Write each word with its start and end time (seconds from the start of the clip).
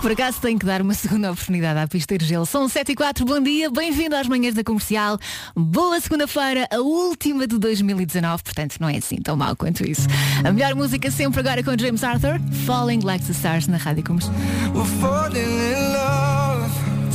Por 0.00 0.12
acaso 0.12 0.40
tenho 0.40 0.58
que 0.58 0.64
dar 0.64 0.80
uma 0.80 0.94
segunda 0.94 1.30
oportunidade 1.30 1.78
à 1.78 1.86
pista 1.86 2.16
de 2.16 2.24
gelo. 2.24 2.46
São 2.46 2.66
7 2.66 2.92
e 2.92 2.94
4, 2.94 3.22
bom 3.24 3.38
dia, 3.38 3.70
bem-vindo 3.70 4.16
às 4.16 4.26
manhãs 4.26 4.54
da 4.54 4.64
comercial. 4.64 5.18
Boa 5.54 6.00
segunda-feira, 6.00 6.66
a 6.72 6.78
última 6.78 7.46
de 7.46 7.58
2019, 7.58 8.42
portanto 8.42 8.76
não 8.80 8.88
é 8.88 8.96
assim 8.96 9.16
tão 9.16 9.36
mal 9.36 9.54
quanto 9.54 9.86
isso. 9.86 10.08
A 10.42 10.50
melhor 10.52 10.74
música 10.74 11.10
sempre 11.10 11.40
agora 11.40 11.62
com 11.62 11.76
James 11.78 12.02
Arthur, 12.02 12.40
Falling 12.64 13.00
Like 13.00 13.26
the 13.26 13.32
Stars 13.32 13.66
na 13.66 13.76
Rádio 13.76 14.02
Comercial. 14.04 14.34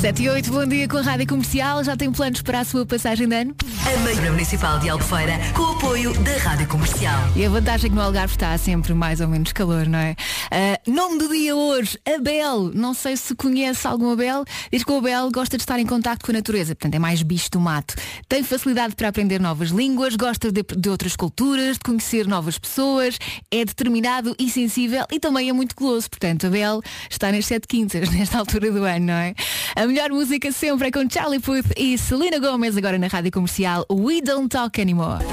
7 0.06 0.22
e 0.22 0.30
8, 0.30 0.52
bom 0.52 0.68
dia 0.68 0.88
com 0.88 0.98
a 0.98 1.02
Rádio 1.02 1.26
Comercial. 1.26 1.84
Já 1.84 1.98
tem 1.98 2.12
planos 2.12 2.40
para 2.44 2.60
a 2.60 2.64
sua 2.64 2.86
passagem 2.86 3.28
de 3.28 3.36
ano? 3.36 3.56
A 3.92 4.00
Meira 4.02 4.30
Municipal 4.30 4.78
de 4.78 4.88
Albufeira, 4.88 5.34
com 5.56 5.64
o 5.64 5.72
apoio 5.72 6.14
da 6.22 6.38
Rádio 6.38 6.68
Comercial. 6.68 7.20
E 7.36 7.44
a 7.44 7.50
vantagem 7.50 7.88
é 7.88 7.90
que 7.90 7.96
no 7.96 8.04
Algarve 8.04 8.36
está 8.36 8.56
sempre 8.60 8.94
mais 8.94 9.20
ou 9.20 9.28
menos 9.28 9.52
calor, 9.52 9.88
não 9.88 9.98
é? 9.98 10.16
Uh, 10.52 10.92
nome 10.92 11.18
do 11.18 11.28
dia 11.30 11.56
hoje, 11.56 11.98
Abel. 12.06 12.72
Não 12.72 12.94
sei 12.94 13.18
se 13.18 13.34
conhece 13.34 13.88
algum 13.88 14.12
Abel. 14.12 14.46
Diz 14.72 14.84
que 14.84 14.92
o 14.92 14.98
Abel 14.98 15.32
gosta 15.32 15.58
de 15.58 15.64
estar 15.64 15.80
em 15.80 15.88
contato 15.88 16.24
com 16.24 16.32
a 16.32 16.36
natureza, 16.36 16.76
portanto 16.76 16.94
é 16.94 17.00
mais 17.00 17.24
bicho 17.24 17.50
do 17.50 17.60
mato. 17.60 17.96
Tem 18.30 18.44
facilidade 18.44 18.96
para 18.96 19.08
aprender 19.08 19.40
novas 19.40 19.70
línguas, 19.70 20.16
gosta 20.16 20.52
de, 20.52 20.62
de 20.62 20.88
outras 20.88 21.16
culturas, 21.16 21.78
de 21.78 21.84
conhecer 21.84 22.28
novas 22.28 22.60
pessoas, 22.60 23.18
é 23.50 23.66
determinado 23.66 24.36
e 24.38 24.52
sensível 24.52 25.04
e 25.12 25.20
também 25.20 25.50
é 25.50 25.54
muito 25.54 25.76
goloso. 25.76 26.08
Portanto, 26.12 26.46
Abel 26.46 26.84
está 27.10 27.32
nas 27.32 27.48
sete 27.48 27.68
quintas, 27.68 28.08
nesta 28.14 28.38
altura 28.38 28.70
do 28.70 28.84
ano, 28.84 29.08
não 29.08 29.14
é? 29.16 29.34
A 29.76 29.95
melhor 29.96 30.10
música 30.10 30.52
sempre 30.52 30.90
é 30.90 30.92
com 30.92 31.10
Charlie 31.10 31.40
Puth 31.40 31.72
e 31.78 31.98
Selena 31.98 32.38
Gomez 32.38 32.76
agora 32.76 33.00
na 33.00 33.08
rádio 33.08 33.32
comercial 33.32 33.86
We 33.90 34.20
Don't 34.20 34.50
Talk 34.50 34.82
Anymore. 34.82 35.24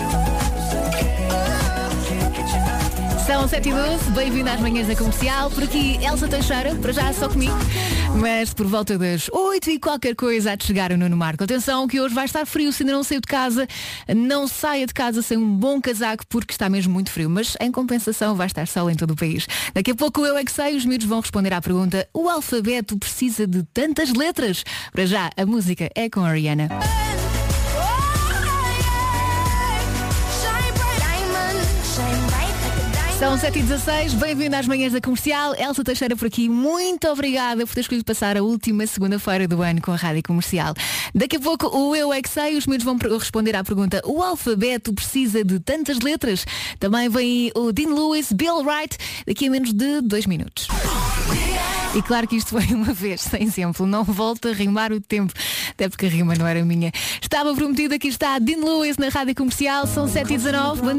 São 3.26 3.46
7 3.46 3.68
e 3.68 3.72
12, 3.72 4.10
bem-vindo 4.10 4.50
às 4.50 4.60
manhãs 4.60 4.88
da 4.88 4.96
comercial. 4.96 5.48
Por 5.48 5.62
aqui, 5.62 5.96
Elsa 6.04 6.26
Teixeira, 6.26 6.74
para 6.74 6.92
já 6.92 7.12
só 7.12 7.28
comigo. 7.28 7.54
Mas 8.20 8.52
por 8.52 8.66
volta 8.66 8.98
das 8.98 9.28
8 9.32 9.70
e 9.70 9.78
qualquer 9.78 10.16
coisa 10.16 10.52
há 10.52 10.56
de 10.56 10.64
chegar 10.64 10.90
o 10.90 10.96
Nuno 10.96 11.16
Marco. 11.16 11.44
Atenção 11.44 11.86
que 11.86 12.00
hoje 12.00 12.14
vai 12.14 12.24
estar 12.24 12.44
frio, 12.44 12.72
se 12.72 12.82
ainda 12.82 12.92
não 12.92 13.04
saiu 13.04 13.20
de 13.20 13.28
casa, 13.28 13.68
não 14.08 14.48
saia 14.48 14.86
de 14.86 14.92
casa 14.92 15.22
sem 15.22 15.38
um 15.38 15.54
bom 15.54 15.80
casaco 15.80 16.26
porque 16.28 16.52
está 16.52 16.68
mesmo 16.68 16.92
muito 16.92 17.12
frio. 17.12 17.30
Mas 17.30 17.56
em 17.60 17.70
compensação 17.70 18.34
vai 18.34 18.48
estar 18.48 18.66
sol 18.66 18.90
em 18.90 18.96
todo 18.96 19.12
o 19.12 19.16
país. 19.16 19.46
Daqui 19.72 19.92
a 19.92 19.94
pouco 19.94 20.26
eu 20.26 20.36
é 20.36 20.44
que 20.44 20.50
sei, 20.50 20.74
os 20.74 20.84
miúdos 20.84 21.06
vão 21.06 21.20
responder 21.20 21.52
à 21.54 21.60
pergunta: 21.60 22.08
o 22.12 22.28
alfabeto 22.28 22.98
precisa 22.98 23.46
de 23.46 23.62
tantas 23.72 24.12
letras? 24.12 24.64
Para 24.90 25.06
já, 25.06 25.30
a 25.36 25.46
música 25.46 25.88
é 25.94 26.10
com 26.10 26.24
a 26.24 26.32
Rihanna. 26.32 26.68
São 33.22 33.36
7h16, 33.38 34.16
bem-vindo 34.16 34.56
às 34.56 34.66
manhãs 34.66 34.92
da 34.92 35.00
comercial. 35.00 35.54
Elsa 35.54 35.84
Teixeira 35.84 36.16
por 36.16 36.26
aqui, 36.26 36.48
muito 36.48 37.06
obrigada 37.06 37.64
por 37.64 37.72
ter 37.72 37.82
escolhido 37.82 38.04
passar 38.04 38.36
a 38.36 38.42
última 38.42 38.84
segunda-feira 38.84 39.46
do 39.46 39.62
ano 39.62 39.80
com 39.80 39.92
a 39.92 39.96
rádio 39.96 40.24
comercial. 40.24 40.74
Daqui 41.14 41.36
a 41.36 41.40
pouco 41.40 41.68
o 41.68 41.94
Eu 41.94 42.12
É 42.12 42.20
Que 42.20 42.28
Sei, 42.28 42.56
os 42.56 42.66
meus 42.66 42.82
vão 42.82 42.96
responder 42.96 43.54
à 43.54 43.62
pergunta: 43.62 44.02
o 44.04 44.20
alfabeto 44.20 44.92
precisa 44.92 45.44
de 45.44 45.60
tantas 45.60 46.00
letras? 46.00 46.44
Também 46.80 47.08
vem 47.08 47.52
o 47.54 47.70
Dean 47.70 47.94
Lewis, 47.94 48.32
Bill 48.32 48.56
Wright, 48.56 48.98
daqui 49.24 49.46
a 49.46 49.50
menos 49.52 49.72
de 49.72 50.00
dois 50.00 50.26
minutos. 50.26 50.66
E 51.94 52.02
claro 52.02 52.26
que 52.26 52.34
isto 52.34 52.50
foi 52.58 52.74
uma 52.74 52.92
vez, 52.92 53.20
sem 53.20 53.44
exemplo, 53.44 53.86
não 53.86 54.02
volta 54.02 54.48
a 54.48 54.52
rimar 54.52 54.92
o 54.92 55.00
tempo, 55.00 55.32
até 55.70 55.88
porque 55.88 56.06
a 56.06 56.08
rima 56.08 56.34
não 56.34 56.44
era 56.44 56.64
minha. 56.64 56.90
Estava 57.20 57.54
prometido, 57.54 57.94
aqui 57.94 58.08
está 58.08 58.40
Dean 58.40 58.64
Lewis 58.64 58.96
na 58.96 59.10
rádio 59.10 59.36
comercial, 59.36 59.86
são 59.86 60.06
7h19. 60.08 60.96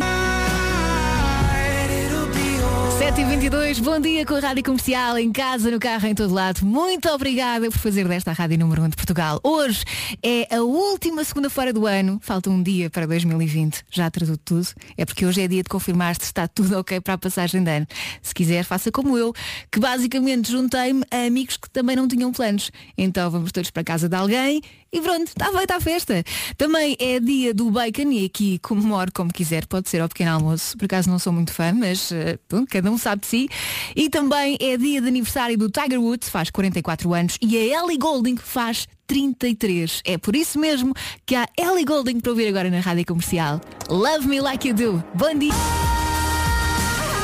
Bom... 3.13 3.23
7h22, 3.23 3.81
bom 3.81 3.99
dia 3.99 4.25
com 4.25 4.33
a 4.33 4.39
Rádio 4.39 4.63
Comercial, 4.63 5.19
em 5.19 5.31
casa, 5.31 5.69
no 5.69 5.79
carro, 5.79 6.07
em 6.07 6.15
todo 6.15 6.33
lado. 6.33 6.65
Muito 6.65 7.07
obrigada 7.09 7.69
por 7.69 7.77
fazer 7.77 8.07
desta 8.07 8.31
Rádio 8.31 8.57
Número 8.57 8.81
1 8.81 8.89
de 8.89 8.95
Portugal. 8.95 9.39
Hoje 9.43 9.83
é 10.23 10.55
a 10.55 10.63
última 10.63 11.23
segunda-feira 11.23 11.71
do 11.71 11.85
ano, 11.85 12.19
falta 12.23 12.49
um 12.49 12.63
dia 12.63 12.89
para 12.89 13.05
2020. 13.05 13.83
Já 13.91 14.09
traduzo 14.09 14.37
tudo, 14.37 14.67
é 14.97 15.05
porque 15.05 15.25
hoje 15.27 15.41
é 15.41 15.47
dia 15.47 15.61
de 15.61 15.69
confirmar 15.69 16.15
se 16.15 16.23
está 16.23 16.47
tudo 16.47 16.77
ok 16.79 16.99
para 17.01 17.13
a 17.13 17.17
passagem 17.17 17.63
de 17.63 17.69
ano. 17.69 17.87
Se 18.21 18.33
quiser, 18.33 18.63
faça 18.63 18.91
como 18.91 19.15
eu, 19.15 19.31
que 19.71 19.79
basicamente 19.79 20.51
juntei-me 20.51 21.03
a 21.11 21.27
amigos 21.27 21.57
que 21.57 21.69
também 21.69 21.95
não 21.95 22.07
tinham 22.07 22.31
planos. 22.31 22.71
Então 22.97 23.29
vamos 23.29 23.51
todos 23.51 23.69
para 23.69 23.81
a 23.81 23.85
casa 23.85 24.09
de 24.09 24.15
alguém 24.15 24.61
e 24.93 25.01
pronto, 25.01 25.27
está 25.27 25.51
feita 25.51 25.75
a 25.75 25.81
festa. 25.81 26.23
Também 26.55 26.95
é 26.99 27.19
dia 27.19 27.51
do 27.51 27.71
bacon 27.71 28.11
e 28.11 28.25
aqui 28.25 28.59
comemoro 28.59 29.11
como 29.11 29.33
quiser, 29.33 29.65
pode 29.65 29.89
ser 29.89 30.01
ao 30.01 30.07
pequeno 30.07 30.31
almoço. 30.31 30.77
Por 30.77 30.85
acaso 30.85 31.09
não 31.09 31.17
sou 31.17 31.33
muito 31.33 31.51
fã, 31.51 31.73
mas 31.73 32.11
uh, 32.11 32.65
cada 32.69 32.91
um 32.91 32.97
sabe 32.97 33.21
de 33.21 33.27
si. 33.27 33.49
E 33.95 34.07
também 34.09 34.55
é 34.61 34.77
dia 34.77 35.01
de 35.01 35.07
aniversário 35.07 35.57
do 35.57 35.69
Tiger 35.69 35.99
Woods, 35.99 36.29
faz 36.29 36.51
44 36.51 37.11
anos, 37.13 37.37
e 37.41 37.57
a 37.57 37.81
Ellie 37.81 37.97
Golding 37.97 38.37
faz 38.37 38.87
33. 39.07 40.01
É 40.05 40.17
por 40.17 40.35
isso 40.35 40.59
mesmo 40.59 40.93
que 41.25 41.35
há 41.35 41.47
Ellie 41.57 41.85
Golding 41.85 42.19
para 42.19 42.31
ouvir 42.31 42.47
agora 42.47 42.69
na 42.69 42.79
rádio 42.79 43.05
comercial. 43.05 43.59
Love 43.89 44.27
Me 44.27 44.39
Like 44.39 44.67
You 44.67 44.75
Do. 44.75 45.03
Bom 45.15 45.33
dia! 45.33 45.92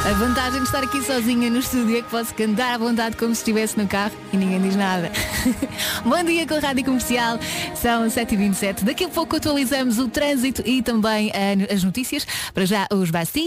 A 0.06 0.14
vantagem 0.14 0.62
de 0.62 0.66
estar 0.66 0.82
aqui 0.82 1.04
sozinha 1.04 1.50
no 1.50 1.60
estúdio 1.60 1.98
é 1.98 2.02
que 2.02 2.10
posso 2.10 2.34
cantar 2.34 2.74
à 2.74 2.78
vontade 2.78 3.18
como 3.18 3.36
se 3.36 3.42
estivesse 3.42 3.78
no 3.78 3.86
carro 3.88 4.14
e 4.32 4.38
ninguém 4.38 4.62
diz 4.62 4.76
nada. 4.76 5.12
Bom 6.04 6.24
dia 6.24 6.48
com 6.48 6.56
a 6.56 6.60
Rádio 6.60 6.86
Comercial, 6.86 7.38
são 7.76 8.08
7h27. 8.08 8.84
Daqui 8.84 9.04
a 9.04 9.10
pouco 9.10 9.36
atualizamos 9.36 10.00
o 10.00 10.08
trânsito 10.08 10.64
e 10.66 10.82
também 10.82 11.28
uh, 11.30 11.74
as 11.74 11.84
notícias. 11.84 12.26
Para 12.54 12.66
já, 12.66 12.88
os 12.92 13.12
Basti. 13.12 13.46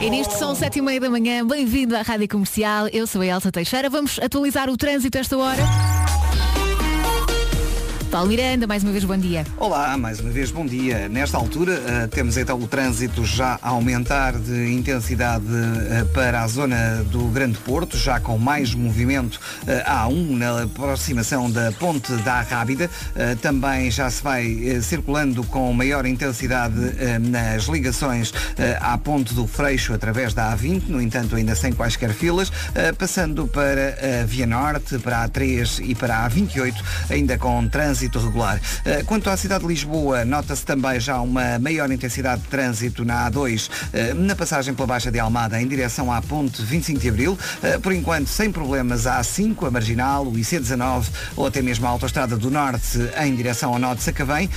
E 0.00 0.10
nisto 0.10 0.34
são 0.34 0.52
7h30 0.52 1.00
da 1.00 1.10
manhã. 1.10 1.46
Bem-vindo 1.46 1.96
à 1.96 2.02
Rádio 2.02 2.28
Comercial. 2.28 2.88
Eu 2.88 3.06
sou 3.06 3.22
a 3.22 3.26
Elsa 3.26 3.50
Teixeira. 3.50 3.88
Vamos 3.88 4.18
atualizar 4.18 4.68
o 4.68 4.76
trânsito 4.76 5.16
esta 5.16 5.36
hora. 5.36 5.62
Paulo 8.12 8.28
Miranda, 8.28 8.66
mais 8.66 8.82
uma 8.82 8.92
vez 8.92 9.04
bom 9.04 9.16
dia. 9.16 9.42
Olá, 9.56 9.96
mais 9.96 10.20
uma 10.20 10.28
vez 10.28 10.50
bom 10.50 10.66
dia. 10.66 11.08
Nesta 11.08 11.38
altura 11.38 11.80
uh, 11.80 12.08
temos 12.08 12.36
então 12.36 12.60
o 12.60 12.68
trânsito 12.68 13.24
já 13.24 13.58
a 13.62 13.70
aumentar 13.70 14.34
de 14.34 14.70
intensidade 14.70 15.46
uh, 15.46 16.06
para 16.12 16.42
a 16.42 16.46
zona 16.46 17.02
do 17.04 17.24
Grande 17.28 17.56
Porto, 17.60 17.96
já 17.96 18.20
com 18.20 18.36
mais 18.36 18.74
movimento 18.74 19.40
uh, 19.62 20.10
A1 20.10 20.36
na 20.36 20.64
aproximação 20.64 21.50
da 21.50 21.72
Ponte 21.72 22.12
da 22.16 22.42
Rábida. 22.42 22.90
também 23.40 23.90
já 23.90 24.10
se 24.10 24.22
vai 24.22 24.78
circulando 24.82 25.42
com 25.44 25.72
maior 25.72 26.04
intensidade 26.04 26.74
nas 27.18 27.64
ligações 27.64 28.32
à 28.80 28.98
Ponte 28.98 29.32
do 29.32 29.46
Freixo 29.46 29.94
através 29.94 30.34
da 30.34 30.54
A20, 30.54 30.88
no 30.88 31.00
entanto 31.00 31.34
ainda 31.34 31.54
sem 31.54 31.72
quaisquer 31.72 32.12
filas, 32.12 32.52
passando 32.98 33.46
para 33.46 33.96
a 34.20 34.26
Via 34.26 34.46
Norte, 34.46 34.98
para 34.98 35.22
a 35.22 35.28
A3 35.28 35.80
e 35.88 35.94
para 35.94 36.18
a 36.18 36.30
A28, 36.30 36.74
ainda 37.10 37.38
com 37.38 37.66
trânsito 37.68 38.01
trânsito 38.02 38.18
regular. 38.18 38.60
Eh, 38.84 39.02
quanto 39.04 39.30
à 39.30 39.36
cidade 39.36 39.62
de 39.62 39.68
Lisboa, 39.68 40.24
nota-se 40.24 40.64
também 40.64 40.98
já 40.98 41.20
uma 41.20 41.58
maior 41.58 41.90
intensidade 41.90 42.42
de 42.42 42.48
trânsito 42.48 43.04
na 43.04 43.30
A2, 43.30 43.70
eh, 43.92 44.14
na 44.14 44.34
passagem 44.34 44.74
pela 44.74 44.86
Baixa 44.86 45.10
de 45.10 45.18
Almada 45.18 45.60
em 45.60 45.68
direção 45.68 46.12
à 46.12 46.20
ponte 46.20 46.62
25 46.62 46.98
de 47.00 47.08
Abril. 47.08 47.38
Eh, 47.62 47.78
por 47.78 47.92
enquanto, 47.92 48.28
sem 48.28 48.50
problemas, 48.50 49.06
a 49.06 49.20
A5, 49.20 49.66
a 49.66 49.70
Marginal, 49.70 50.26
o 50.26 50.32
IC19 50.32 51.06
ou 51.36 51.46
até 51.46 51.62
mesmo 51.62 51.86
a 51.86 51.90
Autostrada 51.90 52.36
do 52.36 52.50
Norte 52.50 52.98
em 53.22 53.34
direção 53.34 53.72
ao 53.72 53.78
Norte 53.78 54.02
Sacavém. 54.02 54.48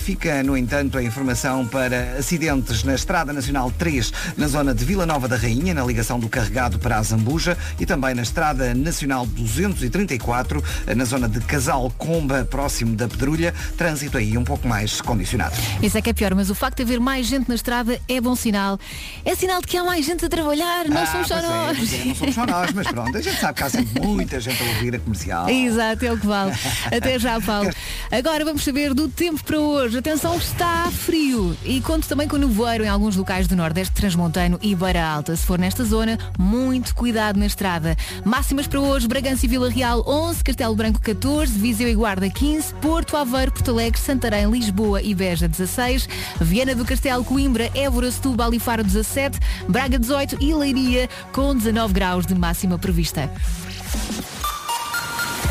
Fica, 0.00 0.42
no 0.42 0.56
entanto, 0.56 0.96
a 0.96 1.02
informação 1.02 1.66
para 1.66 2.16
acidentes 2.18 2.84
na 2.84 2.94
Estrada 2.94 3.32
Nacional 3.32 3.70
3, 3.70 4.12
na 4.36 4.46
zona 4.46 4.74
de 4.74 4.84
Vila 4.84 5.04
Nova 5.04 5.28
da 5.28 5.36
Rainha, 5.36 5.74
na 5.74 5.84
ligação 5.84 6.18
do 6.18 6.28
Carregado 6.28 6.78
para 6.78 6.98
a 6.98 7.02
Zambuja 7.02 7.56
e 7.78 7.86
também 7.86 8.14
na 8.14 8.22
Estrada 8.22 8.74
Nacional 8.74 9.26
234, 9.26 10.62
na 10.96 11.04
zona 11.04 11.28
de 11.28 11.40
Casal 11.40 11.90
Comba, 11.98 12.44
próximo 12.44 12.93
da 12.94 13.08
Pedrulha, 13.08 13.54
trânsito 13.76 14.16
aí 14.18 14.36
um 14.36 14.44
pouco 14.44 14.66
mais 14.66 15.00
condicionado. 15.00 15.56
Isso 15.82 15.96
é 15.98 16.02
que 16.02 16.10
é 16.10 16.12
pior, 16.12 16.34
mas 16.34 16.50
o 16.50 16.54
facto 16.54 16.78
de 16.78 16.82
haver 16.82 17.00
mais 17.00 17.26
gente 17.26 17.48
na 17.48 17.54
estrada 17.54 18.00
é 18.08 18.20
bom 18.20 18.34
sinal. 18.34 18.78
É 19.24 19.34
sinal 19.34 19.60
de 19.60 19.66
que 19.66 19.76
há 19.76 19.84
mais 19.84 20.04
gente 20.04 20.24
a 20.24 20.28
trabalhar, 20.28 20.88
não 20.88 21.02
ah, 21.02 21.06
somos 21.06 21.28
só 21.28 21.38
é, 21.38 21.42
nós. 21.42 21.92
É, 21.92 22.04
não 22.04 22.14
somos 22.14 22.34
só 22.34 22.46
nós, 22.46 22.72
mas 22.72 22.86
pronto, 22.88 23.16
a 23.16 23.20
gente 23.20 23.40
sabe 23.40 23.58
que 23.58 23.64
há 23.64 23.70
sempre 23.70 24.00
muita 24.00 24.40
gente 24.40 24.62
a 24.62 24.66
ouvir 24.66 24.94
a 24.94 24.98
comercial. 24.98 25.48
Exato, 25.48 26.04
é 26.04 26.12
o 26.12 26.18
que 26.18 26.26
vale. 26.26 26.52
Até 26.86 27.18
já, 27.18 27.40
Paulo. 27.40 27.70
Agora 28.10 28.44
vamos 28.44 28.64
saber 28.64 28.94
do 28.94 29.08
tempo 29.08 29.42
para 29.44 29.58
hoje. 29.58 29.98
Atenção, 29.98 30.36
está 30.36 30.90
frio. 30.90 31.56
E 31.64 31.80
conto 31.80 32.08
também 32.08 32.28
com 32.28 32.36
nevoeiro 32.36 32.84
em 32.84 32.88
alguns 32.88 33.16
locais 33.16 33.46
do 33.46 33.56
Nordeste 33.56 33.94
Transmontano 33.94 34.58
e 34.62 34.74
Beira 34.74 35.04
Alta. 35.04 35.36
Se 35.36 35.44
for 35.44 35.58
nesta 35.58 35.84
zona, 35.84 36.18
muito 36.38 36.94
cuidado 36.94 37.38
na 37.38 37.46
estrada. 37.46 37.96
Máximas 38.24 38.66
para 38.66 38.80
hoje, 38.80 39.08
Bragança 39.08 39.46
e 39.46 39.48
Vila 39.48 39.70
Real 39.70 40.04
11, 40.06 40.44
Castelo 40.44 40.74
Branco 40.74 41.00
14, 41.00 41.58
Viseu 41.58 41.88
e 41.88 41.94
Guarda 41.94 42.28
15, 42.28 42.74
Porto 42.84 43.16
Aveiro, 43.16 43.50
Porto 43.50 43.70
Alegre, 43.70 43.98
Santarém, 43.98 44.50
Lisboa 44.50 45.00
e 45.00 45.14
Beja 45.14 45.48
16, 45.48 46.06
Viana 46.38 46.74
do 46.74 46.84
Castelo, 46.84 47.24
Coimbra, 47.24 47.70
Évora, 47.74 48.10
Setúbal 48.10 48.52
e 48.52 48.58
Faro 48.58 48.84
17, 48.84 49.40
Braga 49.66 49.98
18 49.98 50.36
e 50.38 50.52
Leiria 50.52 51.08
com 51.32 51.56
19 51.56 51.94
graus 51.94 52.26
de 52.26 52.34
máxima 52.34 52.78
prevista. 52.78 53.30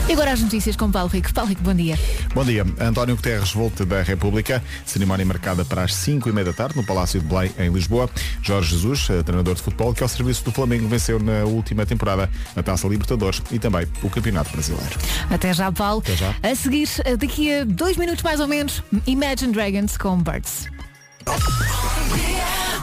E 0.07 0.13
agora 0.13 0.31
as 0.31 0.41
notícias 0.41 0.75
com 0.75 0.91
Paulo 0.91 1.09
Rico. 1.09 1.33
Paulo 1.33 1.49
Rico, 1.49 1.61
bom 1.61 1.73
dia. 1.73 1.97
Bom 2.33 2.43
dia. 2.43 2.65
António 2.79 3.15
Guterres 3.15 3.51
volta 3.51 3.85
da 3.85 4.01
República. 4.01 4.61
Cerimónia 4.85 5.25
marcada 5.25 5.63
para 5.63 5.83
as 5.83 5.93
5 5.95 6.27
e 6.27 6.31
meia 6.31 6.45
da 6.45 6.53
tarde 6.53 6.75
no 6.75 6.83
Palácio 6.85 7.21
de 7.21 7.25
Belém, 7.25 7.51
em 7.57 7.71
Lisboa. 7.71 8.09
Jorge 8.41 8.71
Jesus, 8.71 9.07
eh, 9.09 9.23
treinador 9.23 9.55
de 9.55 9.61
futebol, 9.61 9.93
que 9.93 10.03
ao 10.03 10.09
serviço 10.09 10.43
do 10.43 10.51
Flamengo 10.51 10.87
venceu 10.87 11.19
na 11.19 11.45
última 11.45 11.85
temporada 11.85 12.29
a 12.55 12.63
Taça 12.63 12.87
Libertadores 12.87 13.41
e 13.51 13.59
também 13.59 13.87
o 14.01 14.09
Campeonato 14.09 14.51
Brasileiro. 14.51 14.97
Até 15.29 15.53
já, 15.53 15.71
Paulo. 15.71 15.99
Até 15.99 16.15
já. 16.15 16.35
A 16.43 16.55
seguir, 16.55 16.89
eh, 17.05 17.15
daqui 17.15 17.53
a 17.53 17.63
dois 17.63 17.95
minutos 17.95 18.23
mais 18.23 18.39
ou 18.39 18.47
menos, 18.47 18.83
Imagine 19.07 19.53
Dragons 19.53 19.97
com 19.97 20.17
Birds. 20.17 20.72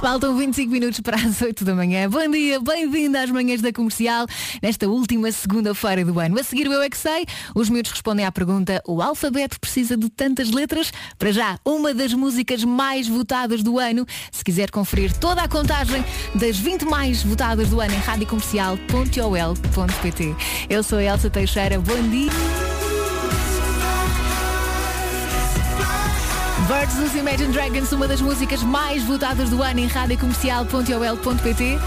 Faltam 0.00 0.34
25 0.34 0.72
minutos 0.72 0.98
para 1.00 1.18
as 1.18 1.42
8 1.42 1.62
da 1.62 1.74
manhã. 1.74 2.08
Bom 2.08 2.26
dia, 2.30 2.58
bem-vindo 2.58 3.18
às 3.18 3.30
manhãs 3.30 3.60
da 3.60 3.70
comercial, 3.70 4.26
nesta 4.62 4.88
última 4.88 5.30
segunda-feira 5.30 6.06
do 6.06 6.18
ano. 6.18 6.40
A 6.40 6.42
seguir 6.42 6.66
o 6.66 6.72
Eu 6.72 6.80
é 6.80 6.88
que 6.88 6.96
sei, 6.96 7.26
os 7.54 7.68
miúdos 7.68 7.90
respondem 7.90 8.24
à 8.24 8.32
pergunta: 8.32 8.82
o 8.86 9.02
alfabeto 9.02 9.60
precisa 9.60 9.98
de 9.98 10.08
tantas 10.08 10.50
letras? 10.50 10.90
Para 11.18 11.32
já, 11.32 11.58
uma 11.66 11.92
das 11.92 12.14
músicas 12.14 12.64
mais 12.64 13.06
votadas 13.06 13.62
do 13.62 13.78
ano. 13.78 14.06
Se 14.32 14.42
quiser 14.42 14.70
conferir 14.70 15.14
toda 15.18 15.42
a 15.42 15.48
contagem 15.48 16.02
das 16.34 16.56
20 16.56 16.86
mais 16.86 17.22
votadas 17.22 17.68
do 17.68 17.78
ano 17.78 17.92
em 17.92 17.98
radiocomercial.ol.pt. 17.98 20.34
Eu 20.70 20.82
sou 20.82 20.98
a 20.98 21.04
Elsa 21.04 21.28
Teixeira, 21.28 21.78
bom 21.78 22.08
dia. 22.08 22.30
Birds 26.70 26.94
dos 26.94 27.16
Imagine 27.16 27.52
Dragons, 27.52 27.90
uma 27.90 28.06
das 28.06 28.20
músicas 28.20 28.62
mais 28.62 29.02
votadas 29.02 29.50
do 29.50 29.60
ano 29.60 29.80
em 29.80 29.86
radiocomercial.ol.pt. 29.88 31.78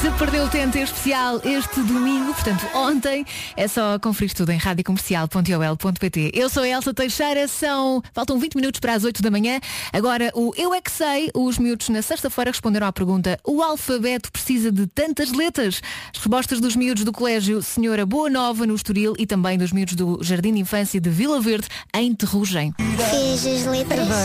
Se 0.00 0.10
perdeu 0.18 0.44
o 0.44 0.48
tempo 0.50 0.76
especial 0.76 1.40
este 1.44 1.80
domingo, 1.80 2.34
portanto 2.34 2.66
ontem, 2.74 3.24
é 3.56 3.66
só 3.66 3.98
conferir 3.98 4.34
tudo 4.34 4.50
em 4.50 4.58
radiocomercial.ol.pt. 4.58 6.32
Eu 6.34 6.50
sou 6.50 6.62
a 6.62 6.68
Elsa 6.68 6.92
Teixeira, 6.92 7.48
são, 7.48 8.02
faltam 8.12 8.38
20 8.38 8.56
minutos 8.56 8.80
para 8.80 8.92
as 8.92 9.04
8 9.04 9.22
da 9.22 9.30
manhã. 9.30 9.60
Agora 9.92 10.30
o 10.34 10.52
Eu 10.56 10.74
é 10.74 10.80
que 10.82 10.90
sei, 10.90 11.30
os 11.32 11.56
miúdos 11.56 11.88
na 11.88 12.02
sexta-feira 12.02 12.50
responderam 12.50 12.86
à 12.86 12.92
pergunta 12.92 13.38
o 13.44 13.62
alfabeto 13.62 14.30
precisa 14.30 14.70
de 14.70 14.86
tantas 14.86 15.32
letras? 15.32 15.80
As 16.12 16.18
respostas 16.18 16.60
dos 16.60 16.76
miúdos 16.76 17.04
do 17.04 17.12
Colégio 17.12 17.62
Senhora 17.62 18.04
Boa 18.04 18.28
Nova 18.28 18.66
no 18.66 18.74
Estoril 18.74 19.14
e 19.18 19.26
também 19.26 19.56
dos 19.56 19.72
miúdos 19.72 19.94
do 19.94 20.18
Jardim 20.22 20.52
de 20.52 20.60
Infância 20.60 21.00
de 21.00 21.08
Vila 21.08 21.40
Verde 21.40 21.68
em 21.94 22.14
Terrugem. 22.14 22.74
Fiz 22.78 23.46
as 23.46 23.64
letras. 23.64 24.23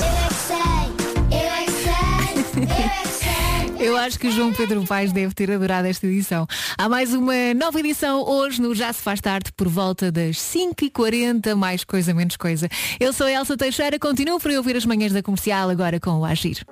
Eu 3.79 3.95
acho 3.95 4.19
que 4.19 4.27
o 4.27 4.31
João 4.31 4.53
Pedro 4.53 4.85
Paes 4.85 5.11
deve 5.13 5.33
ter 5.33 5.49
adorado 5.49 5.87
esta 5.87 6.05
edição. 6.05 6.45
Há 6.77 6.89
mais 6.89 7.13
uma 7.13 7.53
nova 7.55 7.79
edição 7.79 8.21
hoje 8.21 8.61
no 8.61 8.75
Já 8.75 8.91
se 8.91 9.01
faz 9.01 9.21
tarde 9.21 9.51
por 9.53 9.69
volta 9.69 10.11
das 10.11 10.35
5h40, 10.35 11.55
mais 11.55 11.83
coisa 11.83 12.13
menos 12.13 12.35
coisa. 12.35 12.67
Eu 12.99 13.13
sou 13.13 13.27
a 13.27 13.31
Elsa 13.31 13.55
Teixeira, 13.55 13.97
continuo 13.97 14.39
por 14.39 14.51
ouvir 14.51 14.75
as 14.75 14.85
manhãs 14.85 15.13
da 15.13 15.23
comercial 15.23 15.69
agora 15.69 15.99
com 15.99 16.11
o 16.19 16.25
Agir. 16.25 16.65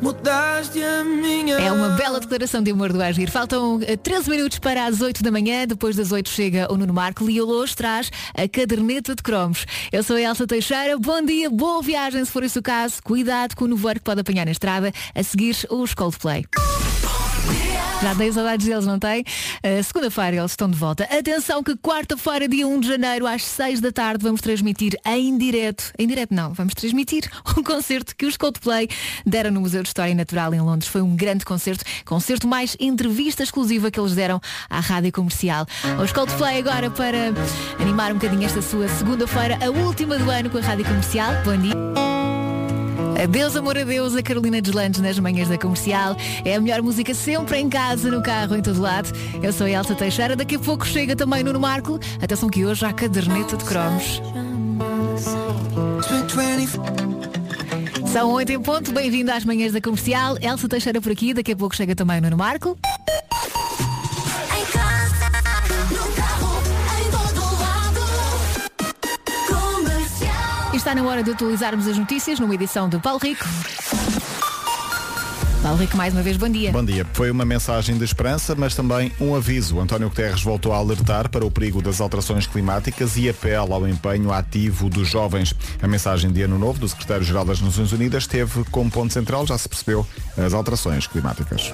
Mudaste 0.00 0.82
a 0.82 1.04
minha 1.04 1.56
É 1.56 1.70
uma 1.70 1.90
bela 1.90 2.18
declaração 2.18 2.62
de 2.62 2.70
amor 2.70 2.90
do 2.92 3.02
Agir. 3.02 3.30
Faltam 3.30 3.80
eh, 3.86 3.96
13 3.96 4.30
minutos 4.30 4.58
para 4.58 4.86
as 4.86 5.00
8 5.00 5.22
da 5.22 5.30
manhã. 5.30 5.66
Depois 5.66 5.94
das 5.94 6.10
8 6.10 6.28
chega 6.28 6.72
o 6.72 6.76
Nuno 6.76 6.94
Marco 6.94 7.28
e 7.28 7.38
ele 7.38 7.42
hoje 7.42 7.76
traz 7.76 8.10
a 8.34 8.48
caderneta 8.48 9.14
de 9.14 9.22
cromos. 9.22 9.66
Eu 9.92 10.02
sou 10.02 10.16
a 10.16 10.20
Elsa 10.20 10.46
Teixeira. 10.46 10.98
Bom 10.98 11.22
dia, 11.22 11.50
boa 11.50 11.82
viagem 11.82 12.24
se 12.24 12.30
for 12.30 12.42
esse 12.42 12.58
o 12.58 12.62
caso. 12.62 13.02
Cuidado 13.02 13.54
com 13.54 13.66
o 13.66 13.68
nevoeiro 13.68 14.00
que 14.00 14.04
pode 14.04 14.20
apanhar 14.20 14.46
na 14.46 14.52
estrada. 14.52 14.90
A 15.14 15.22
seguir, 15.22 15.56
os 15.68 15.92
Coldplay. 15.92 16.46
Já 18.02 18.14
dei 18.14 18.32
saudades 18.32 18.66
deles, 18.66 18.86
não 18.86 18.98
tem? 18.98 19.20
Uh, 19.20 19.82
Segunda-feira 19.84 20.38
eles 20.38 20.52
estão 20.52 20.70
de 20.70 20.76
volta. 20.76 21.04
Atenção 21.04 21.62
que 21.62 21.76
quarta-feira, 21.76 22.48
dia 22.48 22.66
1 22.66 22.80
de 22.80 22.88
janeiro, 22.88 23.26
às 23.26 23.44
6 23.44 23.80
da 23.80 23.92
tarde, 23.92 24.22
vamos 24.22 24.40
transmitir 24.40 24.96
em 25.04 25.36
direto. 25.36 25.92
Em 25.98 26.06
direto 26.06 26.34
não, 26.34 26.54
vamos 26.54 26.72
transmitir 26.72 27.30
um 27.56 27.62
concerto 27.62 28.16
que 28.16 28.24
os 28.24 28.38
Coldplay 28.38 28.88
deram 29.26 29.50
no 29.50 29.60
Museu 29.60 29.82
de 29.82 29.88
História 29.88 30.14
Natural 30.14 30.54
em 30.54 30.60
Londres. 30.60 30.88
Foi 30.88 31.02
um 31.02 31.14
grande 31.14 31.44
concerto, 31.44 31.84
concerto 32.06 32.48
mais 32.48 32.74
entrevista 32.80 33.42
exclusiva 33.42 33.90
que 33.90 34.00
eles 34.00 34.14
deram 34.14 34.40
à 34.70 34.80
rádio 34.80 35.12
comercial. 35.12 35.66
Os 36.02 36.10
Coldplay 36.10 36.58
agora 36.58 36.90
para 36.90 37.34
animar 37.78 38.12
um 38.12 38.14
bocadinho 38.14 38.44
esta 38.44 38.62
sua 38.62 38.88
segunda-feira, 38.88 39.58
a 39.62 39.70
última 39.70 40.16
do 40.16 40.30
ano 40.30 40.48
com 40.48 40.56
a 40.56 40.62
rádio 40.62 40.86
comercial. 40.86 41.32
Bom 41.44 41.56
dia. 41.56 42.09
Adeus, 43.22 43.54
amor, 43.54 43.76
adeus, 43.76 44.16
a 44.16 44.22
Carolina 44.22 44.62
Deslandes 44.62 44.98
nas 44.98 45.18
manhãs 45.18 45.46
da 45.46 45.58
comercial. 45.58 46.16
É 46.42 46.54
a 46.54 46.60
melhor 46.60 46.80
música 46.80 47.12
sempre 47.12 47.58
em 47.58 47.68
casa, 47.68 48.10
no 48.10 48.22
carro, 48.22 48.56
em 48.56 48.62
todo 48.62 48.80
lado. 48.80 49.10
Eu 49.42 49.52
sou 49.52 49.66
a 49.66 49.70
Elsa 49.70 49.94
Teixeira, 49.94 50.34
daqui 50.34 50.54
a 50.56 50.58
pouco 50.58 50.86
chega 50.86 51.14
também 51.14 51.44
no 51.44 51.60
Marco. 51.60 52.00
Atenção 52.22 52.48
que 52.48 52.64
hoje 52.64 52.86
há 52.86 52.94
caderneta 52.94 53.58
de 53.58 53.64
cromos. 53.64 54.22
São 58.10 58.32
8 58.32 58.52
em 58.52 58.60
ponto, 58.60 58.90
bem-vindo 58.90 59.30
às 59.30 59.44
manhãs 59.44 59.72
da 59.72 59.82
comercial. 59.82 60.38
Elsa 60.40 60.66
Teixeira 60.66 60.98
por 60.98 61.12
aqui, 61.12 61.34
daqui 61.34 61.52
a 61.52 61.56
pouco 61.56 61.76
chega 61.76 61.94
também 61.94 62.22
no 62.22 62.36
Marco. 62.38 62.78
Está 70.80 70.94
na 70.94 71.02
hora 71.02 71.22
de 71.22 71.32
atualizarmos 71.32 71.86
as 71.86 71.98
notícias 71.98 72.40
numa 72.40 72.54
edição 72.54 72.88
do 72.88 72.98
Paulo 72.98 73.20
Rico. 73.22 73.44
Paulo 75.62 75.76
Rico, 75.76 75.94
mais 75.94 76.14
uma 76.14 76.22
vez, 76.22 76.38
bom 76.38 76.48
dia. 76.48 76.72
Bom 76.72 76.82
dia. 76.82 77.06
Foi 77.12 77.30
uma 77.30 77.44
mensagem 77.44 77.98
de 77.98 78.02
esperança, 78.02 78.54
mas 78.54 78.74
também 78.74 79.12
um 79.20 79.34
aviso. 79.34 79.78
António 79.78 80.08
Guterres 80.08 80.42
voltou 80.42 80.72
a 80.72 80.78
alertar 80.78 81.28
para 81.28 81.44
o 81.44 81.50
perigo 81.50 81.82
das 81.82 82.00
alterações 82.00 82.46
climáticas 82.46 83.18
e 83.18 83.28
apela 83.28 83.74
ao 83.74 83.86
empenho 83.86 84.32
ativo 84.32 84.88
dos 84.88 85.06
jovens. 85.08 85.54
A 85.82 85.86
mensagem 85.86 86.32
de 86.32 86.40
Ano 86.40 86.58
Novo 86.58 86.78
do 86.78 86.88
Secretário-Geral 86.88 87.44
das 87.44 87.60
Nações 87.60 87.92
Unidas 87.92 88.26
teve 88.26 88.64
como 88.70 88.90
ponto 88.90 89.12
central, 89.12 89.46
já 89.46 89.58
se 89.58 89.68
percebeu, 89.68 90.06
as 90.38 90.54
alterações 90.54 91.06
climáticas. 91.06 91.70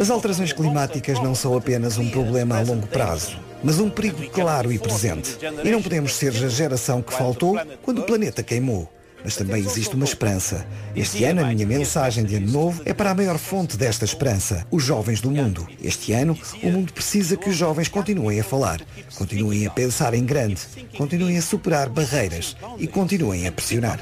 As 0.00 0.10
alterações 0.10 0.52
climáticas 0.52 1.22
não 1.22 1.34
são 1.34 1.56
apenas 1.56 1.98
um 1.98 2.10
problema 2.10 2.58
a 2.58 2.62
longo 2.62 2.88
prazo, 2.88 3.38
mas 3.62 3.78
um 3.78 3.88
perigo 3.88 4.28
claro 4.30 4.72
e 4.72 4.78
presente. 4.78 5.38
E 5.62 5.70
não 5.70 5.80
podemos 5.80 6.16
ser 6.16 6.30
a 6.30 6.48
geração 6.48 7.00
que 7.00 7.12
faltou 7.12 7.56
quando 7.82 8.00
o 8.00 8.02
planeta 8.02 8.42
queimou. 8.42 8.90
Mas 9.24 9.36
também 9.36 9.60
existe 9.64 9.94
uma 9.94 10.04
esperança. 10.04 10.66
Este 10.96 11.24
ano 11.24 11.42
a 11.44 11.46
minha 11.48 11.66
mensagem 11.66 12.24
de 12.24 12.36
ano 12.36 12.50
novo 12.50 12.82
é 12.84 12.92
para 12.92 13.10
a 13.10 13.14
maior 13.14 13.38
fonte 13.38 13.76
desta 13.76 14.04
esperança, 14.04 14.66
os 14.70 14.82
jovens 14.82 15.20
do 15.20 15.30
mundo. 15.30 15.66
Este 15.82 16.12
ano 16.12 16.36
o 16.62 16.70
mundo 16.70 16.92
precisa 16.92 17.36
que 17.36 17.48
os 17.50 17.56
jovens 17.56 17.88
continuem 17.88 18.40
a 18.40 18.44
falar, 18.44 18.80
continuem 19.16 19.66
a 19.66 19.70
pensar 19.70 20.14
em 20.14 20.24
grande, 20.24 20.60
continuem 20.96 21.36
a 21.36 21.42
superar 21.42 21.88
barreiras 21.88 22.56
e 22.78 22.86
continuem 22.86 23.46
a 23.46 23.52
pressionar. 23.52 24.00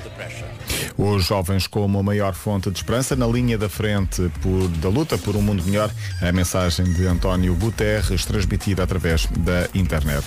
Os 0.96 1.24
jovens 1.26 1.66
como 1.66 1.98
a 1.98 2.02
maior 2.02 2.34
fonte 2.34 2.70
de 2.70 2.78
esperança 2.78 3.14
na 3.14 3.26
linha 3.26 3.56
da 3.56 3.68
frente 3.68 4.30
por- 4.40 4.68
da 4.68 4.88
luta 4.88 5.16
por 5.16 5.36
um 5.36 5.42
mundo 5.42 5.62
melhor. 5.64 5.90
A 6.20 6.32
mensagem 6.32 6.84
de 6.92 7.06
António 7.06 7.54
Guterres 7.54 8.24
transmitida 8.24 8.82
através 8.82 9.26
da 9.38 9.68
internet. 9.74 10.24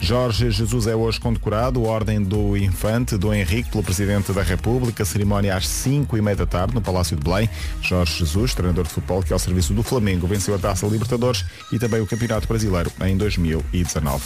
Jorge 0.00 0.50
Jesus 0.50 0.86
é 0.86 0.94
hoje 0.94 1.18
condecorado, 1.20 1.82
Ordem 1.82 2.22
do 2.22 2.56
Infante 2.56 3.16
do 3.16 3.32
Henrique 3.34 3.70
pelo 3.70 3.82
Presidente 3.82 4.31
da 4.32 4.42
República, 4.42 5.04
cerimónia 5.04 5.56
às 5.56 5.66
5 5.68 6.16
e 6.16 6.22
meia 6.22 6.36
da 6.36 6.46
tarde 6.46 6.74
no 6.74 6.80
Palácio 6.80 7.16
de 7.16 7.22
Belém. 7.22 7.48
Jorge 7.80 8.18
Jesus, 8.18 8.54
treinador 8.54 8.84
de 8.84 8.90
futebol 8.90 9.22
que 9.22 9.32
ao 9.32 9.38
serviço 9.38 9.72
do 9.72 9.82
Flamengo 9.82 10.26
venceu 10.26 10.54
a 10.54 10.58
Taça 10.58 10.86
Libertadores 10.86 11.44
e 11.72 11.78
também 11.78 12.00
o 12.00 12.06
Campeonato 12.06 12.46
Brasileiro 12.46 12.90
em 13.04 13.16
2019. 13.16 14.22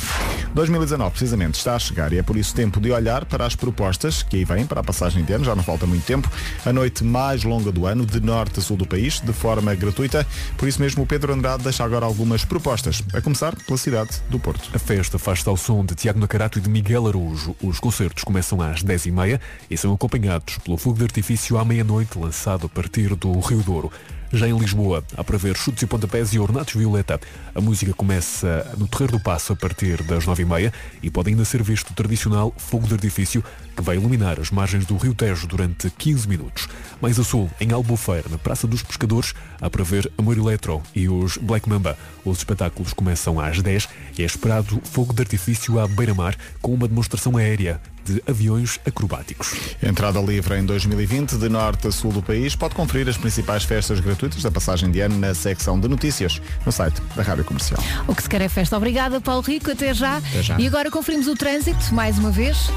2019 0.55 1.11
precisamente 1.11 1.55
está 1.55 1.75
a 1.75 1.79
chegar 1.79 2.13
e 2.13 2.19
é 2.19 2.23
por 2.23 2.37
isso 2.37 2.55
tempo 2.55 2.81
de 2.81 2.91
olhar 2.91 3.25
para 3.25 3.47
as 3.47 3.55
propostas 3.55 4.23
que 4.23 4.37
aí 4.37 4.45
vêm 4.45 4.67
para 4.67 4.81
a 4.81 4.85
passagem 4.85 5.25
de 5.25 5.33
ano, 5.33 5.45
já 5.45 5.55
não 5.55 5.63
falta 5.63 5.87
muito 5.87 6.05
tempo, 6.05 6.31
a 6.65 6.73
noite 6.73 7.05
mais 7.05 7.45
longa 7.45 7.73
do 7.73 7.87
ano, 7.87 8.05
de 8.07 8.21
norte 8.21 8.61
a 8.61 8.63
sul 8.63 8.77
do 8.77 8.87
país, 8.87 9.21
de 9.21 9.33
forma 9.33 9.75
gratuita. 9.75 10.27
Por 10.57 10.69
isso 10.69 10.81
mesmo 10.81 11.03
o 11.03 11.07
Pedro 11.07 11.33
Andrade 11.33 11.63
deixa 11.63 11.85
agora 11.85 12.05
algumas 12.07 12.45
propostas, 12.45 13.03
a 13.13 13.21
começar 13.21 13.55
pela 13.57 13.79
cidade 13.79 14.11
do 14.29 14.39
Porto. 14.39 14.71
A 14.75 14.79
festa 14.79 15.19
faz-se 15.19 15.49
ao 15.49 15.57
som 15.57 15.85
de 15.85 15.95
Tiago 15.95 16.19
Nacarato 16.19 16.59
e 16.59 16.63
de 16.63 16.69
Miguel 16.69 17.07
Araújo. 17.07 17.55
Os 17.63 17.81
concertos 17.81 18.25
começam 18.25 18.61
às 18.61 18.83
10h30 18.83 19.41
e 19.71 19.77
são 19.77 19.96
acompanhados 19.97 20.59
pelo 20.59 20.77
fogo 20.77 20.99
de 20.99 21.05
artifício 21.05 21.59
à 21.59 21.65
meia-noite, 21.65 22.19
lançado 22.19 22.67
a 22.67 22.69
partir 22.69 23.15
do 23.17 23.41
Rio 23.41 23.63
Douro. 23.63 23.91
Já 24.33 24.47
em 24.47 24.57
Lisboa, 24.57 25.05
há 25.17 25.25
para 25.25 25.39
ver 25.39 25.57
chutes 25.57 25.83
e 25.83 25.87
pontapés 25.87 26.33
e 26.33 26.39
ornatos 26.39 26.75
violeta. 26.75 27.21
A 27.55 27.61
música 27.61 27.93
começa 27.95 28.71
no 28.77 28.87
Terreiro 28.87 29.19
do 29.19 29.21
Passo 29.21 29.53
a 29.53 29.57
partir 29.57 30.03
das 30.03 30.25
9h30 30.27 30.73
e 31.03 31.11
pode 31.11 31.31
ainda 31.31 31.45
ser 31.45 31.63
visto 31.63 31.91
o 31.91 31.95
tradicional 31.95 32.53
fogo 32.57 32.87
de 32.87 32.95
artifício 32.95 33.43
que 33.77 33.83
vai 33.83 33.97
iluminar 33.97 34.41
as 34.41 34.51
margens 34.51 34.85
do 34.85 34.97
Rio 34.97 35.15
Tejo 35.15 35.47
durante 35.47 35.91
15 35.91 36.29
minutos. 36.29 36.69
Mais 37.01 37.19
a 37.19 37.25
sul, 37.25 37.51
em 37.61 37.73
Albufeira, 37.73 38.29
na 38.29 38.39
Praça 38.39 38.67
dos 38.67 38.83
Pescadores, 38.83 39.35
há 39.61 39.71
para 39.71 39.85
ver 39.85 40.11
Amor 40.19 40.37
Eletro 40.37 40.83
e 40.95 41.09
os 41.09 41.37
Black 41.37 41.69
Mamba. 41.69 41.97
Os 42.25 42.39
espetáculos 42.39 42.93
começam 42.93 43.39
às 43.39 43.63
10 43.63 43.89
e 44.19 44.23
é 44.23 44.27
esperado 44.27 44.81
fogo 44.85 45.13
de 45.13 45.23
artifício 45.23 45.79
à 45.79 45.87
beira-mar 45.87 46.37
com 46.61 46.75
uma 46.75 46.89
demonstração 46.89 47.37
aérea 47.37 47.81
de 48.05 48.23
aviões 48.29 48.79
acrobáticos. 48.87 49.55
Entrada 49.83 50.21
livre 50.21 50.57
em 50.57 50.65
2020, 50.65 51.37
de 51.37 51.49
norte 51.49 51.89
a 51.89 51.93
sul 51.93 52.13
do 52.13 52.23
país. 52.23 52.55
Pode 52.55 52.75
conferir 52.75 53.09
as 53.09 53.17
principais 53.17 53.65
festas 53.65 53.99
gratuitas 53.99 54.17
gratuitas 54.17 54.43
da 54.43 54.51
passagem 54.51 54.91
de 54.91 55.01
ano 55.01 55.19
na 55.19 55.35
secção 55.35 55.79
de 55.79 55.89
notícias 55.89 56.41
no 56.65 56.73
site 56.73 57.01
da 57.15 57.23
Rádio 57.23 57.45
Comercial. 57.45 57.83
O 58.07 58.15
que 58.15 58.23
se 58.23 58.29
quer 58.29 58.41
é 58.41 58.49
festa. 58.49 58.77
Obrigada, 58.77 59.21
Paulo 59.21 59.43
Rico. 59.43 59.71
Até 59.71 59.93
já. 59.95 60.17
Até 60.19 60.43
já. 60.43 60.59
E 60.59 60.67
agora 60.67 60.91
conferimos 60.91 61.29
o 61.29 61.35
trânsito, 61.35 61.95
mais 61.95 62.19
uma 62.19 62.31
vez. 62.31 62.71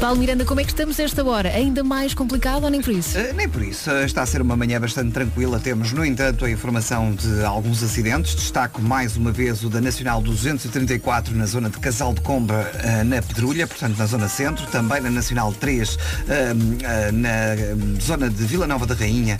Paulo 0.00 0.16
Miranda, 0.20 0.44
como 0.44 0.60
é 0.60 0.64
que 0.64 0.70
estamos 0.70 0.96
esta 1.00 1.24
hora? 1.24 1.48
Ainda 1.48 1.82
mais 1.82 2.14
complicado 2.14 2.62
ou 2.62 2.70
nem 2.70 2.80
por 2.80 2.92
isso? 2.94 3.18
Eh, 3.18 3.32
Nem 3.32 3.48
por 3.48 3.60
isso. 3.60 3.90
Eh, 3.90 4.04
Está 4.04 4.22
a 4.22 4.26
ser 4.26 4.40
uma 4.40 4.54
manhã 4.56 4.80
bastante 4.80 5.10
tranquila. 5.10 5.58
Temos, 5.58 5.92
no 5.92 6.04
entanto, 6.04 6.44
a 6.44 6.50
informação 6.50 7.12
de 7.12 7.44
alguns 7.44 7.82
acidentes. 7.82 8.36
Destaco 8.36 8.80
mais 8.80 9.16
uma 9.16 9.32
vez 9.32 9.64
o 9.64 9.68
da 9.68 9.80
Nacional 9.80 10.22
234 10.22 11.34
na 11.34 11.46
zona 11.46 11.68
de 11.68 11.78
Casal 11.80 12.14
de 12.14 12.20
Combra, 12.20 12.70
eh, 12.84 13.02
na 13.02 13.20
Pedrulha, 13.20 13.66
portanto 13.66 13.98
na 13.98 14.06
zona 14.06 14.28
centro. 14.28 14.64
Também 14.68 15.00
na 15.00 15.10
Nacional 15.10 15.52
3, 15.52 15.98
eh, 16.28 16.52
eh, 16.84 17.10
na 17.12 17.74
hum, 17.74 17.96
zona 18.00 18.30
de 18.30 18.44
Vila 18.44 18.68
Nova 18.68 18.86
da 18.86 18.94
Rainha, 18.94 19.36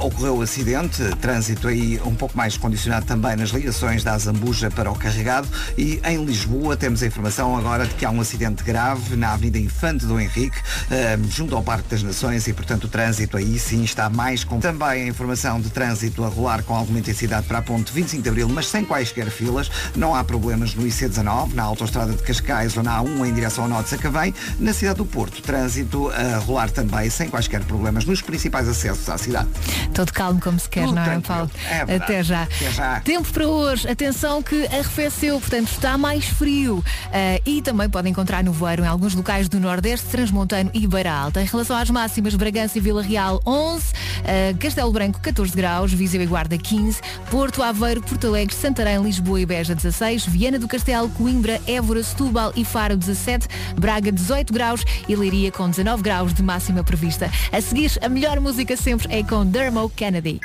ocorreu 0.00 0.38
o 0.38 0.42
acidente. 0.42 1.04
Trânsito 1.20 1.68
aí 1.68 2.00
um 2.04 2.16
pouco 2.16 2.36
mais 2.36 2.56
condicionado 2.56 3.06
também 3.06 3.36
nas 3.36 3.50
ligações 3.50 4.02
da 4.02 4.14
Azambuja 4.14 4.72
para 4.72 4.90
o 4.90 4.94
carregado. 4.96 5.46
E 5.78 6.00
em 6.04 6.24
Lisboa 6.24 6.76
temos 6.76 7.00
a 7.00 7.06
informação 7.06 7.56
agora 7.56 7.86
de 7.86 7.94
que 7.94 8.04
há 8.04 8.10
um 8.10 8.20
acidente 8.20 8.64
grave 8.64 9.14
na 9.14 9.34
Avenida 9.34 9.58
Infante 9.58 9.99
do 10.06 10.20
Henrique, 10.20 10.58
eh, 10.90 11.18
junto 11.28 11.54
ao 11.54 11.62
Parque 11.62 11.88
das 11.88 12.02
Nações 12.02 12.46
e, 12.46 12.52
portanto, 12.52 12.84
o 12.84 12.88
trânsito 12.88 13.36
aí 13.36 13.58
sim 13.58 13.82
está 13.82 14.08
mais 14.08 14.44
com... 14.44 14.60
Também 14.60 15.04
a 15.04 15.06
informação 15.06 15.60
de 15.60 15.70
trânsito 15.70 16.24
a 16.24 16.28
rolar 16.28 16.62
com 16.62 16.74
alguma 16.74 16.98
intensidade 16.98 17.46
para 17.46 17.58
a 17.58 17.62
ponte 17.62 17.92
25 17.92 18.22
de 18.22 18.28
Abril, 18.28 18.48
mas 18.48 18.66
sem 18.66 18.84
quaisquer 18.84 19.30
filas. 19.30 19.70
Não 19.96 20.14
há 20.14 20.22
problemas 20.24 20.74
no 20.74 20.84
IC19, 20.84 21.54
na 21.54 21.62
autoestrada 21.62 22.12
de 22.12 22.22
Cascais 22.22 22.76
ou 22.76 22.82
na 22.82 23.00
A1 23.00 23.28
em 23.28 23.34
direção 23.34 23.64
ao 23.64 23.70
Norte 23.70 23.84
de 23.84 23.90
Sacavém. 23.90 24.34
Na 24.58 24.72
cidade 24.72 24.98
do 24.98 25.06
Porto, 25.06 25.42
trânsito 25.42 26.10
a 26.10 26.38
rolar 26.38 26.70
também 26.70 27.08
sem 27.10 27.28
quaisquer 27.28 27.64
problemas 27.64 28.04
nos 28.04 28.22
principais 28.22 28.68
acessos 28.68 29.08
à 29.08 29.18
cidade. 29.18 29.48
Todo 29.94 30.12
calmo 30.12 30.40
como 30.40 30.58
se 30.58 30.68
quer, 30.68 30.84
Tudo 30.84 30.94
não 30.94 31.02
é. 31.02 31.20
Paulo? 31.20 31.50
É 31.68 31.84
verdade. 31.84 32.02
Até 32.02 32.22
já. 32.22 32.42
Até 32.42 32.70
já. 32.70 33.00
Tempo 33.00 33.32
para 33.32 33.46
hoje. 33.46 33.88
Atenção 33.88 34.42
que 34.42 34.66
arrefeceu, 34.66 35.40
portanto 35.40 35.68
está 35.68 35.96
mais 35.98 36.24
frio. 36.24 36.84
Ah, 37.12 37.40
e 37.44 37.62
também 37.62 37.88
pode 37.88 38.08
encontrar 38.08 38.42
no 38.42 38.52
voeiro 38.52 38.84
em 38.84 38.86
alguns 38.86 39.14
locais 39.14 39.48
do 39.48 39.58
Nordeste, 39.60 39.89
Transmontano 39.98 40.70
e 40.72 40.86
Beira 40.86 41.12
Alta. 41.12 41.42
Em 41.42 41.46
relação 41.46 41.76
às 41.76 41.90
máximas, 41.90 42.34
Bragança 42.34 42.78
e 42.78 42.80
Vila 42.80 43.02
Real 43.02 43.40
11, 43.44 43.92
ah, 44.24 44.56
Castelo 44.58 44.92
Branco 44.92 45.20
14 45.20 45.56
graus, 45.56 45.92
Viseu 45.92 46.22
e 46.22 46.26
Guarda 46.26 46.56
15, 46.56 47.00
Porto, 47.30 47.62
Aveiro, 47.62 48.00
Porto 48.00 48.28
Alegre, 48.28 48.54
Santarém, 48.54 49.02
Lisboa 49.02 49.40
e 49.40 49.46
Beja 49.46 49.74
16, 49.74 50.26
Viana 50.26 50.58
do 50.58 50.68
Castelo, 50.68 51.08
Coimbra, 51.10 51.60
Évora, 51.66 52.02
Setúbal 52.02 52.52
e 52.54 52.64
Faro 52.64 52.96
17, 52.96 53.48
Braga 53.78 54.12
18 54.12 54.52
graus 54.52 54.84
e 55.08 55.16
Leiria 55.16 55.50
com 55.50 55.68
19 55.68 56.02
graus 56.02 56.32
de 56.32 56.42
máxima 56.42 56.84
prevista. 56.84 57.30
A 57.50 57.60
seguir, 57.60 57.90
a 58.00 58.08
melhor 58.08 58.38
música 58.40 58.76
sempre 58.76 59.12
é 59.12 59.22
com 59.22 59.44
Dermo 59.44 59.90
Kennedy. 59.90 60.40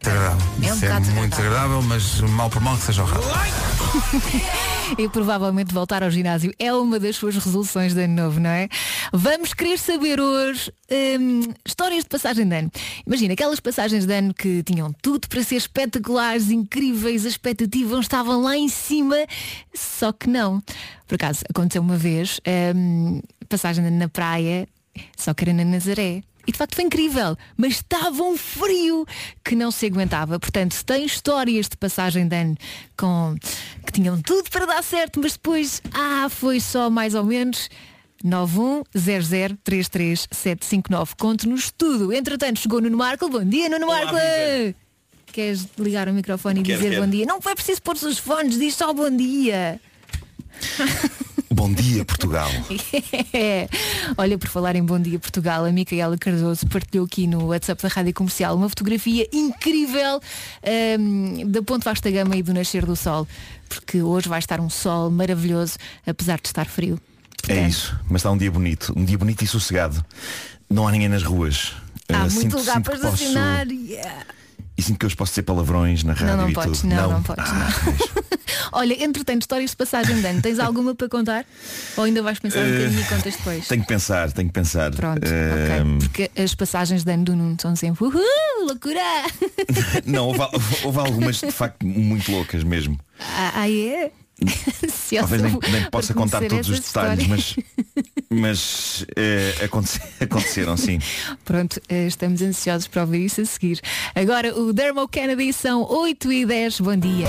Desagradável. 0.00 0.46
É 0.62 0.72
um 0.72 0.76
Isso 0.76 0.84
é 0.86 1.00
muito 1.00 1.30
desagradável, 1.30 1.82
mas 1.82 2.20
mal 2.22 2.48
por 2.48 2.62
mal 2.62 2.76
que 2.76 2.82
seja 2.84 3.02
o 3.02 3.06
rápido. 3.06 3.28
e 4.98 5.08
provavelmente 5.08 5.74
voltar 5.74 6.02
ao 6.02 6.10
ginásio 6.10 6.54
é 6.58 6.72
uma 6.72 6.98
das 6.98 7.16
suas 7.16 7.34
resoluções 7.36 7.92
de 7.92 8.02
ano 8.04 8.14
novo, 8.14 8.40
não 8.40 8.50
é? 8.50 8.68
Vamos 9.12 9.52
querer 9.52 9.78
saber 9.78 10.18
hoje 10.18 10.72
hum, 11.20 11.42
histórias 11.66 12.04
de 12.04 12.08
passagem 12.08 12.48
de 12.48 12.56
ano. 12.56 12.70
Imagina, 13.06 13.34
aquelas 13.34 13.60
passagens 13.60 14.06
de 14.06 14.12
ano 14.12 14.32
que 14.32 14.62
tinham 14.62 14.90
tudo 15.02 15.28
para 15.28 15.42
ser 15.42 15.56
espetaculares, 15.56 16.50
incríveis, 16.50 17.26
as 17.26 17.32
expectativas 17.32 18.00
estavam 18.00 18.42
lá 18.42 18.56
em 18.56 18.68
cima, 18.68 19.16
só 19.74 20.12
que 20.12 20.28
não. 20.28 20.62
Por 21.06 21.16
acaso, 21.16 21.44
aconteceu 21.48 21.82
uma 21.82 21.96
vez, 21.96 22.40
hum, 22.74 23.20
passagem 23.48 23.84
de 23.84 23.88
ano 23.88 23.98
na 23.98 24.08
praia, 24.08 24.66
só 25.16 25.34
que 25.34 25.44
era 25.44 25.52
na 25.52 25.64
Nazaré. 25.64 26.22
E 26.46 26.52
de 26.52 26.58
facto 26.58 26.74
foi 26.74 26.84
incrível, 26.84 27.36
mas 27.56 27.74
estava 27.74 28.22
um 28.22 28.36
frio 28.36 29.06
que 29.44 29.54
não 29.54 29.70
se 29.70 29.86
aguentava. 29.86 30.38
Portanto, 30.40 30.74
se 30.74 30.84
tem 30.84 31.04
histórias 31.04 31.68
de 31.68 31.76
passagem 31.76 32.26
de 32.26 32.34
ano 32.36 32.56
com 32.96 33.36
que 33.86 33.92
tinham 33.92 34.20
tudo 34.20 34.50
para 34.50 34.66
dar 34.66 34.82
certo, 34.82 35.20
mas 35.22 35.32
depois, 35.32 35.80
ah, 35.92 36.28
foi 36.30 36.58
só 36.60 36.90
mais 36.90 37.14
ou 37.14 37.24
menos. 37.24 37.68
910033759. 38.22 41.14
Conte-nos 41.18 41.70
tudo. 41.70 42.12
Entretanto, 42.12 42.60
chegou 42.60 42.80
Nuno 42.80 42.98
Marco. 42.98 43.28
Bom 43.28 43.44
dia, 43.44 43.68
Nuno 43.68 43.86
Marco! 43.86 44.14
Queres 45.32 45.66
ligar 45.78 46.08
o 46.08 46.12
microfone 46.12 46.60
e 46.60 46.62
Quero, 46.62 46.78
dizer 46.78 46.90
quero. 46.90 47.02
bom 47.04 47.10
dia? 47.10 47.24
Não 47.24 47.40
foi 47.40 47.54
preciso 47.54 47.80
pôr 47.82 47.94
os 47.94 48.18
fones, 48.18 48.58
diz 48.58 48.74
só 48.74 48.92
bom 48.92 49.10
dia. 49.10 49.80
Bom 51.52 51.72
dia, 51.72 52.04
Portugal. 52.04 52.48
É. 53.32 53.68
Olha, 54.16 54.38
por 54.38 54.48
falar 54.48 54.76
em 54.76 54.82
Bom 54.84 54.98
Dia 55.00 55.18
Portugal, 55.18 55.64
a 55.64 55.72
Micaela 55.72 56.16
Cardoso 56.18 56.66
partilhou 56.66 57.06
aqui 57.06 57.26
no 57.26 57.46
WhatsApp 57.46 57.82
da 57.82 57.88
Rádio 57.88 58.12
Comercial 58.14 58.56
uma 58.56 58.68
fotografia 58.68 59.26
incrível 59.32 60.20
ahm, 60.64 61.46
da 61.50 61.62
Ponte 61.62 61.84
Vasta 61.84 62.10
Gama 62.10 62.36
e 62.36 62.42
do 62.42 62.52
Nascer 62.54 62.84
do 62.86 62.94
Sol, 62.96 63.26
porque 63.68 64.02
hoje 64.02 64.28
vai 64.28 64.38
estar 64.38 64.60
um 64.60 64.70
sol 64.70 65.10
maravilhoso, 65.10 65.76
apesar 66.06 66.40
de 66.40 66.48
estar 66.48 66.66
frio. 66.66 66.98
É 67.48 67.66
isso. 67.66 67.96
Mas 68.08 68.20
está 68.20 68.30
um 68.30 68.36
dia 68.38 68.50
bonito. 68.50 68.92
Um 68.96 69.04
dia 69.04 69.16
bonito 69.18 69.42
e 69.42 69.46
sossegado. 69.46 70.04
Não 70.68 70.86
há 70.86 70.92
ninguém 70.92 71.08
nas 71.08 71.22
ruas. 71.22 71.72
Há 72.08 72.16
Uh, 72.16 72.20
muito 72.20 72.32
sinto- 72.40 72.58
lugar 72.58 72.74
sinto 72.76 72.84
para 72.90 72.98
posso- 72.98 73.14
estacionar. 73.14 73.66
Yeah. 73.68 74.26
E 74.80 74.82
sinto 74.82 74.98
que 74.98 75.04
hoje 75.04 75.14
posso 75.14 75.32
dizer 75.32 75.42
palavrões 75.42 76.02
na 76.04 76.14
rádio 76.14 76.36
Não, 76.38 76.44
não 76.46 76.52
podes, 76.54 76.80
tudo. 76.80 76.94
não, 76.94 77.10
não 77.12 77.22
podes, 77.22 77.44
Ah, 77.46 77.70
Olha, 78.72 79.04
entretanto, 79.04 79.42
histórias 79.42 79.70
de 79.72 79.76
passagem 79.76 80.18
de 80.22 80.26
ano, 80.26 80.40
tens 80.40 80.58
alguma 80.58 80.94
para 80.94 81.06
contar? 81.06 81.44
Ou 81.98 82.04
ainda 82.04 82.22
vais 82.22 82.38
pensar 82.38 82.60
um 82.60 82.62
Eh, 82.62 82.78
bocadinho 82.78 83.00
e 83.00 83.04
contas 83.04 83.36
depois? 83.36 83.68
Tenho 83.68 83.82
que 83.82 83.88
pensar, 83.88 84.32
tenho 84.32 84.48
que 84.48 84.54
pensar. 84.54 84.90
Pronto, 84.92 85.20
Ehm, 85.26 85.98
ok. 85.98 86.08
Porque 86.08 86.30
as 86.42 86.54
passagens 86.54 87.04
de 87.04 87.12
ano 87.12 87.24
do 87.24 87.36
Nuno 87.36 87.56
são 87.60 87.76
sempre 87.76 88.04
uhul, 88.06 88.22
loucura! 88.66 89.00
Não, 90.06 90.28
houve, 90.28 90.40
houve 90.84 90.98
algumas 90.98 91.36
de 91.40 91.52
facto 91.52 91.84
muito 91.84 92.32
loucas 92.32 92.64
mesmo. 92.64 92.98
Ah, 93.20 93.52
ah, 93.56 93.70
é? 93.70 94.10
Talvez 95.20 95.42
nem, 95.42 95.58
nem 95.72 95.90
possa 95.90 96.14
contar 96.14 96.40
todos 96.46 96.68
os 96.68 96.80
detalhes, 96.80 97.26
mas, 97.26 97.56
mas 98.30 99.06
eh, 99.16 99.54
aconte- 99.64 100.00
aconteceram 100.20 100.76
sim. 100.76 100.98
Pronto, 101.44 101.80
eh, 101.88 102.06
estamos 102.06 102.40
ansiosos 102.42 102.86
para 102.88 103.02
ouvir 103.02 103.24
isso 103.24 103.40
a 103.40 103.44
seguir. 103.44 103.80
Agora, 104.14 104.56
o 104.58 104.72
Dermo 104.72 105.06
Kennedy 105.08 105.52
são 105.52 105.82
8 105.90 106.32
e 106.32 106.46
10. 106.46 106.80
Bom 106.80 106.96
dia. 106.96 107.26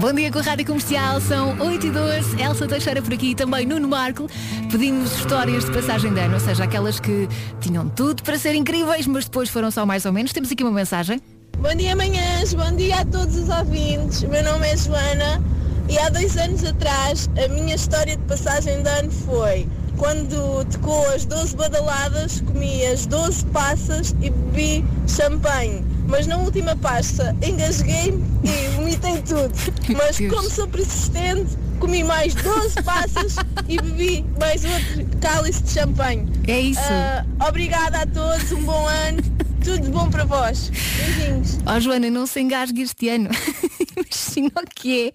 Bom 0.00 0.12
dia 0.12 0.30
com 0.30 0.40
a 0.40 0.42
Rádio 0.42 0.66
Comercial, 0.66 1.20
são 1.20 1.56
8 1.60 1.86
e 1.86 1.90
12. 1.90 2.42
Elsa 2.42 2.66
Teixeira 2.66 3.00
por 3.00 3.14
aqui 3.14 3.30
e 3.30 3.34
também 3.34 3.64
Nuno 3.64 3.88
Marco. 3.88 4.28
Pedimos 4.70 5.14
histórias 5.16 5.64
de 5.64 5.70
passagem 5.72 6.12
de 6.12 6.20
ano, 6.20 6.34
ou 6.34 6.40
seja, 6.40 6.64
aquelas 6.64 6.98
que 7.00 7.28
tinham 7.60 7.88
tudo 7.88 8.22
para 8.22 8.36
ser 8.38 8.54
incríveis, 8.54 9.06
mas 9.06 9.24
depois 9.24 9.48
foram 9.48 9.70
só 9.70 9.86
mais 9.86 10.04
ou 10.04 10.12
menos. 10.12 10.32
Temos 10.32 10.50
aqui 10.50 10.62
uma 10.64 10.72
mensagem. 10.72 11.20
Bom 11.58 11.74
dia, 11.74 11.96
manhãs, 11.96 12.52
bom 12.52 12.72
dia 12.76 13.00
a 13.00 13.04
todos 13.04 13.36
os 13.36 13.48
ouvintes. 13.48 14.22
Meu 14.22 14.42
nome 14.42 14.68
é 14.68 14.76
Joana 14.76 15.42
e 15.88 15.98
há 15.98 16.08
dois 16.08 16.36
anos 16.36 16.64
atrás 16.64 17.28
a 17.42 17.48
minha 17.48 17.74
história 17.74 18.16
de 18.16 18.22
passagem 18.24 18.82
de 18.82 18.88
ano 18.88 19.10
foi 19.10 19.66
quando 19.96 20.64
tocou 20.66 21.06
as 21.08 21.24
12 21.24 21.56
badaladas, 21.56 22.40
comi 22.40 22.84
as 22.86 23.06
12 23.06 23.44
passas 23.46 24.14
e 24.20 24.30
bebi 24.30 24.84
champanhe. 25.06 25.84
Mas 26.06 26.26
na 26.26 26.36
última 26.36 26.76
pasta 26.76 27.34
engasguei 27.42 28.18
e 28.42 28.68
vomitei 28.76 29.22
tudo. 29.22 29.52
Mas 29.96 30.18
como 30.18 30.50
sou 30.50 30.68
persistente, 30.68 31.56
comi 31.78 32.02
mais 32.04 32.34
12 32.34 32.82
passas 32.82 33.36
e 33.68 33.80
bebi 33.80 34.24
mais 34.38 34.64
outro 34.64 35.18
cálice 35.20 35.62
de 35.62 35.70
champanhe. 35.70 36.26
É 36.46 36.60
isso. 36.60 36.80
Ah, 36.82 37.24
obrigada 37.48 37.98
a 37.98 38.06
todos, 38.06 38.52
um 38.52 38.62
bom 38.64 38.86
ano, 38.86 39.22
tudo 39.64 39.80
de 39.80 39.90
bom 39.90 40.10
para 40.10 40.24
vós. 40.24 40.70
Beijinhos. 40.70 41.58
Ó 41.66 41.80
Joana, 41.80 42.10
não 42.10 42.26
se 42.26 42.40
engasgue 42.40 42.82
este 42.82 43.08
ano. 43.08 43.30
Imagina 43.96 44.52
o 44.62 44.66
que 44.74 45.08
é. 45.08 45.12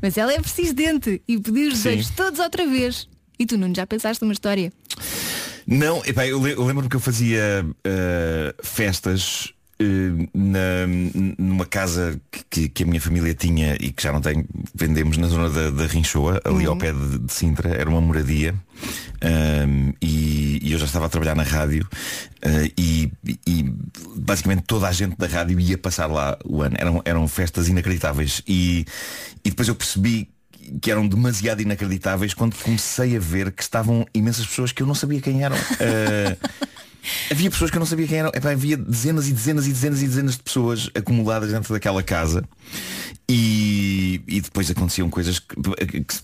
Mas 0.00 0.16
ela 0.16 0.32
é 0.32 0.40
persistente 0.40 1.22
e 1.28 1.38
pediu 1.38 1.68
os 1.68 1.82
beijos 1.82 2.10
todos 2.10 2.40
outra 2.40 2.66
vez. 2.66 3.08
E 3.38 3.44
tu, 3.44 3.58
Nuno, 3.58 3.74
já 3.74 3.86
pensaste 3.86 4.22
numa 4.22 4.32
história? 4.32 4.72
Não, 5.66 6.02
epá, 6.06 6.26
eu, 6.26 6.40
le- 6.40 6.52
eu 6.54 6.64
lembro 6.64 6.88
que 6.88 6.96
eu 6.96 7.00
fazia 7.00 7.66
eh, 7.84 8.54
festas 8.62 9.52
na, 10.34 10.86
numa 11.38 11.66
casa 11.66 12.20
que- 12.50 12.68
que, 12.68 12.82
a 12.82 12.86
minha 12.86 13.00
família 13.00 13.34
tinha 13.34 13.76
e 13.80 13.92
que 13.92 14.02
já 14.02 14.12
não 14.12 14.20
tem, 14.20 14.44
vendemos 14.74 15.16
na 15.16 15.26
zona 15.28 15.50
da, 15.50 15.70
da 15.70 15.86
Rinchoa, 15.86 16.40
ali 16.44 16.64
ao 16.66 16.76
pé 16.76 16.92
de, 16.92 17.18
de 17.18 17.32
Sintra, 17.32 17.68
era 17.70 17.88
uma 17.88 18.00
moradia 18.00 18.54
Ahm, 19.22 19.92
e, 20.02 20.58
e 20.62 20.72
eu 20.72 20.78
já 20.78 20.84
estava 20.84 21.06
a 21.06 21.08
trabalhar 21.08 21.34
na 21.34 21.42
rádio 21.42 21.88
eh, 22.42 22.70
e, 22.76 23.10
e 23.46 23.64
basicamente 24.16 24.64
toda 24.66 24.86
a 24.86 24.92
gente 24.92 25.16
da 25.16 25.26
rádio 25.26 25.58
ia 25.58 25.78
passar 25.78 26.06
lá 26.06 26.36
o 26.44 26.60
ano. 26.62 26.76
Eram, 26.78 27.02
eram 27.04 27.26
festas 27.26 27.66
inacreditáveis 27.68 28.42
e, 28.46 28.84
e 29.42 29.50
depois 29.50 29.68
eu 29.68 29.74
percebi 29.74 30.28
que 30.82 30.90
eram 30.90 31.06
demasiado 31.06 31.62
inacreditáveis 31.62 32.34
quando 32.34 32.56
comecei 32.56 33.16
a 33.16 33.20
ver 33.20 33.52
que 33.52 33.62
estavam 33.62 34.04
imensas 34.12 34.46
pessoas 34.46 34.72
que 34.72 34.82
eu 34.82 34.86
não 34.86 34.94
sabia 34.94 35.20
quem 35.20 35.42
eram. 35.42 35.56
Eh, 35.80 36.36
havia 37.30 37.50
pessoas 37.50 37.70
que 37.70 37.76
eu 37.76 37.80
não 37.80 37.86
sabia 37.86 38.06
quem 38.06 38.18
eram. 38.18 38.30
Epá, 38.34 38.50
havia 38.50 38.76
dezenas 38.76 39.28
e 39.28 39.32
dezenas 39.32 39.66
e 39.66 39.72
dezenas 39.72 40.02
e 40.02 40.06
dezenas 40.06 40.36
de 40.36 40.42
pessoas 40.42 40.90
acumuladas 40.94 41.50
dentro 41.50 41.72
daquela 41.72 42.02
casa. 42.02 42.44
E, 43.28 44.20
e 44.26 44.40
depois 44.40 44.70
aconteciam 44.70 45.10
coisas 45.10 45.38
que, 45.38 45.56
que 46.04 46.14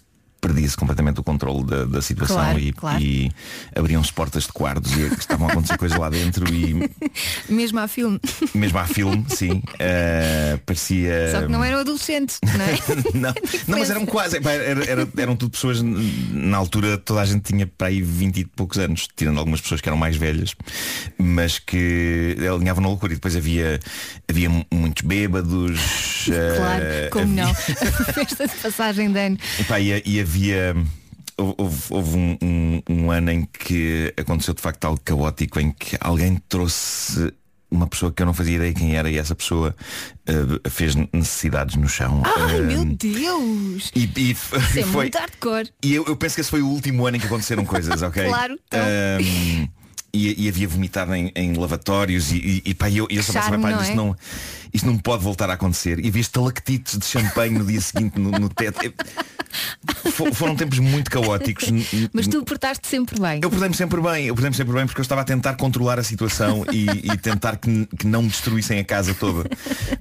perdia-se 0.43 0.77
completamente 0.77 1.21
o 1.21 1.23
controle 1.23 1.65
da, 1.65 1.85
da 1.85 2.03
situação 2.03 2.37
Claro, 2.37 2.59
e, 2.59 2.73
claro. 2.73 3.01
e 3.01 3.31
abriam-se 3.77 4.13
portas 4.13 4.43
de 4.43 4.53
quartos 4.53 4.93
e 4.93 5.03
estavam 5.15 5.47
a 5.49 5.53
acontecer 5.53 5.79
coisas 5.79 5.97
lá 5.97 6.11
dentro 6.11 6.53
e 6.53 6.91
Mesmo 7.49 7.79
a 7.79 7.87
filme. 7.87 8.21
mesmo 8.53 8.77
há 8.79 8.85
filme, 8.85 9.25
sim, 9.29 9.63
eh, 9.79 10.59
parecia. 10.67 11.31
Só 11.31 11.43
que 11.43 11.49
não 11.49 11.63
eram 11.63 11.79
adolescentes, 11.79 12.39
não 12.43 12.65
é? 12.65 12.73
não, 13.15 13.35
não, 13.69 13.79
mas 13.79 13.89
eram 13.89 14.05
quase, 14.05 14.37
era- 14.39 14.85
era- 14.85 15.09
eram 15.17 15.37
tudo 15.37 15.53
pessoas, 15.53 15.81
na 15.81 16.57
altura 16.57 16.99
toda 16.99 17.21
a 17.21 17.25
gente 17.25 17.43
tinha 17.43 17.65
para 17.67 17.87
aí 17.87 18.03
20 18.03 18.39
e 18.41 18.45
poucos 18.45 18.79
anos, 18.79 19.07
tirando 19.15 19.39
algumas 19.39 19.61
pessoas 19.61 19.81
que 19.81 19.89
eram 19.89 19.97
mais 19.97 20.17
velhas, 20.17 20.57
mas 21.17 21.61
que 21.61 22.37
alinhavam 22.53 22.83
na 22.83 22.89
loucura. 22.89 23.13
E 23.13 23.17
depois 23.17 23.37
havia, 23.37 23.79
havia 24.29 24.51
mu- 24.51 24.67
muitos 24.73 25.03
bêbados. 25.07 25.79
Claro, 26.57 26.83
eh, 26.85 27.09
como 27.13 27.25
havia- 27.25 27.45
não. 27.45 27.51
A 27.53 27.55
festa 28.13 28.49
de 28.49 28.55
passagem 28.57 29.13
de 29.13 29.19
ano. 29.21 29.39
Epá, 29.61 29.79
e, 29.79 30.03
e 30.05 30.21
havia. 30.21 30.32
Houve, 31.37 31.83
houve 31.91 32.17
um, 32.17 32.39
um- 32.43 32.83
um 32.89 33.11
ano 33.11 33.31
em 33.31 33.45
que 33.47 34.13
aconteceu 34.17 34.53
de 34.55 34.61
facto 34.61 34.85
algo 34.85 35.01
caótico 35.03 35.59
em 35.59 35.73
que 35.73 35.97
alguém 36.01 36.37
trouxe 36.49 37.33
uma 37.71 37.87
pessoa 37.87 38.13
que 38.13 38.21
eu 38.21 38.27
não 38.27 38.35
fazia 38.35 38.57
ideia 38.57 38.75
quem 38.75 38.95
era 38.97 39.11
e 39.11 39.17
essa 39.17 39.35
pessoa 39.35 39.75
eh, 40.27 40.69
fez 40.69 40.95
necessidades 41.11 41.75
no 41.77 41.89
chão. 41.89 42.23
Ai 42.25 42.59
Eh, 42.59 42.61
meu 42.61 42.85
Deus! 42.85 43.91
e, 43.97 44.05
e 44.15 44.31
é 44.79 44.83
foi, 44.85 44.85
muito 45.05 45.17
hardcore. 45.19 45.71
e 45.83 45.95
eu, 45.95 46.05
eu 46.07 46.15
penso 46.17 46.35
que 46.35 46.43
esse 46.43 46.51
foi 46.51 46.61
o 46.61 46.69
último 46.69 47.07
ano 47.07 47.17
em 47.17 47.21
que 47.21 47.27
aconteceram 47.27 47.65
coisas, 47.65 48.03
ok? 48.03 48.25
Claro, 48.29 48.59
então. 48.67 48.81
Ahm, 48.81 49.69
e, 50.15 50.45
e 50.45 50.49
havia 50.51 50.69
vomitado 50.69 51.15
em, 51.15 51.33
em 51.35 51.55
lavatórios 51.55 52.31
e, 52.31 52.37
e, 52.37 52.63
e 52.67 52.75
pá, 52.75 52.91
eu, 52.91 53.07
eu 53.09 53.23
só 53.23 53.33
pensava, 53.33 53.59
pá, 53.59 53.71
não 53.71 53.81
isto, 53.81 53.93
é? 53.93 53.95
não, 53.95 54.17
isto 54.75 54.87
não 54.87 54.99
pode 54.99 55.25
voltar 55.25 55.49
a 55.49 55.55
acontecer. 55.55 55.99
E 56.05 56.09
havia 56.09 56.21
estalactites 56.21 56.99
de 56.99 57.07
champanhe 57.07 57.59
no 57.59 57.65
dia 57.65 57.81
seguinte 57.81 58.21
no, 58.21 58.31
no 58.33 58.51
teto. 58.51 58.79
Fo- 60.13 60.33
Foram 60.35 60.55
tempos 60.57 60.79
muito 60.79 61.11
caóticos. 61.11 61.69
Mas 62.13 62.27
tu 62.29 62.43
portaste 62.45 62.87
sempre 62.87 63.21
bem. 63.21 63.41
Eu 63.43 63.51
portei-me 63.51 63.75
sempre 63.75 64.01
bem, 64.01 64.27
eu 64.27 64.35
portei-me 64.35 64.57
sempre 64.57 64.73
bem 64.75 64.87
porque 64.87 65.01
eu 65.01 65.03
estava 65.03 65.21
a 65.23 65.25
tentar 65.25 65.55
controlar 65.55 65.99
a 65.99 66.03
situação 66.05 66.65
e, 66.73 66.87
e 67.13 67.17
tentar 67.17 67.57
que, 67.57 67.87
que 67.99 68.07
não 68.07 68.23
me 68.23 68.29
destruíssem 68.29 68.79
a 68.79 68.85
casa 68.85 69.15
toda. 69.15 69.49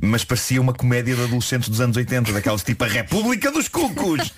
Mas 0.01 0.23
parecia 0.23 0.59
uma 0.61 0.73
comédia 0.73 1.15
de 1.15 1.23
adolescentes 1.23 1.69
dos 1.69 1.79
anos 1.81 1.95
80, 1.97 2.31
daquelas 2.31 2.63
tipo 2.63 2.83
a 2.83 2.87
República 2.87 3.51
dos 3.51 3.67
Cucos. 3.67 4.33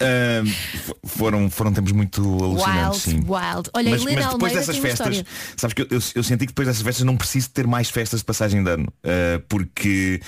F- 0.00 0.94
foram, 1.04 1.48
foram 1.50 1.72
tempos 1.72 1.92
muito 1.92 2.20
alucinantes, 2.42 3.06
Wild, 3.06 3.24
sim. 3.24 3.30
wild. 3.32 3.70
Olha, 3.74 3.90
mas, 3.90 4.04
mas 4.04 4.26
depois 4.28 4.52
dessas 4.52 4.76
festas, 4.78 5.16
história. 5.16 5.26
sabes 5.56 5.74
que 5.74 5.82
eu, 5.82 5.86
eu, 5.90 6.00
eu 6.16 6.22
senti 6.22 6.40
que 6.40 6.46
depois 6.52 6.66
dessas 6.68 6.82
festas 6.82 7.04
não 7.04 7.16
preciso 7.16 7.50
ter 7.50 7.66
mais 7.66 7.88
festas 7.90 8.20
de 8.20 8.24
passagem 8.26 8.62
de 8.62 8.70
ano. 8.70 8.92
ah, 9.04 9.40
porque 9.48 10.20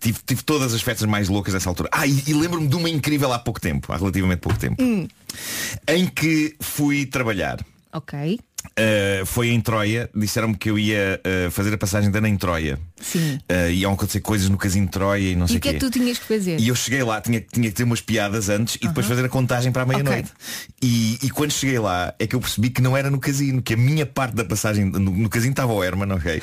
tive, 0.00 0.18
tive 0.26 0.42
todas 0.42 0.74
as 0.74 0.82
festas 0.82 1.08
mais 1.08 1.28
loucas 1.28 1.54
dessa 1.54 1.68
altura. 1.68 1.88
Ah, 1.92 2.06
e, 2.06 2.22
e 2.26 2.34
lembro-me 2.34 2.68
de 2.68 2.76
uma 2.76 2.88
incrível 2.90 3.32
pouco 3.46 3.60
tempo, 3.60 3.92
há 3.92 3.96
relativamente 3.96 4.40
pouco 4.40 4.58
tempo, 4.58 4.82
Hum, 4.82 5.06
em 5.88 6.06
que 6.06 6.54
fui 6.60 7.06
trabalhar. 7.06 7.64
ok. 7.92 8.38
Uh, 8.66 9.24
foi 9.24 9.50
em 9.50 9.60
Troia, 9.60 10.10
disseram-me 10.12 10.56
que 10.56 10.68
eu 10.68 10.76
ia 10.76 11.20
uh, 11.24 11.50
fazer 11.52 11.72
a 11.72 11.78
passagem 11.78 12.10
de 12.10 12.18
ano 12.18 12.26
em 12.26 12.36
Troia. 12.36 12.76
Sim. 13.00 13.38
Uh, 13.48 13.70
iam 13.70 13.92
acontecer 13.92 14.20
coisas 14.20 14.48
no 14.48 14.58
casino 14.58 14.86
de 14.86 14.90
Troia 14.92 15.30
e 15.30 15.36
não 15.36 15.46
E 15.46 15.50
sei 15.50 15.58
o 15.58 15.60
que 15.60 15.68
é 15.68 15.72
que 15.74 15.78
quê. 15.78 15.86
tu 15.86 15.90
tinhas 15.92 16.18
que 16.18 16.24
fazer? 16.24 16.58
E 16.58 16.66
eu 16.66 16.74
cheguei 16.74 17.00
lá, 17.04 17.20
tinha, 17.20 17.40
tinha 17.40 17.68
que 17.68 17.74
ter 17.76 17.84
umas 17.84 18.00
piadas 18.00 18.48
antes 18.48 18.74
e 18.82 18.88
depois 18.88 19.06
fazer 19.06 19.24
a 19.24 19.28
contagem 19.28 19.70
para 19.70 19.82
a 19.82 19.86
meia-noite. 19.86 20.32
E, 20.82 21.16
e 21.22 21.30
quando 21.30 21.52
cheguei 21.52 21.78
lá 21.78 22.12
é 22.18 22.26
que 22.26 22.34
eu 22.34 22.40
percebi 22.40 22.68
que 22.70 22.82
não 22.82 22.96
era 22.96 23.08
no 23.08 23.20
casino, 23.20 23.62
que 23.62 23.74
a 23.74 23.76
minha 23.76 24.04
parte 24.04 24.34
da 24.34 24.44
passagem, 24.44 24.86
no, 24.86 24.98
no 24.98 25.28
casino 25.28 25.52
estava 25.52 25.72
o 25.72 25.82
Herman, 25.84 26.10
ok? 26.12 26.42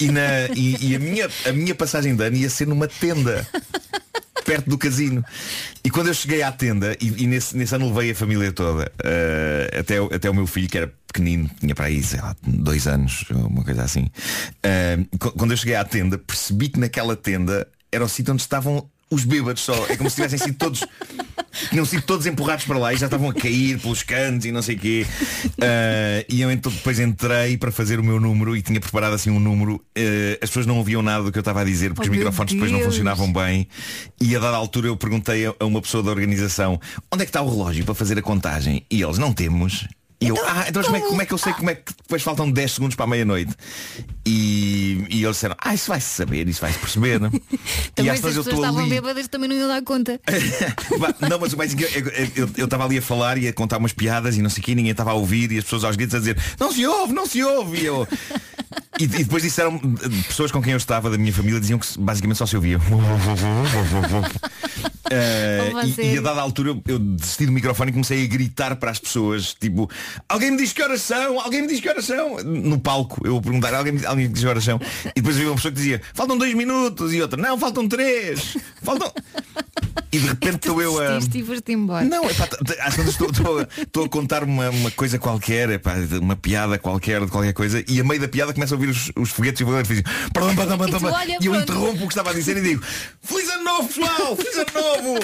E, 0.00 0.08
na, 0.10 0.48
e, 0.56 0.76
e 0.90 0.96
a, 0.96 0.98
minha, 0.98 1.30
a 1.46 1.52
minha 1.52 1.76
passagem 1.76 2.16
de 2.16 2.24
ano 2.24 2.36
ia 2.36 2.50
ser 2.50 2.66
numa 2.66 2.88
tenda. 2.88 3.46
perto 4.44 4.68
do 4.68 4.76
casino. 4.78 5.24
E 5.84 5.90
quando 5.90 6.08
eu 6.08 6.14
cheguei 6.14 6.42
à 6.42 6.52
tenda, 6.52 6.96
e, 7.00 7.24
e 7.24 7.26
nesse, 7.26 7.56
nesse 7.56 7.74
ano 7.74 7.88
levei 7.92 8.10
a 8.12 8.14
família 8.14 8.52
toda, 8.52 8.90
eh, 9.04 9.78
até, 9.80 9.98
até 9.98 10.30
o 10.30 10.34
meu 10.34 10.46
filho 10.46 10.68
que 10.68 10.78
era 10.78 10.92
pequenino, 11.06 11.50
tinha 11.60 11.74
para 11.74 11.86
aí, 11.86 12.02
sei 12.02 12.20
lá, 12.20 12.34
dois 12.46 12.86
anos, 12.86 13.24
uma 13.30 13.64
coisa 13.64 13.82
assim. 13.82 14.08
Qu- 15.18 15.32
quando 15.32 15.50
eu 15.52 15.56
cheguei 15.56 15.74
à 15.76 15.84
tenda, 15.84 16.18
percebi 16.18 16.68
que 16.68 16.78
naquela 16.80 17.16
tenda 17.16 17.66
era 17.90 18.04
o 18.04 18.08
sítio 18.08 18.32
onde 18.32 18.42
estavam 18.42 18.88
os 19.12 19.24
bêbados 19.24 19.62
só. 19.62 19.86
É 19.88 19.96
como 19.96 20.08
se 20.08 20.16
tivessem 20.16 20.38
sido 20.38 20.54
todos. 20.56 20.84
Tinham 21.68 21.84
sido 21.84 22.02
todos 22.02 22.26
empurrados 22.26 22.64
para 22.64 22.78
lá 22.78 22.94
e 22.94 22.96
já 22.96 23.06
estavam 23.06 23.28
a 23.28 23.34
cair 23.34 23.78
pelos 23.78 24.02
cantos 24.02 24.46
e 24.46 24.52
não 24.52 24.62
sei 24.62 24.74
o 24.76 24.78
quê. 24.78 25.06
Eh, 25.60 26.26
e 26.28 26.40
eu 26.40 26.50
então 26.50 26.72
depois 26.72 26.98
entrei 26.98 27.56
para 27.58 27.70
fazer 27.70 28.00
o 28.00 28.04
meu 28.04 28.18
número 28.18 28.56
e 28.56 28.62
tinha 28.62 28.80
preparado 28.80 29.12
assim 29.14 29.30
um 29.30 29.38
número. 29.38 29.82
Eh, 29.94 30.38
as 30.42 30.48
pessoas 30.48 30.66
não 30.66 30.78
ouviam 30.78 31.02
nada 31.02 31.22
do 31.24 31.30
que 31.30 31.38
eu 31.38 31.42
estava 31.42 31.60
a 31.60 31.64
dizer 31.64 31.92
porque 31.92 32.08
Oh, 32.08 32.12
os 32.12 32.16
microfones 32.18 32.52
depois 32.54 32.70
não 32.70 32.78
Deus. 32.78 32.90
funcionavam 32.90 33.32
bem. 33.32 33.68
E 34.20 34.34
a 34.34 34.38
dada 34.38 34.56
altura 34.56 34.88
eu 34.88 34.96
perguntei 34.96 35.46
a 35.46 35.52
a 35.60 35.64
uma 35.66 35.80
pessoa 35.82 36.02
da 36.02 36.10
organização 36.10 36.80
onde 37.12 37.22
é 37.22 37.26
que 37.26 37.30
está 37.30 37.42
o 37.42 37.48
relógio 37.50 37.84
para 37.84 37.94
fazer 37.94 38.18
a 38.18 38.22
contagem? 38.22 38.84
E 38.90 39.02
eles 39.02 39.18
não 39.18 39.32
temos. 39.32 39.86
E 40.22 40.28
eu, 40.28 40.36
ah, 40.46 40.64
então 40.68 40.82
como 40.82 40.96
é, 40.96 41.00
que- 41.00 41.06
como 41.08 41.22
é 41.22 41.26
que 41.26 41.34
eu 41.34 41.38
sei 41.38 41.52
como 41.54 41.70
é 41.70 41.74
que 41.74 41.92
depois 42.02 42.22
faltam 42.22 42.50
10 42.50 42.72
segundos 42.72 42.94
para 42.94 43.04
a 43.04 43.08
meia-noite? 43.08 43.52
E, 44.24 45.04
e 45.10 45.24
eles 45.24 45.36
disseram, 45.36 45.56
ah, 45.58 45.74
isso 45.74 45.88
vai-se 45.88 46.06
saber, 46.06 46.48
isso 46.48 46.60
vai-se 46.60 46.78
perceber. 46.78 47.18
não? 47.20 47.30
Também 47.94 48.10
às 48.12 48.20
se 48.20 48.26
as 48.26 48.34
vezes 48.34 48.36
eu 48.36 48.44
pessoas 48.44 48.46
estou 48.46 48.60
estavam 48.64 48.80
ali. 48.80 48.90
bêbadas 48.90 49.26
também 49.28 49.48
não 49.48 49.56
iam 49.56 49.68
dar 49.68 49.82
conta. 49.82 50.20
Não, 51.28 51.38
mas 51.40 51.52
o 51.52 51.56
mais 51.56 51.74
é 51.74 52.30
eu- 52.36 52.64
estava 52.64 52.84
ali 52.84 52.98
a 52.98 53.02
falar 53.02 53.36
e 53.38 53.48
a 53.48 53.52
contar 53.52 53.78
umas 53.78 53.92
piadas 53.92 54.36
e 54.36 54.42
não 54.42 54.50
sei 54.50 54.60
o 54.60 54.64
que, 54.64 54.74
ninguém 54.74 54.92
estava 54.92 55.10
a 55.10 55.14
ouvir 55.14 55.50
e 55.52 55.58
as 55.58 55.64
pessoas 55.64 55.82
aos 55.84 55.96
gritos 55.96 56.14
a 56.14 56.18
dizer 56.18 56.36
não 56.60 56.70
se 56.72 56.86
ouve, 56.86 57.12
não 57.12 57.26
se 57.26 57.42
ouve. 57.42 57.78
E, 57.80 57.84
eu- 57.86 58.06
e- 59.00 59.04
e 59.04 59.06
depois 59.06 59.42
disseram, 59.42 59.78
pessoas 60.28 60.50
com 60.52 60.62
quem 60.62 60.72
eu 60.72 60.76
estava 60.76 61.10
da 61.10 61.18
minha 61.18 61.32
família 61.32 61.58
diziam 61.60 61.78
que 61.78 61.86
basicamente 61.98 62.36
só 62.38 62.46
se 62.46 62.54
ouvia. 62.56 62.78
Você- 65.12 66.02
e, 66.02 66.14
e 66.14 66.18
a 66.18 66.20
dada 66.20 66.40
altura 66.40 66.70
eu, 66.70 66.82
eu 66.86 66.98
desisti 66.98 67.46
do 67.46 67.52
microfone 67.52 67.90
e 67.90 67.92
comecei 67.92 68.24
a 68.24 68.26
gritar 68.28 68.76
para 68.76 68.90
as 68.90 68.98
pessoas, 68.98 69.54
tipo, 69.54 69.88
alguém 70.28 70.50
me 70.52 70.56
diz 70.58 70.72
que 70.72 70.82
horas 70.82 71.02
são, 71.02 71.40
alguém 71.40 71.62
me 71.62 71.68
diz 71.68 71.80
que 71.80 71.88
horas 71.88 72.04
são, 72.04 72.36
no 72.44 72.78
palco, 72.78 73.20
eu 73.26 73.36
a 73.36 73.42
perguntar, 73.42 73.74
alguém, 73.74 73.92
me- 73.92 74.06
alguém 74.06 74.26
me 74.28 74.32
diz 74.32 74.42
que 74.42 74.48
horas 74.48 74.64
são. 74.64 74.80
E 75.06 75.20
depois 75.20 75.36
havia 75.36 75.48
uma 75.48 75.56
pessoa 75.56 75.72
que 75.72 75.78
dizia, 75.78 76.00
faltam 76.14 76.36
dois 76.38 76.54
minutos, 76.54 77.12
e 77.12 77.20
outra, 77.22 77.40
não, 77.40 77.58
faltam 77.58 77.88
três, 77.88 78.56
faltam. 78.82 79.12
E 80.12 80.18
de 80.18 80.26
repente 80.26 80.56
estou 80.56 80.82
eu 80.82 81.00
a. 81.00 81.14
E 81.14 81.18
embora. 81.72 82.04
Não, 82.04 82.28
epá, 82.28 82.46
vezes 82.96 83.12
estou, 83.12 83.28
a- 83.60 83.68
contar 84.08 84.44
uma, 84.44 84.68
uma 84.68 84.90
coisa 84.90 85.18
qualquer, 85.18 85.70
epá, 85.70 85.94
uma 86.20 86.36
piada 86.36 86.78
qualquer 86.78 87.20
de 87.24 87.30
qualquer 87.30 87.54
coisa, 87.54 87.82
e 87.88 87.98
a 87.98 88.04
meio 88.04 88.20
da 88.20 88.28
piada 88.28 88.52
começa 88.52 88.74
a 88.74 88.76
ouvir 88.76 88.90
os, 88.90 89.10
os 89.16 89.30
foguetes 89.30 89.60
e 89.62 89.64
perdão, 90.32 90.54
perdão, 90.54 90.78
perdão, 90.78 91.00
E 91.40 91.44
e 91.44 91.46
eu 91.46 91.54
interrompo 91.54 92.04
o 92.04 92.06
que 92.08 92.12
estava 92.12 92.30
a 92.30 92.34
dizer 92.34 92.56
e 92.58 92.60
digo, 92.60 92.82
Feliz 93.22 93.48
ano 93.50 93.64
novo, 93.64 93.88
pessoal! 93.88 94.36
Feliz 94.36 94.56
ano 94.58 94.66
novo! 94.74 95.18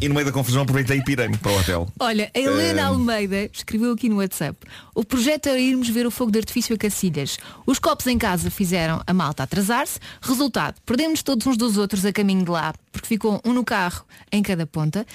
E 0.00 0.08
no 0.08 0.14
meio 0.14 0.26
da 0.26 0.32
confusão 0.32 0.62
aproveitei 0.62 0.98
e 0.98 1.04
pirei-me 1.04 1.38
para 1.38 1.52
o 1.52 1.58
hotel. 1.58 1.88
Olha, 1.98 2.30
a 2.34 2.38
Helena 2.38 2.80
Eh, 2.82 2.84
Almeida 2.84 3.48
escreveu 3.52 3.92
aqui 3.92 4.08
no 4.10 4.16
WhatsApp. 4.16 4.58
O 4.94 5.04
projeto 5.04 5.46
era 5.48 5.58
irmos 5.58 5.88
ver 5.88 6.06
o 6.06 6.10
fogo 6.10 6.30
de 6.30 6.38
artifício 6.38 6.74
a 6.74 6.78
Cacilhas. 6.78 7.38
Os 7.66 7.78
copos 7.78 8.06
em 8.06 8.18
casa 8.18 8.50
fizeram 8.50 9.02
a 9.06 9.14
malta 9.14 9.42
atrasar-se. 9.44 9.98
Resultado, 10.20 10.74
perdemos 10.84 11.22
todos 11.22 11.46
uns 11.46 11.56
dos 11.56 11.78
outros 11.78 12.04
a 12.04 12.12
caminho 12.12 12.44
de 12.44 12.50
lá, 12.50 12.74
porque 12.92 13.08
ficou 13.08 13.40
um 13.44 13.52
no 13.54 13.64
carro 13.64 14.04
em 14.34 14.42
cada 14.42 14.66
ponta. 14.66 15.06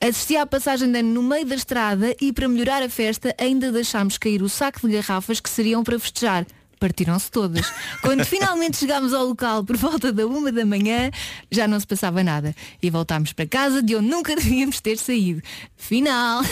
Assisti 0.00 0.36
à 0.36 0.46
passagem 0.46 0.90
de 0.90 0.98
ano 0.98 1.12
no 1.12 1.22
meio 1.22 1.44
da 1.46 1.54
estrada 1.54 2.14
e 2.20 2.32
para 2.32 2.48
melhorar 2.48 2.82
a 2.82 2.88
festa 2.88 3.34
ainda 3.38 3.70
deixámos 3.70 4.18
cair 4.18 4.42
o 4.42 4.48
saco 4.48 4.88
de 4.88 4.94
garrafas 4.94 5.40
que 5.40 5.50
seriam 5.50 5.84
para 5.84 5.98
festejar. 5.98 6.46
Partiram-se 6.82 7.30
todas. 7.30 7.72
Quando 8.02 8.24
finalmente 8.24 8.76
chegámos 8.76 9.14
ao 9.14 9.24
local 9.24 9.62
por 9.62 9.76
volta 9.76 10.12
da 10.12 10.26
uma 10.26 10.50
da 10.50 10.66
manhã, 10.66 11.12
já 11.48 11.68
não 11.68 11.78
se 11.78 11.86
passava 11.86 12.24
nada. 12.24 12.56
E 12.82 12.90
voltámos 12.90 13.32
para 13.32 13.46
casa 13.46 13.80
de 13.80 13.94
onde 13.94 14.08
nunca 14.08 14.34
devíamos 14.34 14.80
ter 14.80 14.98
saído. 14.98 15.40
Final. 15.76 16.42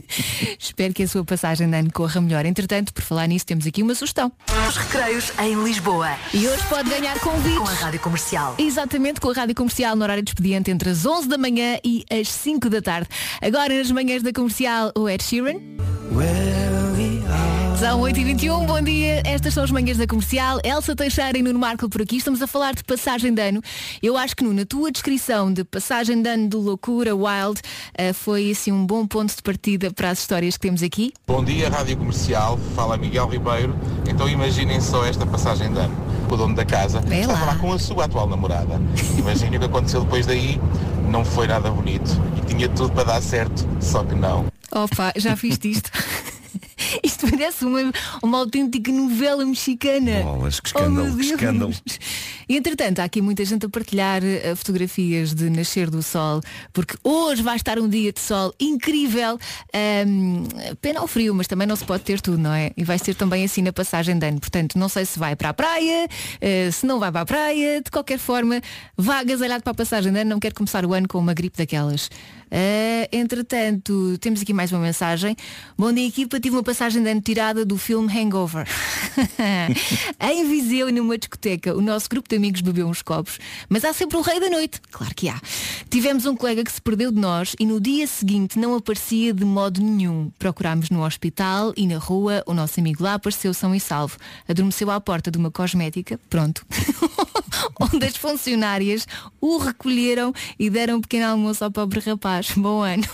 Espero 0.58 0.94
que 0.94 1.02
a 1.02 1.08
sua 1.08 1.22
passagem 1.22 1.68
de 1.68 1.76
ano 1.76 1.92
corra 1.92 2.18
melhor. 2.22 2.46
Entretanto, 2.46 2.94
por 2.94 3.02
falar 3.02 3.26
nisso, 3.26 3.44
temos 3.44 3.66
aqui 3.66 3.82
uma 3.82 3.94
sugestão. 3.94 4.32
Os 4.66 4.74
recreios 4.74 5.30
em 5.38 5.62
Lisboa. 5.62 6.16
E 6.32 6.48
hoje 6.48 6.62
pode 6.70 6.88
ganhar 6.88 7.20
convites. 7.20 7.58
Com 7.58 7.68
a 7.68 7.74
Rádio 7.74 8.00
Comercial. 8.00 8.54
Exatamente, 8.58 9.20
com 9.20 9.28
a 9.28 9.34
Rádio 9.34 9.54
Comercial 9.54 9.94
no 9.94 10.02
horário 10.02 10.22
de 10.22 10.30
expediente 10.30 10.70
entre 10.70 10.88
as 10.88 11.04
11 11.04 11.28
da 11.28 11.36
manhã 11.36 11.78
e 11.84 12.06
as 12.10 12.30
5 12.30 12.70
da 12.70 12.80
tarde. 12.80 13.08
Agora 13.42 13.76
nas 13.76 13.90
manhãs 13.90 14.22
da 14.22 14.32
Comercial, 14.32 14.92
o 14.96 15.06
Ed 15.10 15.22
Sheeran. 15.22 15.60
São 17.78 18.00
8h21, 18.02 18.66
bom 18.66 18.80
dia. 18.80 19.20
Estas 19.24 19.52
são 19.54 19.64
as 19.64 19.70
manhãs 19.70 19.98
da 19.98 20.06
comercial. 20.06 20.60
Elsa 20.64 20.94
Teixeira 20.94 21.36
e 21.36 21.42
Nuno 21.42 21.58
Marco 21.58 21.88
por 21.88 22.00
aqui. 22.02 22.16
Estamos 22.16 22.40
a 22.40 22.46
falar 22.46 22.74
de 22.74 22.84
passagem 22.84 23.34
de 23.34 23.42
ano. 23.42 23.60
Eu 24.02 24.16
acho 24.16 24.36
que, 24.36 24.44
Nuno, 24.44 24.62
a 24.62 24.64
tua 24.64 24.90
descrição 24.92 25.52
de 25.52 25.64
passagem 25.64 26.22
de 26.22 26.28
ano 26.28 26.48
de 26.48 26.56
loucura, 26.56 27.14
wild, 27.14 27.60
eh, 27.96 28.12
foi 28.12 28.52
assim 28.52 28.70
um 28.70 28.86
bom 28.86 29.06
ponto 29.06 29.34
de 29.34 29.42
partida 29.42 29.90
para 29.92 30.10
as 30.10 30.20
histórias 30.20 30.54
que 30.54 30.60
temos 30.60 30.82
aqui. 30.82 31.12
Bom 31.26 31.44
dia, 31.44 31.68
Rádio 31.68 31.96
Comercial. 31.96 32.58
Fala 32.76 32.96
Miguel 32.96 33.28
Ribeiro. 33.28 33.76
Então 34.08 34.28
imaginem 34.28 34.80
só 34.80 35.04
esta 35.04 35.26
passagem 35.26 35.72
de 35.72 35.78
ano. 35.80 35.96
O 36.30 36.36
dono 36.36 36.54
da 36.54 36.64
casa 36.64 37.00
Vê 37.00 37.20
estava 37.20 37.40
lá. 37.40 37.46
lá 37.52 37.58
com 37.58 37.72
a 37.72 37.78
sua 37.78 38.04
atual 38.06 38.28
namorada. 38.28 38.80
Imaginem 39.18 39.56
o 39.56 39.60
que 39.60 39.66
aconteceu 39.66 40.02
depois 40.02 40.24
daí. 40.26 40.60
Não 41.10 41.24
foi 41.24 41.46
nada 41.46 41.70
bonito. 41.70 42.10
E 42.38 42.46
tinha 42.46 42.68
tudo 42.68 42.92
para 42.92 43.04
dar 43.04 43.20
certo, 43.22 43.68
só 43.80 44.02
que 44.04 44.14
não. 44.14 44.46
Opa, 44.72 45.12
já 45.16 45.36
fiz 45.36 45.58
isto. 45.64 45.90
Isto 47.02 47.28
parece 47.30 47.64
uma, 47.64 47.92
uma 48.22 48.38
autêntica 48.38 48.90
novela 48.92 49.44
mexicana. 49.44 50.22
Bolas, 50.22 50.60
que 50.60 50.70
Oh, 50.74 50.80
escândalo, 50.80 51.06
meu 51.06 51.16
que 51.16 51.24
escândalo. 51.24 51.74
E 52.48 52.56
entretanto, 52.56 53.00
há 53.00 53.04
aqui 53.04 53.22
muita 53.22 53.44
gente 53.44 53.64
a 53.66 53.68
partilhar 53.68 54.22
eh, 54.22 54.54
fotografias 54.54 55.34
de 55.34 55.48
nascer 55.48 55.88
do 55.88 56.02
sol, 56.02 56.40
porque 56.72 56.96
hoje 57.02 57.42
vai 57.42 57.56
estar 57.56 57.78
um 57.78 57.88
dia 57.88 58.12
de 58.12 58.20
sol 58.20 58.54
incrível. 58.60 59.38
Ahm, 59.72 60.44
pena 60.80 61.00
ao 61.00 61.06
frio, 61.06 61.34
mas 61.34 61.46
também 61.46 61.66
não 61.66 61.76
se 61.76 61.84
pode 61.84 62.02
ter 62.02 62.20
tudo, 62.20 62.38
não 62.38 62.52
é? 62.52 62.72
E 62.76 62.84
vai 62.84 62.98
ser 62.98 63.14
também 63.14 63.44
assim 63.44 63.62
na 63.62 63.72
passagem 63.72 64.18
de 64.18 64.26
ano. 64.26 64.40
Portanto, 64.40 64.78
não 64.78 64.88
sei 64.88 65.04
se 65.04 65.18
vai 65.18 65.34
para 65.36 65.50
a 65.50 65.54
praia, 65.54 66.08
eh, 66.40 66.70
se 66.70 66.86
não 66.86 66.98
vai 66.98 67.10
para 67.10 67.22
a 67.22 67.26
praia, 67.26 67.80
de 67.80 67.90
qualquer 67.90 68.18
forma, 68.18 68.60
vá 68.96 69.20
agasalhado 69.20 69.62
para 69.62 69.70
a 69.70 69.74
passagem 69.74 70.12
de 70.12 70.18
ano, 70.18 70.30
não 70.30 70.40
quero 70.40 70.54
começar 70.54 70.84
o 70.84 70.92
ano 70.92 71.08
com 71.08 71.18
uma 71.18 71.34
gripe 71.34 71.56
daquelas. 71.56 72.10
Uh, 72.54 73.08
entretanto, 73.10 74.16
temos 74.20 74.40
aqui 74.40 74.52
mais 74.52 74.70
uma 74.70 74.80
mensagem. 74.80 75.34
Bom 75.76 75.92
dia, 75.92 76.06
equipa. 76.06 76.38
Tive 76.38 76.54
uma 76.56 76.62
passagem 76.64 77.02
de 77.02 77.10
ano 77.10 77.20
tirada 77.20 77.64
do 77.64 77.76
filme 77.76 78.12
Hangover. 78.12 78.66
em 80.20 80.48
Viseu, 80.48 80.92
numa 80.92 81.16
discoteca, 81.16 81.74
o 81.74 81.80
nosso 81.80 82.08
grupo 82.08 82.28
de 82.28 82.36
amigos 82.36 82.60
bebeu 82.60 82.88
uns 82.88 83.02
copos, 83.02 83.38
mas 83.68 83.84
há 83.84 83.92
sempre 83.92 84.16
o 84.16 84.20
rei 84.20 84.40
da 84.40 84.50
noite. 84.50 84.80
Claro 84.90 85.14
que 85.14 85.28
há. 85.28 85.40
Tivemos 85.90 86.26
um 86.26 86.34
colega 86.34 86.64
que 86.64 86.72
se 86.72 86.80
perdeu 86.80 87.12
de 87.12 87.20
nós 87.20 87.54
e 87.60 87.66
no 87.66 87.80
dia 87.80 88.06
seguinte 88.06 88.58
não 88.58 88.74
aparecia 88.74 89.32
de 89.32 89.44
modo 89.44 89.80
nenhum. 89.80 90.30
Procurámos 90.38 90.90
no 90.90 91.04
hospital 91.04 91.72
e 91.76 91.86
na 91.86 91.98
rua. 91.98 92.42
O 92.46 92.54
nosso 92.54 92.80
amigo 92.80 93.04
lá 93.04 93.14
apareceu 93.14 93.54
são 93.54 93.74
e 93.74 93.80
salvo. 93.80 94.16
Adormeceu 94.48 94.90
à 94.90 95.00
porta 95.00 95.30
de 95.30 95.38
uma 95.38 95.50
cosmética. 95.50 96.18
Pronto. 96.28 96.66
onde 97.78 98.06
as 98.06 98.16
funcionárias 98.16 99.06
o 99.40 99.58
recolheram 99.58 100.32
e 100.58 100.70
deram 100.70 100.96
um 100.96 101.00
pequeno 101.00 101.26
almoço 101.26 101.64
ao 101.64 101.70
pobre 101.70 102.00
rapaz. 102.00 102.52
Bom 102.56 102.82
ano. 102.82 103.04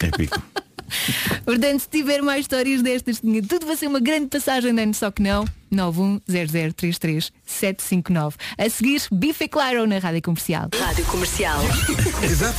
Épico. 0.00 0.55
Portanto, 1.44 1.80
se 1.80 1.88
tiver 1.88 2.22
mais 2.22 2.40
histórias 2.40 2.80
destas, 2.82 3.20
tinha 3.20 3.42
tudo 3.42 3.66
vai 3.66 3.76
ser 3.76 3.86
uma 3.86 4.00
grande 4.00 4.28
passagem 4.28 4.74
de 4.74 4.82
ano, 4.82 4.94
só 4.94 5.10
que 5.10 5.20
não. 5.22 5.44
910033759. 5.72 8.34
A 8.56 8.70
seguir, 8.70 9.02
Bife 9.10 9.48
Claro 9.48 9.84
na 9.86 9.98
Rádio 9.98 10.22
Comercial. 10.22 10.68
Rádio 10.78 11.04
Comercial. 11.06 11.58
Exato. 12.22 12.56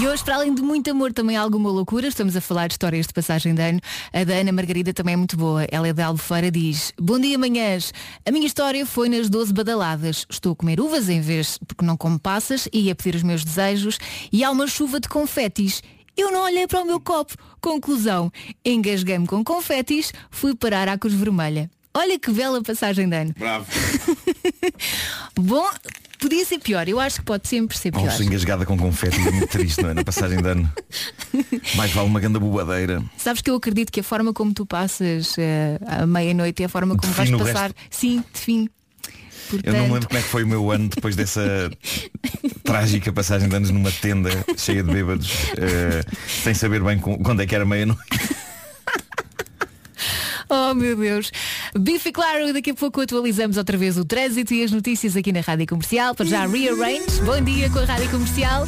E 0.00 0.08
hoje, 0.08 0.24
para 0.24 0.36
além 0.36 0.52
de 0.52 0.62
muito 0.62 0.90
amor, 0.90 1.12
também 1.12 1.36
há 1.36 1.40
alguma 1.40 1.70
loucura. 1.70 2.08
Estamos 2.08 2.36
a 2.36 2.40
falar 2.40 2.66
de 2.66 2.74
histórias 2.74 3.06
de 3.06 3.12
passagem 3.12 3.54
de 3.54 3.62
ano. 3.62 3.80
A 4.12 4.24
da 4.24 4.34
Ana 4.34 4.50
Margarida 4.50 4.92
também 4.92 5.14
é 5.14 5.16
muito 5.16 5.36
boa. 5.36 5.64
Ela 5.70 5.86
é 5.88 5.92
de 5.92 6.02
Albufeira, 6.02 6.50
diz 6.50 6.92
Bom 7.00 7.20
dia, 7.20 7.38
manhãs. 7.38 7.94
A 8.26 8.32
minha 8.32 8.46
história 8.46 8.84
foi 8.84 9.08
nas 9.08 9.30
12 9.30 9.52
badaladas. 9.52 10.26
Estou 10.28 10.52
a 10.52 10.56
comer 10.56 10.80
uvas 10.80 11.08
em 11.08 11.20
vez, 11.20 11.56
porque 11.66 11.84
não 11.84 11.96
como 11.96 12.18
passas, 12.18 12.68
e 12.72 12.90
a 12.90 12.96
pedir 12.96 13.14
os 13.14 13.22
meus 13.22 13.44
desejos. 13.44 13.96
E 14.32 14.42
há 14.42 14.50
uma 14.50 14.66
chuva 14.66 14.98
de 14.98 15.08
confetis. 15.08 15.80
Eu 16.16 16.32
não 16.32 16.44
olhei 16.44 16.66
para 16.66 16.80
o 16.82 16.84
meu 16.84 16.98
copo. 17.00 17.34
Conclusão, 17.60 18.32
engasguei-me 18.64 19.26
com 19.26 19.44
confetis, 19.44 20.12
fui 20.30 20.54
parar 20.54 20.88
à 20.88 20.96
Cruz 20.96 21.14
Vermelha. 21.14 21.70
Olha 21.92 22.18
que 22.18 22.30
bela 22.30 22.62
passagem 22.62 23.08
de 23.08 23.16
ano. 23.16 23.34
Bravo. 23.38 23.66
Bom, 25.34 25.66
podia 26.18 26.44
ser 26.44 26.58
pior. 26.58 26.86
Eu 26.88 27.00
acho 27.00 27.20
que 27.20 27.24
pode 27.24 27.48
sempre 27.48 27.76
ser 27.76 27.90
pior. 27.90 28.02
Almoço 28.02 28.22
engasgada 28.22 28.66
com 28.66 28.76
confete 28.76 29.16
é 29.16 29.30
muito 29.30 29.48
triste, 29.48 29.82
não 29.82 29.90
é? 29.90 29.94
Na 29.94 30.04
passagem 30.04 30.42
de 30.42 30.48
ano. 30.48 30.70
Mais 31.74 31.90
vale 31.92 32.06
uma 32.06 32.20
ganda 32.20 32.38
bobadeira. 32.38 33.02
Sabes 33.16 33.40
que 33.40 33.50
eu 33.50 33.54
acredito 33.54 33.90
que 33.90 34.00
a 34.00 34.04
forma 34.04 34.32
como 34.34 34.52
tu 34.52 34.66
passas 34.66 35.36
eh, 35.38 35.78
à 35.86 36.06
meia-noite 36.06 36.62
é 36.62 36.66
a 36.66 36.68
forma 36.68 36.96
como 36.96 37.12
vais 37.12 37.30
passar. 37.30 37.72
resto. 37.72 37.76
Sim, 37.90 38.22
define. 39.46 39.62
Eu 39.64 39.72
não 39.74 39.86
me 39.86 39.94
lembro 39.94 40.08
como 40.08 40.18
é 40.18 40.22
que 40.22 40.28
foi 40.28 40.44
o 40.44 40.46
meu 40.46 40.70
ano 40.70 40.88
depois 40.88 41.16
dessa 41.16 41.70
trágica 42.64 43.12
passagem 43.12 43.48
de 43.48 43.56
anos 43.56 43.70
numa 43.70 43.90
tenda 43.90 44.30
cheia 44.56 44.82
de 44.82 44.92
bêbados, 44.92 45.30
eh, 45.56 46.04
sem 46.42 46.54
saber 46.54 46.82
bem 46.82 46.98
quando 46.98 47.42
é 47.42 47.46
que 47.46 47.54
era 47.54 47.64
meia-noite. 47.64 48.02
Oh 50.48 50.74
meu 50.74 50.96
Deus. 50.96 51.32
Bife 51.76 52.12
claro, 52.12 52.52
daqui 52.52 52.70
a 52.70 52.74
pouco 52.74 53.00
atualizamos 53.00 53.56
outra 53.56 53.76
vez 53.76 53.98
o 53.98 54.04
trânsito 54.04 54.54
e 54.54 54.62
as 54.62 54.70
notícias 54.70 55.16
aqui 55.16 55.32
na 55.32 55.40
Rádio 55.40 55.66
Comercial. 55.66 56.14
Para 56.14 56.24
já 56.24 56.46
Rearrange. 56.46 57.20
Bom 57.24 57.40
dia 57.40 57.68
com 57.68 57.80
a 57.80 57.84
Rádio 57.84 58.10
Comercial. 58.10 58.64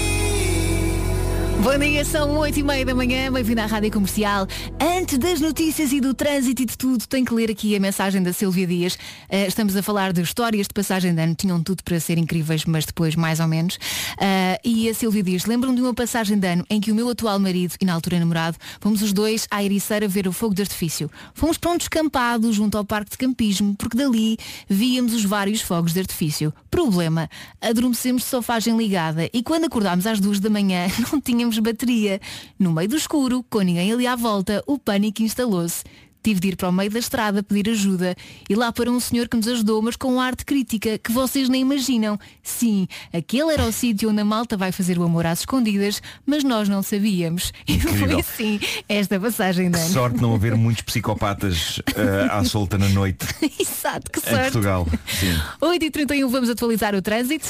Bom 1.68 1.78
dia, 1.78 2.02
são 2.02 2.34
8 2.38 2.60
e 2.60 2.62
meia 2.62 2.82
da 2.82 2.94
manhã, 2.94 3.30
bem-vindo 3.30 3.60
à 3.60 3.66
Rádio 3.66 3.92
Comercial. 3.92 4.46
Antes 4.80 5.18
das 5.18 5.38
notícias 5.38 5.92
e 5.92 6.00
do 6.00 6.14
trânsito 6.14 6.62
e 6.62 6.64
de 6.64 6.78
tudo, 6.78 7.06
tenho 7.06 7.26
que 7.26 7.34
ler 7.34 7.50
aqui 7.50 7.76
a 7.76 7.78
mensagem 7.78 8.22
da 8.22 8.32
Silvia 8.32 8.66
Dias. 8.66 8.98
Eh, 9.28 9.46
estamos 9.46 9.76
a 9.76 9.82
falar 9.82 10.14
de 10.14 10.22
histórias 10.22 10.66
de 10.66 10.72
passagem 10.72 11.14
de 11.14 11.20
ano, 11.20 11.34
tinham 11.34 11.62
tudo 11.62 11.84
para 11.84 12.00
ser 12.00 12.16
incríveis, 12.16 12.64
mas 12.64 12.86
depois 12.86 13.14
mais 13.14 13.38
ou 13.38 13.46
menos. 13.46 13.78
Eh, 14.18 14.58
e 14.64 14.88
a 14.88 14.94
Silvia 14.94 15.22
Dias, 15.22 15.44
lembram 15.44 15.74
de 15.74 15.82
uma 15.82 15.92
passagem 15.92 16.38
de 16.38 16.48
ano 16.48 16.64
em 16.70 16.80
que 16.80 16.90
o 16.90 16.94
meu 16.94 17.10
atual 17.10 17.38
marido 17.38 17.74
e 17.78 17.84
na 17.84 17.92
altura 17.92 18.18
namorado, 18.18 18.56
fomos 18.80 19.02
os 19.02 19.12
dois 19.12 19.46
à 19.50 19.62
Ericeira 19.62 20.08
ver 20.08 20.26
o 20.26 20.32
fogo 20.32 20.54
de 20.54 20.62
artifício. 20.62 21.10
Fomos 21.34 21.58
para 21.58 21.72
um 21.72 21.76
descampado 21.76 22.50
junto 22.50 22.78
ao 22.78 22.84
parque 22.84 23.10
de 23.10 23.18
campismo, 23.18 23.76
porque 23.76 23.98
dali 23.98 24.38
víamos 24.70 25.12
os 25.12 25.22
vários 25.26 25.60
fogos 25.60 25.92
de 25.92 26.00
artifício. 26.00 26.50
Problema, 26.70 27.28
adormecemos 27.60 28.22
de 28.22 28.28
sofagem 28.28 28.74
ligada 28.74 29.28
e 29.34 29.42
quando 29.42 29.66
acordámos 29.66 30.06
às 30.06 30.18
duas 30.18 30.40
da 30.40 30.48
manhã 30.48 30.86
não 31.12 31.20
tínhamos 31.20 31.57
bateria. 31.60 32.20
No 32.58 32.72
meio 32.72 32.88
do 32.88 32.96
escuro, 32.96 33.44
com 33.48 33.60
ninguém 33.60 33.92
ali 33.92 34.06
à 34.06 34.16
volta, 34.16 34.62
o 34.66 34.78
pânico 34.78 35.22
instalou-se. 35.22 35.84
Tive 36.20 36.40
de 36.40 36.48
ir 36.48 36.56
para 36.56 36.68
o 36.68 36.72
meio 36.72 36.90
da 36.90 36.98
estrada 36.98 37.44
pedir 37.44 37.70
ajuda 37.70 38.14
e 38.50 38.54
lá 38.56 38.72
para 38.72 38.90
um 38.90 38.98
senhor 38.98 39.28
que 39.28 39.36
nos 39.36 39.46
ajudou, 39.46 39.80
mas 39.80 39.94
com 39.94 40.20
ar 40.20 40.34
de 40.34 40.44
crítica 40.44 40.98
que 40.98 41.12
vocês 41.12 41.48
nem 41.48 41.62
imaginam. 41.62 42.18
Sim, 42.42 42.88
aquele 43.12 43.52
era 43.52 43.64
o 43.64 43.72
sítio 43.72 44.10
onde 44.10 44.20
a 44.20 44.24
malta 44.24 44.56
vai 44.56 44.72
fazer 44.72 44.98
o 44.98 45.04
amor 45.04 45.24
às 45.26 45.40
escondidas, 45.40 46.02
mas 46.26 46.42
nós 46.42 46.68
não 46.68 46.82
sabíamos. 46.82 47.52
E 47.68 47.78
foi 47.78 48.18
assim 48.20 48.60
esta 48.88 49.18
passagem 49.20 49.68
ano. 49.68 49.78
sorte 49.78 50.20
não 50.20 50.34
haver 50.34 50.56
muitos 50.56 50.82
psicopatas 50.82 51.80
eh, 51.94 52.28
à 52.30 52.42
solta 52.44 52.76
na 52.76 52.88
noite 52.88 53.24
Exato, 53.58 54.10
que 54.10 54.18
em 54.18 54.22
sorte. 54.22 54.42
Portugal. 54.42 54.88
Sim. 55.06 55.34
8h31 55.62 56.28
vamos 56.28 56.50
atualizar 56.50 56.96
o 56.96 57.00
trânsito. 57.00 57.46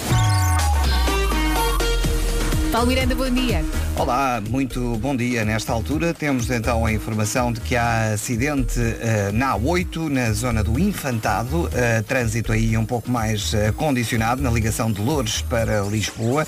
Paulo 2.70 2.86
Miranda, 2.86 3.14
bom 3.14 3.30
dia. 3.30 3.64
Olá, 3.98 4.40
muito 4.48 4.96
bom 4.98 5.16
dia. 5.16 5.44
Nesta 5.44 5.72
altura 5.72 6.14
temos 6.14 6.48
então 6.50 6.86
a 6.86 6.92
informação 6.92 7.52
de 7.52 7.60
que 7.60 7.74
há 7.74 8.12
acidente 8.12 8.78
eh, 8.78 9.32
na 9.34 9.58
A8, 9.58 10.08
na 10.08 10.32
zona 10.32 10.62
do 10.62 10.78
Infantado. 10.78 11.68
Eh, 11.74 12.00
trânsito 12.02 12.52
aí 12.52 12.76
um 12.76 12.86
pouco 12.86 13.10
mais 13.10 13.52
eh, 13.52 13.72
condicionado 13.72 14.40
na 14.40 14.52
ligação 14.52 14.92
de 14.92 15.02
Loures 15.02 15.42
para 15.42 15.80
Lisboa. 15.80 16.46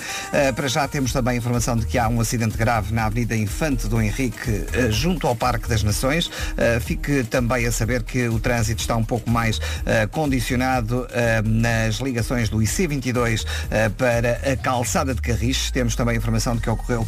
Para 0.55 0.67
já 0.69 0.87
temos 0.87 1.11
também 1.11 1.33
a 1.33 1.37
informação 1.37 1.75
de 1.75 1.85
que 1.85 1.97
há 1.97 2.07
um 2.07 2.21
acidente 2.21 2.57
grave 2.57 2.93
na 2.93 3.05
Avenida 3.07 3.35
Infante 3.35 3.85
do 3.89 4.01
Henrique, 4.01 4.65
junto 4.89 5.27
ao 5.27 5.35
Parque 5.35 5.67
das 5.67 5.83
Nações. 5.83 6.31
Fique 6.79 7.25
também 7.25 7.65
a 7.65 7.71
saber 7.71 8.03
que 8.03 8.29
o 8.29 8.39
trânsito 8.39 8.79
está 8.79 8.95
um 8.95 9.03
pouco 9.03 9.29
mais 9.29 9.59
condicionado 10.11 11.05
nas 11.43 11.95
ligações 11.95 12.47
do 12.47 12.59
IC22 12.59 13.45
eh, 13.69 13.89
para 13.89 14.39
a 14.51 14.55
calçada 14.55 15.13
de 15.13 15.21
Carris. 15.21 15.69
Temos 15.71 15.95
também 15.95 16.15
a 16.15 16.17
informação 16.17 16.55
de 16.55 16.61
que 16.61 16.69
ocorreu 16.69 17.05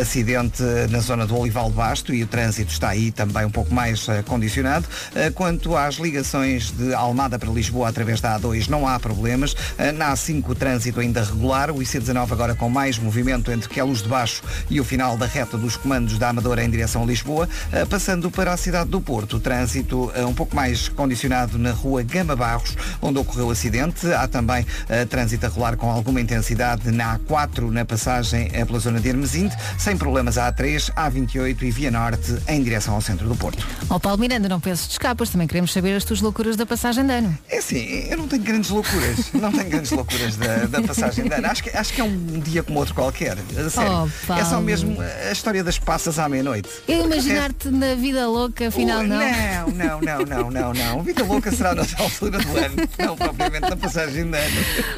acidente 0.00 0.62
na 0.90 1.00
zona 1.00 1.26
do 1.26 1.36
Olival 1.36 1.70
Basto 1.70 2.14
e 2.14 2.22
o 2.22 2.26
trânsito 2.26 2.72
está 2.72 2.90
aí 2.90 3.10
também 3.10 3.44
um 3.44 3.50
pouco 3.50 3.72
mais 3.74 4.08
eh, 4.08 4.22
condicionado. 4.22 4.86
Eh, 5.14 5.30
quanto 5.30 5.76
às 5.76 5.96
ligações 5.96 6.70
de 6.70 6.94
Almada 6.94 7.38
para 7.38 7.50
Lisboa 7.50 7.88
através 7.88 8.20
da 8.20 8.38
A2 8.38 8.68
não 8.68 8.86
há 8.86 8.98
problemas. 8.98 9.54
Eh, 9.78 9.92
na 9.92 10.12
A5 10.12 10.48
o 10.48 10.54
trânsito 10.54 11.00
ainda 11.00 11.22
regular, 11.22 11.70
o 11.70 11.76
IC19 11.76 12.32
agora 12.32 12.54
com 12.54 12.68
mais 12.68 12.98
movimento 12.98 13.50
entre 13.50 13.68
que 13.68 13.80
a 13.80 13.84
luz 13.84 14.02
de 14.02 14.08
baixo 14.08 14.42
e 14.70 14.80
o 14.80 14.84
final 14.84 15.16
da 15.16 15.26
reta 15.26 15.56
dos 15.56 15.76
comandos 15.76 16.18
da 16.18 16.28
Amadora 16.28 16.62
em 16.64 16.70
direção 16.70 17.02
a 17.02 17.06
Lisboa, 17.06 17.48
Eh, 17.72 17.84
passando 17.84 18.30
para 18.30 18.52
a 18.52 18.56
cidade 18.56 18.90
do 18.90 19.00
Porto. 19.00 19.36
O 19.36 19.40
trânsito 19.40 20.12
eh, 20.14 20.24
um 20.24 20.34
pouco 20.34 20.54
mais 20.54 20.88
condicionado 20.88 21.58
na 21.58 21.70
rua 21.72 22.02
Gama 22.02 22.36
Barros, 22.36 22.76
onde 23.00 23.18
ocorreu 23.18 23.46
o 23.46 23.50
acidente. 23.50 24.12
Há 24.12 24.28
também 24.28 24.66
eh, 24.88 25.04
trânsito 25.04 25.46
a 25.46 25.48
rolar 25.48 25.76
com 25.76 25.90
alguma 25.90 26.20
intensidade 26.20 26.90
na 26.90 27.18
A4, 27.18 27.70
na 27.70 27.84
passagem 27.84 28.50
eh, 28.52 28.64
pela 28.64 28.78
zona 28.78 29.00
de 29.00 29.08
Hermesinde, 29.08 29.56
sem 29.78 29.96
problemas 29.96 30.38
a 30.38 30.52
A3, 30.52 30.92
A28 30.94 31.62
e 31.62 31.70
Via 31.70 31.90
Norte 31.90 32.36
em 32.48 32.62
direção 32.62 32.94
ao 32.94 33.00
centro 33.00 33.28
do 33.28 33.34
Porto. 33.34 33.66
Ó 33.88 33.98
Paulo 33.98 34.18
Miranda, 34.18 34.48
não 34.48 34.60
penses 34.60 34.86
de 34.86 34.92
escapas, 34.92 35.30
também 35.30 35.46
queremos 35.46 35.72
saber 35.72 35.94
as 35.96 36.04
tuas 36.04 36.20
loucuras 36.20 36.56
da 36.56 36.66
passagem 36.66 37.04
de 37.04 37.12
ano. 37.12 37.38
É 37.48 37.58
assim, 37.58 38.06
eu 38.08 38.16
não 38.16 38.28
tenho 38.28 38.42
grandes 38.42 38.70
loucuras. 38.70 39.32
Não 39.42 39.50
tenho 39.50 39.70
grandes 39.70 39.90
loucuras 39.90 40.36
da, 40.36 40.66
da 40.66 40.82
passagem 40.82 41.24
de 41.26 41.34
ano. 41.34 41.46
Acho 41.46 41.62
que, 41.64 41.70
acho 41.70 41.92
que 41.92 42.00
é 42.00 42.04
um 42.04 42.40
dia 42.40 42.62
como 42.62 42.78
outro 42.78 42.94
qualquer. 42.94 43.36
Sério. 43.70 44.10
Oh, 44.28 44.32
é 44.32 44.44
só 44.44 44.60
mesmo 44.60 44.96
a 45.00 45.32
história 45.32 45.64
das 45.64 45.78
passas 45.78 46.18
à 46.18 46.28
meia-noite. 46.28 46.68
Eu 46.86 47.04
imaginar-te 47.06 47.68
na 47.68 47.94
vida 47.94 48.28
louca, 48.28 48.68
afinal 48.68 49.00
Ui, 49.00 49.06
não. 49.06 49.18
Não, 49.18 50.00
não, 50.00 50.00
não, 50.00 50.26
não, 50.26 50.50
não, 50.50 50.74
não. 50.74 51.02
Vida 51.02 51.24
louca 51.24 51.50
será 51.50 51.74
noutra 51.74 52.02
altura 52.02 52.38
do 52.38 52.56
ano, 52.56 52.76
não 52.98 53.16
propriamente 53.16 53.68
na 53.68 53.76
passagem 53.76 54.30
de 54.30 54.36
ano. 54.36 54.56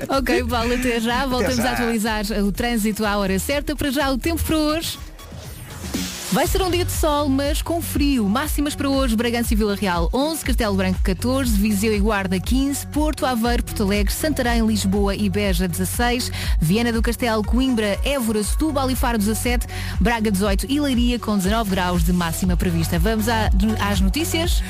Ok, 0.09 0.45
Paulo, 0.45 0.75
até 0.75 1.01
já. 1.01 1.27
Voltamos 1.27 1.57
já. 1.57 1.71
a 1.71 1.73
atualizar 1.73 2.25
o 2.45 2.53
trânsito 2.53 3.05
à 3.05 3.17
hora 3.17 3.39
certa. 3.39 3.75
Para 3.75 3.91
já, 3.91 4.11
o 4.11 4.19
tempo 4.19 4.43
para 4.55 4.59
hoje. 4.59 4.99
Vai 6.31 6.47
ser 6.47 6.63
um 6.63 6.71
dia 6.71 6.85
de 6.85 6.93
sol, 6.93 7.29
mas 7.29 7.61
com 7.61 7.81
frio. 7.83 8.29
Máximas 8.29 8.75
para 8.75 8.89
hoje, 8.89 9.17
Bragança 9.17 9.53
e 9.53 9.57
Vila 9.57 9.75
Real 9.75 10.09
11, 10.13 10.45
Castelo 10.45 10.77
Branco 10.77 11.01
14, 11.03 11.51
Viseu 11.59 11.95
e 11.95 11.99
Guarda 11.99 12.39
15, 12.39 12.87
Porto 12.89 13.27
Aveiro, 13.27 13.63
Porto 13.63 13.83
Alegre, 13.83 14.13
Santarém, 14.13 14.65
Lisboa 14.65 15.15
e 15.15 15.29
Beja 15.29 15.69
16, 15.69 16.31
Viana 16.61 16.93
do 16.93 17.03
Castelo, 17.03 17.43
Coimbra, 17.43 17.99
Évora, 18.05 18.43
Setúbal 18.43 18.91
e 18.91 18.97
Faro 18.97 19.19
17, 19.19 19.67
Braga 20.01 20.31
18 20.31 20.67
e 20.69 20.81
Leiria 20.81 21.19
com 21.19 21.37
19 21.37 21.71
graus 21.71 22.05
de 22.05 22.13
máxima 22.13 22.57
prevista. 22.57 22.99
Vamos 22.99 23.27
às 23.29 24.01
notícias. 24.01 24.63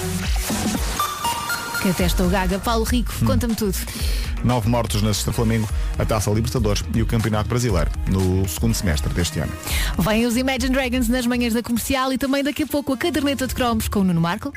Que 1.85 1.91
atesta 1.91 2.23
o 2.23 2.31
Gaga. 2.31 2.59
Paulo 2.59 2.83
Rico, 2.83 3.13
conta-me 3.27 3.55
tudo. 3.55 3.77
Nove 4.43 4.71
mortos 4.71 5.03
na 5.03 5.13
Sexta 5.13 5.35
Flamengo, 5.35 5.69
a 5.99 6.05
Taça 6.07 6.31
Libertadores 6.31 6.83
e 6.95 7.03
o 7.03 7.07
Campeonato 7.07 7.47
Brasileiro 7.47 7.91
no 8.09 8.49
segundo 8.49 8.73
semestre 8.73 9.13
deste 9.13 9.39
ano. 9.41 9.53
Vêm 9.99 10.25
os 10.25 10.35
Imagine 10.35 10.73
Dragons 10.73 11.11
nas 11.11 11.27
manhãs 11.27 11.53
da 11.53 11.63
comercial 11.63 12.11
e 12.11 12.17
também 12.17 12.43
daqui 12.43 12.63
a 12.63 12.67
pouco 12.67 12.95
a 12.95 12.97
caderneta 12.97 13.47
de 13.47 13.55
cromos 13.55 13.87
com 13.87 14.01
o 14.01 14.05
Nuno 14.05 14.19
Marco. 14.19 14.51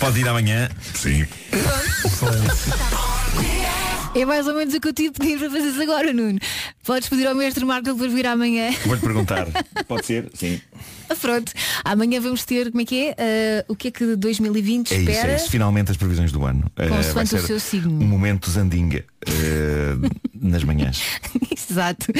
Pode 0.00 0.18
ir 0.18 0.26
amanhã. 0.26 0.70
Sim. 0.94 1.26
É 4.14 4.26
mais 4.26 4.46
ou 4.46 4.54
menos 4.54 4.74
o 4.74 4.80
que 4.80 4.88
eu 4.88 4.92
tive 4.92 5.12
pedir 5.12 5.38
para 5.38 5.50
fazeres 5.50 5.78
agora, 5.80 6.12
Nuno. 6.12 6.38
Podes 6.84 7.08
pedir 7.08 7.26
ao 7.26 7.34
mestre 7.34 7.64
Marco 7.64 7.96
para 7.96 8.08
vir 8.08 8.26
amanhã. 8.26 8.70
Vou-lhe 8.84 9.00
perguntar. 9.00 9.46
Pode 9.88 10.04
ser? 10.04 10.30
Sim. 10.34 10.60
Pronto. 11.20 11.50
Amanhã 11.82 12.20
vamos 12.20 12.44
ter, 12.44 12.70
como 12.70 12.82
é 12.82 12.84
que 12.84 13.06
é? 13.08 13.16
Ah, 13.18 13.64
o 13.68 13.74
que 13.74 13.88
é 13.88 13.90
que 13.90 14.14
2020 14.16 14.92
É 14.92 14.96
isso, 15.00 15.10
espera? 15.10 15.32
é 15.32 15.36
isso. 15.36 15.50
Finalmente 15.50 15.90
as 15.90 15.96
previsões 15.96 16.30
do 16.30 16.44
ano. 16.44 16.70
Consoante 16.76 17.12
vai 17.14 17.24
o 17.24 17.26
ser 17.26 17.40
seu 17.40 17.58
signo. 17.60 17.92
Um 18.02 18.06
momento 18.06 18.50
zandinga 18.50 19.02
eh, 19.26 19.96
nas 20.38 20.62
manhãs. 20.62 21.00
Exato. 21.70 22.12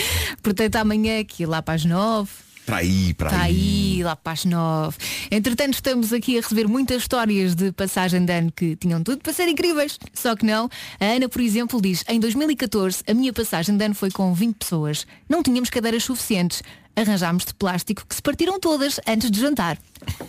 Portanto, 0.42 0.76
amanhã 0.76 1.20
aqui 1.20 1.44
lá 1.44 1.60
para 1.60 1.74
as 1.74 1.84
nove. 1.84 2.30
Para 2.64 2.76
aí, 2.76 3.12
para 3.14 3.30
aí. 3.30 3.96
aí, 3.96 4.02
lá 4.04 4.14
para 4.14 4.32
as 4.32 4.44
nove. 4.44 4.96
Entretanto, 5.30 5.74
estamos 5.74 6.12
aqui 6.12 6.38
a 6.38 6.40
receber 6.40 6.68
muitas 6.68 7.02
histórias 7.02 7.54
de 7.56 7.72
passagem 7.72 8.24
de 8.24 8.32
ano 8.32 8.52
que 8.52 8.76
tinham 8.76 9.02
tudo 9.02 9.18
para 9.18 9.32
ser 9.32 9.48
incríveis. 9.48 9.98
Só 10.14 10.36
que 10.36 10.46
não. 10.46 10.68
A 11.00 11.04
Ana, 11.04 11.28
por 11.28 11.40
exemplo, 11.40 11.82
diz, 11.82 12.04
em 12.08 12.20
2014, 12.20 13.02
a 13.08 13.14
minha 13.14 13.32
passagem 13.32 13.76
de 13.76 13.84
ano 13.84 13.94
foi 13.94 14.10
com 14.10 14.32
20 14.32 14.56
pessoas. 14.56 15.06
Não 15.28 15.42
tínhamos 15.42 15.70
cadeiras 15.70 16.04
suficientes. 16.04 16.62
Arranjámos 16.94 17.46
de 17.46 17.54
plástico 17.54 18.04
que 18.06 18.14
se 18.14 18.20
partiram 18.20 18.60
todas 18.60 19.00
antes 19.08 19.30
de 19.30 19.40
jantar. 19.40 19.78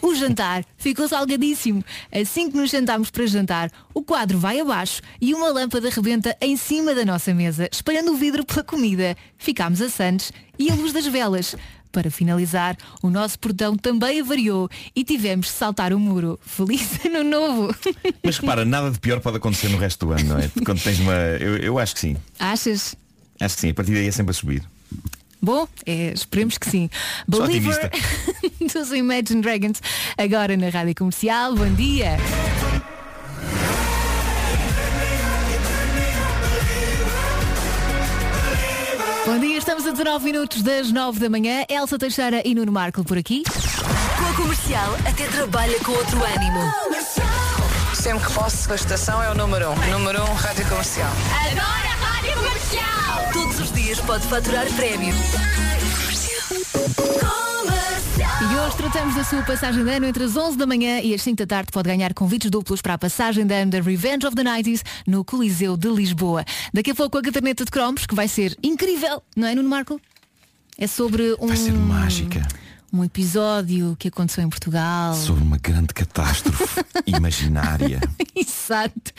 O 0.01 0.15
jantar 0.15 0.65
ficou 0.77 1.07
salgadíssimo. 1.09 1.83
Assim 2.09 2.49
que 2.49 2.55
nos 2.55 2.71
sentámos 2.71 3.11
para 3.11 3.27
jantar, 3.27 3.69
o 3.93 4.01
quadro 4.01 4.39
vai 4.39 4.61
abaixo 4.61 5.01
e 5.19 5.33
uma 5.33 5.49
lâmpada 5.49 5.89
rebenta 5.89 6.35
em 6.39 6.55
cima 6.55 6.95
da 6.95 7.03
nossa 7.03 7.33
mesa, 7.33 7.67
espalhando 7.69 8.13
o 8.13 8.15
vidro 8.15 8.45
pela 8.45 8.63
comida. 8.63 9.15
Ficámos 9.37 9.81
assantes 9.81 10.31
e 10.57 10.71
a 10.71 10.75
luz 10.75 10.93
das 10.93 11.05
velas. 11.05 11.53
Para 11.93 12.09
finalizar, 12.09 12.75
o 13.03 13.09
nosso 13.11 13.37
portão 13.37 13.77
também 13.77 14.19
avariou 14.19 14.67
e 14.95 15.03
tivemos 15.03 15.45
de 15.45 15.51
saltar 15.51 15.93
o 15.93 15.99
muro. 15.99 16.39
Feliz 16.43 16.99
ano 17.05 17.23
novo! 17.23 17.75
Mas 18.23 18.39
repara, 18.39 18.65
nada 18.65 18.89
de 18.89 18.99
pior 18.99 19.19
pode 19.19 19.37
acontecer 19.37 19.69
no 19.69 19.77
resto 19.77 20.07
do 20.07 20.11
ano, 20.11 20.23
não 20.29 20.39
é? 20.39 20.49
Quando 20.65 20.81
tens 20.81 20.99
uma. 20.99 21.13
Eu, 21.13 21.57
eu 21.57 21.77
acho 21.77 21.93
que 21.93 21.99
sim. 21.99 22.17
Achas? 22.39 22.95
Acho 23.39 23.55
que 23.55 23.61
sim. 23.61 23.69
A 23.69 23.73
partir 23.75 23.93
daí 23.93 24.07
é 24.07 24.11
sempre 24.11 24.31
a 24.31 24.33
subir. 24.33 24.63
Bom, 25.39 25.67
é, 25.85 26.13
esperemos 26.13 26.57
que 26.57 26.67
sim. 26.67 26.89
Believer 27.27 27.91
dos 28.73 28.91
Imagine 28.91 29.41
Dragons, 29.41 29.79
agora 30.17 30.57
na 30.57 30.69
Rádio 30.69 30.95
Comercial. 30.95 31.53
Bom 31.53 31.71
dia! 31.75 32.17
Estamos 39.63 39.87
a 39.87 39.91
19 39.91 40.25
minutos 40.25 40.61
das 40.61 40.91
9 40.91 41.19
da 41.21 41.29
manhã. 41.29 41.63
Elsa 41.69 41.97
Teixeira 41.97 42.41
e 42.43 42.53
Nuno 42.53 42.69
Marco 42.69 43.01
por 43.05 43.17
aqui. 43.17 43.43
Com 43.45 44.25
a 44.25 44.33
comercial, 44.35 44.93
até 45.07 45.25
trabalha 45.27 45.79
com 45.79 45.93
outro 45.93 46.21
ânimo. 46.21 46.59
Sempre 47.93 48.27
que 48.27 48.33
posso, 48.33 48.69
a 48.73 48.75
estação 48.75 49.23
é 49.23 49.31
o 49.31 49.35
número 49.35 49.69
1. 49.69 49.71
Um. 49.71 49.99
Número 49.99 50.21
1, 50.21 50.31
um, 50.31 50.33
Rádio 50.33 50.67
Comercial. 50.67 51.11
Adoro 51.45 51.63
a 51.63 52.05
Rádio 52.05 52.33
Comercial! 52.33 53.31
Todos 53.31 53.59
os 53.61 53.71
dias 53.71 54.01
pode 54.01 54.27
faturar 54.27 54.65
prémio. 54.73 55.15
E 58.15 58.55
hoje 58.55 58.77
tratamos 58.77 59.15
da 59.15 59.23
sua 59.23 59.41
passagem 59.41 59.83
de 59.83 59.89
ano 59.89 60.05
entre 60.05 60.23
as 60.23 60.35
11 60.35 60.55
da 60.55 60.67
manhã 60.67 60.99
e 60.99 61.15
as 61.15 61.21
5 61.23 61.35
da 61.37 61.47
tarde. 61.47 61.71
Pode 61.71 61.89
ganhar 61.89 62.13
convites 62.13 62.51
duplos 62.51 62.79
para 62.79 62.93
a 62.93 62.97
passagem 62.97 63.43
de 63.45 63.53
ano 63.55 63.71
da 63.71 63.81
Revenge 63.81 64.27
of 64.27 64.35
the 64.35 64.43
90s 64.43 64.83
no 65.07 65.25
Coliseu 65.25 65.75
de 65.75 65.89
Lisboa. 65.89 66.45
Daqui 66.71 66.91
a 66.91 66.95
pouco 66.95 67.17
a 67.17 67.21
caderneta 67.23 67.65
de 67.65 67.71
cromos, 67.71 68.05
que 68.05 68.13
vai 68.13 68.27
ser 68.27 68.55
incrível, 68.61 69.23
não 69.35 69.47
é, 69.47 69.55
Nuno 69.55 69.67
Marco? 69.67 69.99
É 70.77 70.85
sobre 70.85 71.35
um... 71.39 71.47
Vai 71.47 71.57
ser 71.57 71.73
mágica. 71.73 72.47
Um 72.91 73.03
episódio 73.03 73.95
que 73.97 74.09
aconteceu 74.09 74.43
em 74.43 74.49
Portugal. 74.49 75.15
Sobre 75.15 75.43
uma 75.43 75.57
grande 75.57 75.93
catástrofe 75.95 76.81
imaginária. 77.07 77.99
Exato. 78.35 79.11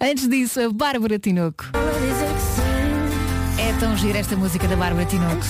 Antes 0.00 0.28
disso, 0.28 0.60
a 0.60 0.68
Bárbara 0.68 1.16
Tinoco. 1.16 1.66
É 3.56 3.72
tão 3.78 3.96
gira 3.96 4.18
esta 4.18 4.34
música 4.34 4.66
da 4.66 4.74
Bárbara 4.74 5.06
Tinoco. 5.06 5.44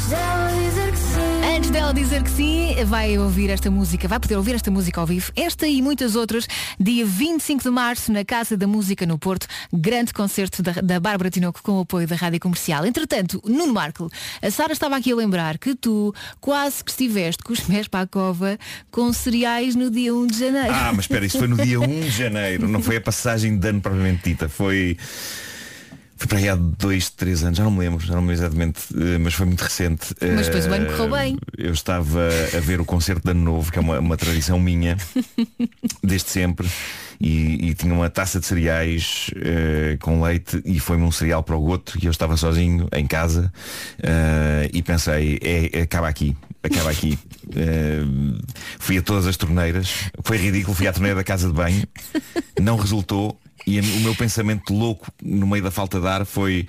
Antes 1.55 1.69
dela 1.69 1.93
dizer 1.93 2.23
que 2.23 2.31
sim, 2.31 2.75
vai 2.87 3.19
ouvir 3.19 3.51
esta 3.51 3.71
música, 3.71 4.09
vai 4.09 4.19
poder 4.19 4.37
ouvir 4.37 4.55
esta 4.55 4.71
música 4.71 4.99
ao 4.99 5.07
vivo, 5.07 5.31
esta 5.37 5.67
e 5.67 5.83
muitas 5.83 6.17
outras, 6.17 6.49
dia 6.81 7.05
25 7.05 7.63
de 7.63 7.71
março, 7.71 8.11
na 8.11 8.25
Casa 8.25 8.57
da 8.57 8.67
Música 8.67 9.05
no 9.05 9.19
Porto, 9.19 9.47
grande 9.71 10.15
concerto 10.15 10.63
da, 10.63 10.73
da 10.73 10.99
Bárbara 10.99 11.29
Tinoco 11.29 11.63
com 11.63 11.73
o 11.73 11.81
apoio 11.83 12.09
da 12.09 12.17
Rádio 12.17 12.41
Comercial. 12.41 12.87
Entretanto, 12.87 13.39
Nuno 13.45 13.71
Marco, 13.75 14.11
a 14.41 14.51
Sara 14.51 14.73
estava 14.73 14.97
aqui 14.97 15.13
a 15.13 15.15
lembrar 15.15 15.59
que 15.59 15.75
tu 15.75 16.15
quase 16.41 16.83
que 16.83 16.91
estiveste 16.91 17.43
com 17.43 17.53
os 17.53 17.61
pés 17.61 17.87
para 17.87 18.01
a 18.01 18.07
cova 18.07 18.59
com 18.91 19.13
cereais 19.13 19.75
no 19.75 19.91
dia 19.91 20.15
1 20.15 20.27
de 20.29 20.39
janeiro. 20.39 20.75
Ah, 20.75 20.93
mas 20.95 21.05
espera, 21.05 21.27
isso 21.27 21.39
foi 21.39 21.49
no 21.49 21.57
dia 21.57 21.79
1 21.79 21.85
de 22.01 22.11
janeiro, 22.11 22.67
não 22.67 22.83
foi 22.83 22.97
a 22.97 23.01
passagem 23.01 23.59
de 23.59 23.69
ano 23.69 23.81
propriamente 23.83 24.31
dita, 24.31 24.49
foi. 24.49 24.97
Foi 26.23 26.29
para 26.29 26.39
aí 26.39 26.49
há 26.49 26.55
dois, 26.55 27.11
três 27.11 27.43
anos, 27.43 27.59
já 27.59 27.65
não 27.65 27.71
me 27.73 27.81
lembro, 27.81 27.99
já 28.07 28.15
não 28.15 28.23
me 28.23 28.29
lembro 28.29 28.45
exatamente, 28.45 28.81
eh, 28.95 29.19
mas 29.19 29.35
foi 29.35 29.45
muito 29.45 29.61
recente. 29.61 30.15
Mas 30.21 30.47
depois 30.47 30.69
o 30.69 30.73
ano 30.73 30.87
correu 30.87 31.11
bem. 31.11 31.37
Eh, 31.59 31.67
Eu 31.67 31.73
estava 31.73 32.29
a 32.57 32.61
ver 32.61 32.81
o 32.81 32.85
concerto 32.85 33.23
de 33.25 33.33
Ano 33.33 33.43
Novo, 33.43 33.73
que 33.73 33.79
é 33.81 33.83
uma, 33.83 33.99
uma 33.99 34.17
tradição 34.17 34.57
minha, 34.61 34.97
desde 36.01 36.31
sempre, 36.31 36.69
e, 37.21 37.71
e 37.71 37.75
tinha 37.75 37.93
uma 37.93 38.09
taça 38.09 38.39
de 38.39 38.47
cereais 38.47 39.33
eh, 39.35 39.97
com 40.01 40.23
leite 40.23 40.63
e 40.65 40.79
foi-me 40.79 41.03
um 41.03 41.11
cereal 41.11 41.43
para 41.43 41.57
o 41.57 41.61
goto 41.61 41.99
e 42.01 42.07
eu 42.07 42.13
estava 42.13 42.37
sozinho 42.37 42.87
em 42.93 43.05
casa 43.05 43.53
eh, 44.01 44.71
e 44.73 44.81
pensei, 44.81 45.41
é, 45.43 45.81
acaba 45.81 46.07
aqui, 46.07 46.37
acaba 46.63 46.91
aqui. 46.91 47.19
Eh, 47.55 48.01
fui 48.79 48.97
a 48.97 49.03
todas 49.03 49.27
as 49.27 49.37
torneiras, 49.37 50.11
foi 50.25 50.39
ridículo, 50.39 50.75
fui 50.75 50.87
à 50.87 50.93
torneira 50.93 51.17
da 51.17 51.25
casa 51.25 51.49
de 51.49 51.53
banho, 51.53 51.83
não 52.59 52.77
resultou 52.77 53.39
e 53.67 53.81
o 53.81 54.01
meu 54.01 54.15
pensamento 54.15 54.73
louco 54.75 55.07
no 55.23 55.47
meio 55.47 55.63
da 55.63 55.71
falta 55.71 56.01
de 56.01 56.07
ar 56.07 56.25
foi 56.27 56.67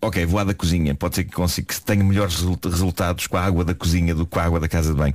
Ok, 0.00 0.26
vou 0.26 0.38
à 0.38 0.44
da 0.44 0.52
cozinha. 0.52 0.94
Pode 0.94 1.14
ser 1.14 1.24
que 1.24 1.32
consiga 1.32 1.66
que 1.66 1.80
tenha 1.80 2.04
melhores 2.04 2.34
resulta- 2.34 2.68
resultados 2.68 3.26
com 3.26 3.38
a 3.38 3.42
água 3.42 3.64
da 3.64 3.74
cozinha 3.74 4.14
do 4.14 4.26
que 4.26 4.32
com 4.32 4.38
a 4.38 4.42
água 4.44 4.60
da 4.60 4.68
casa 4.68 4.90
de 4.90 4.96
banho. 4.98 5.14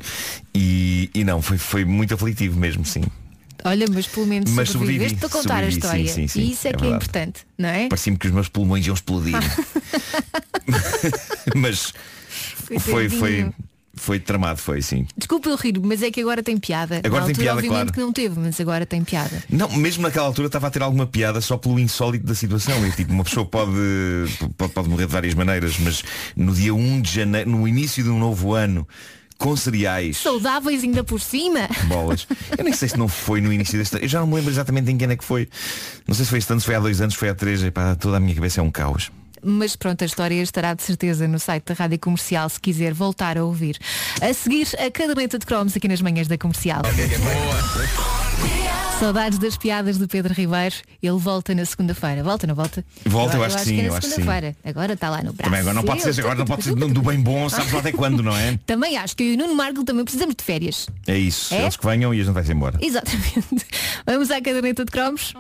E, 0.56 1.12
e 1.14 1.24
não, 1.24 1.44
foi, 1.44 1.60
foi 1.60 1.86
muito 1.86 2.12
aflitivo 2.16 2.60
mesmo, 2.60 2.84
sim. 2.84 3.04
Olha, 3.64 3.86
mas 3.94 4.08
pelo 4.08 4.26
menos 4.26 4.50
Mas 4.50 4.70
sobreviveste 4.72 5.18
para 5.20 5.30
contar 5.30 5.64
a 5.64 5.68
história. 5.68 6.08
sim, 6.08 6.28
sim, 6.28 6.42
e 6.42 6.46
sim, 6.46 6.52
isso 6.54 6.68
é, 6.68 6.72
é 6.72 6.74
que 6.74 6.78
é 6.78 6.82
verdade. 6.82 6.96
importante, 7.06 7.46
não 7.56 7.70
é? 7.70 7.88
Parecia-me 7.88 8.18
que 8.18 8.26
os 8.26 8.34
meus 8.34 8.48
pulmões 8.50 8.88
iam 8.88 8.96
explodir. 8.96 9.36
Mas 11.56 11.94
foi, 12.80 13.10
foi. 13.10 13.52
Foi 14.00 14.20
tramado, 14.20 14.60
foi 14.60 14.82
sim. 14.82 15.06
Desculpa 15.18 15.50
eu 15.50 15.56
rir, 15.56 15.80
mas 15.84 16.02
é 16.02 16.10
que 16.10 16.22
agora 16.22 16.42
tem 16.42 16.58
piada. 16.58 17.02
Agora 17.04 17.22
Na 17.22 17.28
tem 17.28 17.34
altura, 17.34 17.44
piada, 17.44 17.58
obviamente 17.58 17.80
claro. 17.80 17.94
que 17.94 18.00
não 18.00 18.14
teve, 18.14 18.40
mas 18.40 18.60
agora 18.60 18.86
tem 18.86 19.04
piada. 19.04 19.44
Não, 19.50 19.70
mesmo 19.74 20.04
naquela 20.04 20.26
altura 20.26 20.48
estava 20.48 20.68
a 20.68 20.72
ter 20.72 20.82
alguma 20.82 21.06
piada 21.06 21.42
só 21.42 21.58
pelo 21.58 21.80
insólito 21.80 22.26
da 22.26 22.34
situação. 22.34 22.86
E, 22.88 22.92
tipo, 22.92 23.12
uma 23.14 23.24
pessoa 23.24 23.46
pode, 23.46 23.72
pode, 24.58 24.74
pode 24.74 24.90
morrer 24.90 25.06
de 25.06 25.12
várias 25.12 25.34
maneiras, 25.34 25.78
mas 25.80 26.04
no 26.36 26.54
dia 26.54 26.74
1 26.74 27.02
de 27.02 27.12
janeiro, 27.14 27.50
no 27.50 27.68
início 27.68 28.04
de 28.04 28.10
um 28.10 28.18
novo 28.18 28.54
ano, 28.54 28.88
com 29.38 29.56
cereais, 29.56 30.18
Saudáveis 30.18 30.84
ainda 30.84 31.04
por 31.04 31.20
cima. 31.22 31.62
bolas. 31.88 32.28
Eu 32.58 32.64
nem 32.64 32.74
sei 32.74 32.90
se 32.90 32.98
não 32.98 33.08
foi 33.08 33.40
no 33.40 33.54
início 33.54 33.80
deste 33.80 33.96
Eu 34.02 34.08
já 34.08 34.20
não 34.20 34.28
me 34.28 34.36
lembro 34.36 34.52
exatamente 34.52 34.92
em 34.92 34.98
que 34.98 35.04
ano 35.06 35.14
é 35.14 35.16
que 35.18 35.24
foi. 35.24 35.48
Não 36.08 36.14
sei 36.14 36.26
se 36.26 36.30
foi 36.30 36.40
este 36.40 36.52
ano, 36.52 36.60
se 36.60 36.66
foi 36.66 36.76
há 36.76 36.80
dois 36.80 37.00
anos, 37.00 37.14
se 37.14 37.20
foi 37.20 37.30
há 37.30 37.36
três. 37.36 37.64
Epá, 37.64 37.96
toda 37.96 38.18
a 38.18 38.20
minha 38.20 38.36
cabeça 38.36 38.60
é 38.60 38.64
um 38.64 38.70
caos. 38.72 39.12
Mas 39.44 39.76
pronto, 39.76 40.04
a 40.04 40.06
história 40.06 40.42
estará 40.42 40.74
de 40.74 40.84
certeza 40.84 41.28
no 41.28 41.40
site 41.40 41.66
da 41.66 41.74
Rádio 41.74 42.00
Comercial 42.00 42.50
se 42.50 42.60
quiser 42.60 42.94
voltar 42.94 43.38
a 43.38 43.44
ouvir. 43.44 43.78
A 44.22 44.34
seguir, 44.34 44.68
a 44.78 44.92
caderneta 44.92 45.40
de 45.40 45.46
cromos 45.46 45.76
aqui 45.76 45.88
nas 45.88 46.02
manhãs 46.02 46.28
da 46.28 46.38
comercial. 46.38 46.82
Saudades 49.00 49.40
das 49.40 49.56
piadas 49.56 49.98
do 49.98 50.10
Pedro 50.10 50.34
Ribeiro. 50.34 50.76
Ele 51.02 51.18
volta 51.18 51.56
na 51.56 51.64
segunda-feira. 51.64 52.22
Volta, 52.22 52.46
não 52.46 52.54
volta? 52.54 52.84
Volta, 53.06 53.38
eu 53.38 53.44
acho 53.46 53.58
que 53.60 53.64
sim, 53.64 53.80
é 53.80 53.88
eu 53.88 53.92
na 53.92 53.98
acho 53.98 54.02
que 54.02 54.08
sim. 54.08 54.16
segunda-feira. 54.16 54.58
Agora 54.62 54.94
está 54.94 55.10
lá 55.10 55.24
no 55.24 55.32
braço. 55.32 55.44
Também 55.44 55.60
agora 55.62 55.74
não 55.74 55.84
pode 55.84 56.02
ser, 56.02 56.20
agora 56.20 56.36
não 56.36 56.46
pode 56.46 56.64
ser 56.64 56.76
do 56.76 57.02
bem 57.02 57.22
bom, 57.22 57.48
sabes 57.48 57.72
lá 57.72 57.80
até 57.80 57.94
quando, 57.94 58.22
não 58.22 58.36
é? 58.36 58.60
Também 58.68 58.98
acho 58.98 59.16
que 59.16 59.24
eu 59.24 59.28
e 59.28 59.36
o 59.36 59.38
Nuno 59.38 59.56
Marco 59.56 59.86
também 59.86 60.04
precisamos 60.04 60.36
de 60.36 60.44
férias. 60.44 60.88
É 61.08 61.18
isso. 61.18 61.54
É? 61.54 61.62
Eles 61.62 61.78
que 61.78 61.86
venham 61.86 62.14
e 62.14 62.20
a 62.20 62.24
gente 62.26 62.34
vai-se 62.34 62.52
embora. 62.52 62.78
Exatamente. 62.82 63.66
Vamos 64.06 64.30
à 64.32 64.42
caderneta 64.42 64.84
de 64.84 64.92
cromos. 64.92 65.34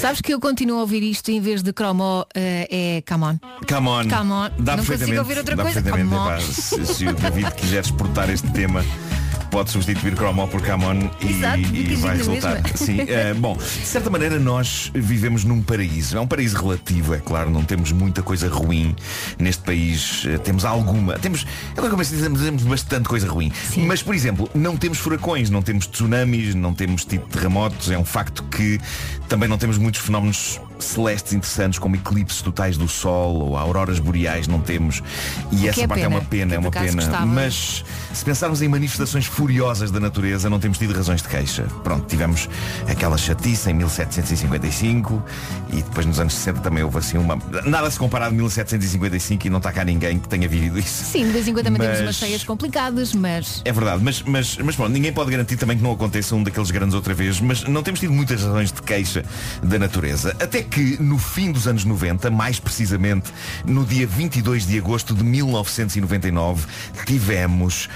Sabes 0.00 0.22
que 0.22 0.32
eu 0.32 0.40
continuo 0.40 0.78
a 0.78 0.80
ouvir 0.80 1.02
isto 1.02 1.30
em 1.30 1.40
vez 1.40 1.62
de 1.62 1.74
cromo 1.74 2.26
eh, 2.34 2.66
é 2.70 3.02
come 3.02 3.24
on. 3.24 3.38
Come 3.68 3.88
on. 3.88 4.08
Come 4.08 4.32
on. 4.32 4.50
Dá 4.58 4.76
Não 4.76 4.84
consigo 4.84 4.86
perfeitamente. 4.86 5.18
ouvir 5.18 5.38
outra 5.38 5.56
dá 5.56 5.62
coisa. 5.62 5.82
Come 5.82 6.02
on. 6.04 6.26
Epá, 6.26 6.40
se, 6.40 6.86
se 6.86 7.06
o 7.06 7.12
David 7.12 7.50
quiser 7.50 7.80
exportar 7.80 8.30
este 8.30 8.50
tema 8.52 8.82
pode 9.50 9.70
substituir 9.70 10.14
Cromo 10.14 10.46
por 10.48 10.60
Camon 10.62 11.10
e, 11.20 11.30
Exato, 11.30 11.58
e 11.58 11.96
vai 11.96 12.16
resultar. 12.16 12.60
Sim, 12.74 13.00
eh, 13.00 13.34
bom, 13.38 13.56
de 13.56 13.64
certa 13.64 14.10
maneira 14.10 14.38
nós 14.38 14.90
vivemos 14.94 15.44
num 15.44 15.62
paraíso. 15.62 16.16
É 16.16 16.20
um 16.20 16.26
paraíso 16.26 16.56
relativo, 16.62 17.14
é 17.14 17.18
claro, 17.18 17.50
não 17.50 17.64
temos 17.64 17.92
muita 17.92 18.22
coisa 18.22 18.48
ruim 18.48 18.94
neste 19.38 19.62
país. 19.62 20.24
Eh, 20.26 20.38
Temos 20.38 20.64
alguma. 20.64 21.18
Temos. 21.18 21.46
Agora 21.72 21.90
como 21.90 22.02
é 22.02 22.04
que 22.04 22.10
se 22.10 22.16
diz? 22.16 22.40
temos, 22.42 22.62
bastante 22.62 23.08
coisa 23.08 23.28
ruim. 23.28 23.52
Mas, 23.78 24.02
por 24.02 24.14
exemplo, 24.14 24.50
não 24.54 24.76
temos 24.76 24.98
furacões, 24.98 25.50
não 25.50 25.62
temos 25.62 25.86
tsunamis, 25.86 26.54
não 26.54 26.72
temos 26.72 27.04
tipo 27.04 27.28
terremotos. 27.28 27.90
É 27.90 27.98
um 27.98 28.04
facto 28.04 28.42
que 28.44 28.80
também 29.28 29.48
não 29.48 29.58
temos 29.58 29.78
muitos 29.78 30.00
fenómenos 30.00 30.60
celestes 30.84 31.32
interessantes 31.32 31.78
como 31.78 31.96
eclipses 31.96 32.42
totais 32.42 32.76
do 32.76 32.88
Sol 32.88 33.34
ou 33.36 33.56
auroras 33.56 33.98
boreais 33.98 34.46
não 34.46 34.60
temos 34.60 35.02
e 35.52 35.68
essa 35.68 35.82
é 35.82 35.86
parte 35.86 36.00
é 36.00 36.04
pena, 36.04 36.16
uma 36.16 36.24
pena, 36.24 36.54
é 36.54 36.58
uma 36.58 36.70
pena 36.70 36.92
gostava. 36.92 37.26
mas 37.26 37.84
se 38.12 38.24
pensarmos 38.24 38.62
em 38.62 38.68
manifestações 38.68 39.26
furiosas 39.26 39.90
da 39.90 40.00
natureza 40.00 40.48
não 40.50 40.58
temos 40.58 40.78
tido 40.78 40.92
razões 40.94 41.22
de 41.22 41.28
queixa 41.28 41.64
pronto, 41.84 42.06
tivemos 42.06 42.48
aquela 42.88 43.16
chatice 43.16 43.70
em 43.70 43.74
1755 43.74 45.22
e 45.72 45.76
depois 45.76 46.06
nos 46.06 46.18
anos 46.20 46.34
60 46.34 46.60
também 46.60 46.82
houve 46.82 46.98
assim 46.98 47.18
uma 47.18 47.38
nada 47.64 47.90
se 47.90 47.98
compara 47.98 48.26
a 48.26 48.30
1755 48.30 49.46
e 49.46 49.50
não 49.50 49.58
está 49.58 49.72
cá 49.72 49.84
ninguém 49.84 50.18
que 50.18 50.28
tenha 50.28 50.48
vivido 50.48 50.78
isso 50.78 51.04
Sim, 51.04 51.26
de 51.26 51.32
vez 51.32 51.48
em 51.48 51.52
quando 51.52 51.64
também 51.66 51.80
temos 51.80 51.98
Mas- 51.98 52.06
umas 52.06 52.16
cheias 52.16 52.44
complicadas, 52.44 53.14
mas 53.14 53.62
é 53.64 53.72
verdade, 53.72 54.02
mas, 54.02 54.22
mas, 54.22 54.56
mas 54.58 54.76
pronto, 54.76 54.90
ninguém 54.92 55.12
pode 55.12 55.30
garantir 55.30 55.56
também 55.56 55.76
que 55.76 55.82
não 55.82 55.92
aconteça 55.92 56.34
um 56.34 56.42
daqueles 56.42 56.70
grandes 56.70 56.94
outra 56.94 57.12
vez, 57.14 57.40
mas 57.40 57.64
não 57.64 57.82
temos 57.82 58.00
tido 58.00 58.12
muitas 58.12 58.42
razões 58.42 58.72
de 58.72 58.80
queixa 58.82 59.24
da 59.62 59.78
natureza. 59.78 60.34
Até 60.40 60.62
que 60.70 61.02
no 61.02 61.18
fim 61.18 61.50
dos 61.50 61.66
anos 61.66 61.84
90, 61.84 62.30
mais 62.30 62.60
precisamente 62.60 63.32
no 63.66 63.84
dia 63.84 64.06
22 64.06 64.66
de 64.66 64.78
agosto 64.78 65.14
de 65.14 65.24
1999, 65.24 66.66
tivemos 67.04 67.88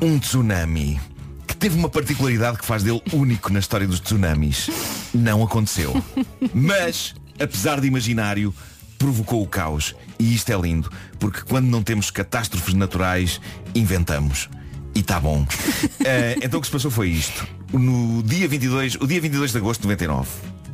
um 0.00 0.18
tsunami 0.18 1.00
que 1.46 1.56
teve 1.56 1.76
uma 1.76 1.88
particularidade 1.88 2.58
que 2.58 2.64
faz 2.64 2.82
dele 2.82 3.02
único 3.12 3.52
na 3.52 3.58
história 3.58 3.86
dos 3.86 3.98
tsunamis. 3.98 4.70
Não 5.12 5.42
aconteceu. 5.42 5.92
Mas, 6.54 7.14
apesar 7.38 7.80
de 7.80 7.88
imaginário, 7.88 8.54
provocou 8.96 9.42
o 9.42 9.46
caos. 9.48 9.96
E 10.18 10.32
isto 10.32 10.52
é 10.52 10.56
lindo, 10.56 10.90
porque 11.18 11.40
quando 11.40 11.66
não 11.66 11.82
temos 11.82 12.10
catástrofes 12.10 12.74
naturais, 12.74 13.40
inventamos. 13.74 14.48
E 14.94 15.02
tá 15.02 15.18
bom. 15.18 15.46
Eh, 16.02 16.38
então 16.42 16.58
o 16.58 16.62
que 16.62 16.66
se 16.66 16.72
passou 16.72 16.90
foi 16.90 17.10
isto. 17.10 17.46
No 17.72 18.22
dia 18.22 18.48
22, 18.48 18.94
o 18.94 19.06
dia 19.06 19.20
22 19.20 19.52
de 19.52 19.58
agosto 19.58 19.82
de 19.82 19.88
99. 19.88 20.26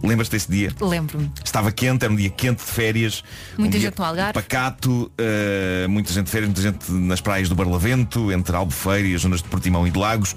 Lembras-te 0.06 0.32
desse 0.32 0.50
dia? 0.50 0.72
lembro-me. 0.80 1.30
Estava 1.44 1.72
quente, 1.72 2.04
era 2.04 2.12
um 2.12 2.16
dia 2.16 2.30
quente 2.30 2.64
de 2.64 2.70
férias. 2.70 3.24
Muita 3.58 3.76
um 3.76 3.80
gente 3.80 3.98
no 3.98 4.04
Algarve. 4.04 4.32
Pacato, 4.32 5.10
eh, 5.18 5.86
muita 5.88 6.12
gente 6.12 6.26
de 6.26 6.30
férias, 6.30 6.48
muita 6.48 6.62
gente 6.62 6.92
nas 6.92 7.20
praias 7.20 7.48
do 7.48 7.54
Barlavento, 7.54 8.30
entre 8.32 8.54
Albufeira 8.54 9.06
e 9.08 9.14
as 9.14 9.22
zonas 9.22 9.42
de 9.42 9.48
Portimão 9.48 9.86
e 9.86 9.90
de 9.90 9.98
Lagos. 9.98 10.36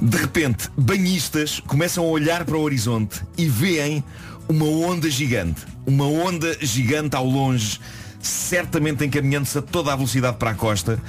De 0.00 0.16
repente, 0.16 0.68
banhistas 0.76 1.60
começam 1.66 2.04
a 2.04 2.08
olhar 2.08 2.44
para 2.44 2.56
o 2.56 2.60
horizonte 2.60 3.20
e 3.36 3.46
veem 3.46 4.04
uma 4.48 4.66
onda 4.66 5.10
gigante. 5.10 5.62
Uma 5.86 6.06
onda 6.06 6.56
gigante 6.60 7.16
ao 7.16 7.24
longe, 7.24 7.80
certamente 8.20 9.04
encaminhando-se 9.04 9.58
a 9.58 9.62
toda 9.62 9.92
a 9.92 9.96
velocidade 9.96 10.36
para 10.36 10.50
a 10.50 10.54
costa. 10.54 11.00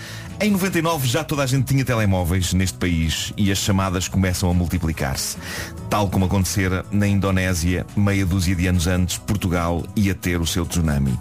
Em 0.44 0.50
99 0.50 1.08
já 1.08 1.24
toda 1.24 1.44
a 1.44 1.46
gente 1.46 1.66
tinha 1.66 1.86
telemóveis 1.86 2.52
neste 2.52 2.76
país 2.76 3.32
e 3.38 3.52
as 3.52 3.60
chamadas 3.60 4.08
começam 4.08 4.50
a 4.50 4.54
multiplicar-se. 4.56 5.38
Tal 5.88 6.10
como 6.10 6.26
acontecera 6.26 6.84
na 6.92 7.08
Indonésia, 7.08 7.86
meia 7.96 8.26
dúzia 8.26 8.56
de 8.56 8.66
anos 8.66 8.88
antes, 8.88 9.20
Portugal 9.20 9.86
ia 9.96 10.16
ter 10.16 10.42
o 10.42 10.48
seu 10.48 10.66
tsunami. 10.66 11.16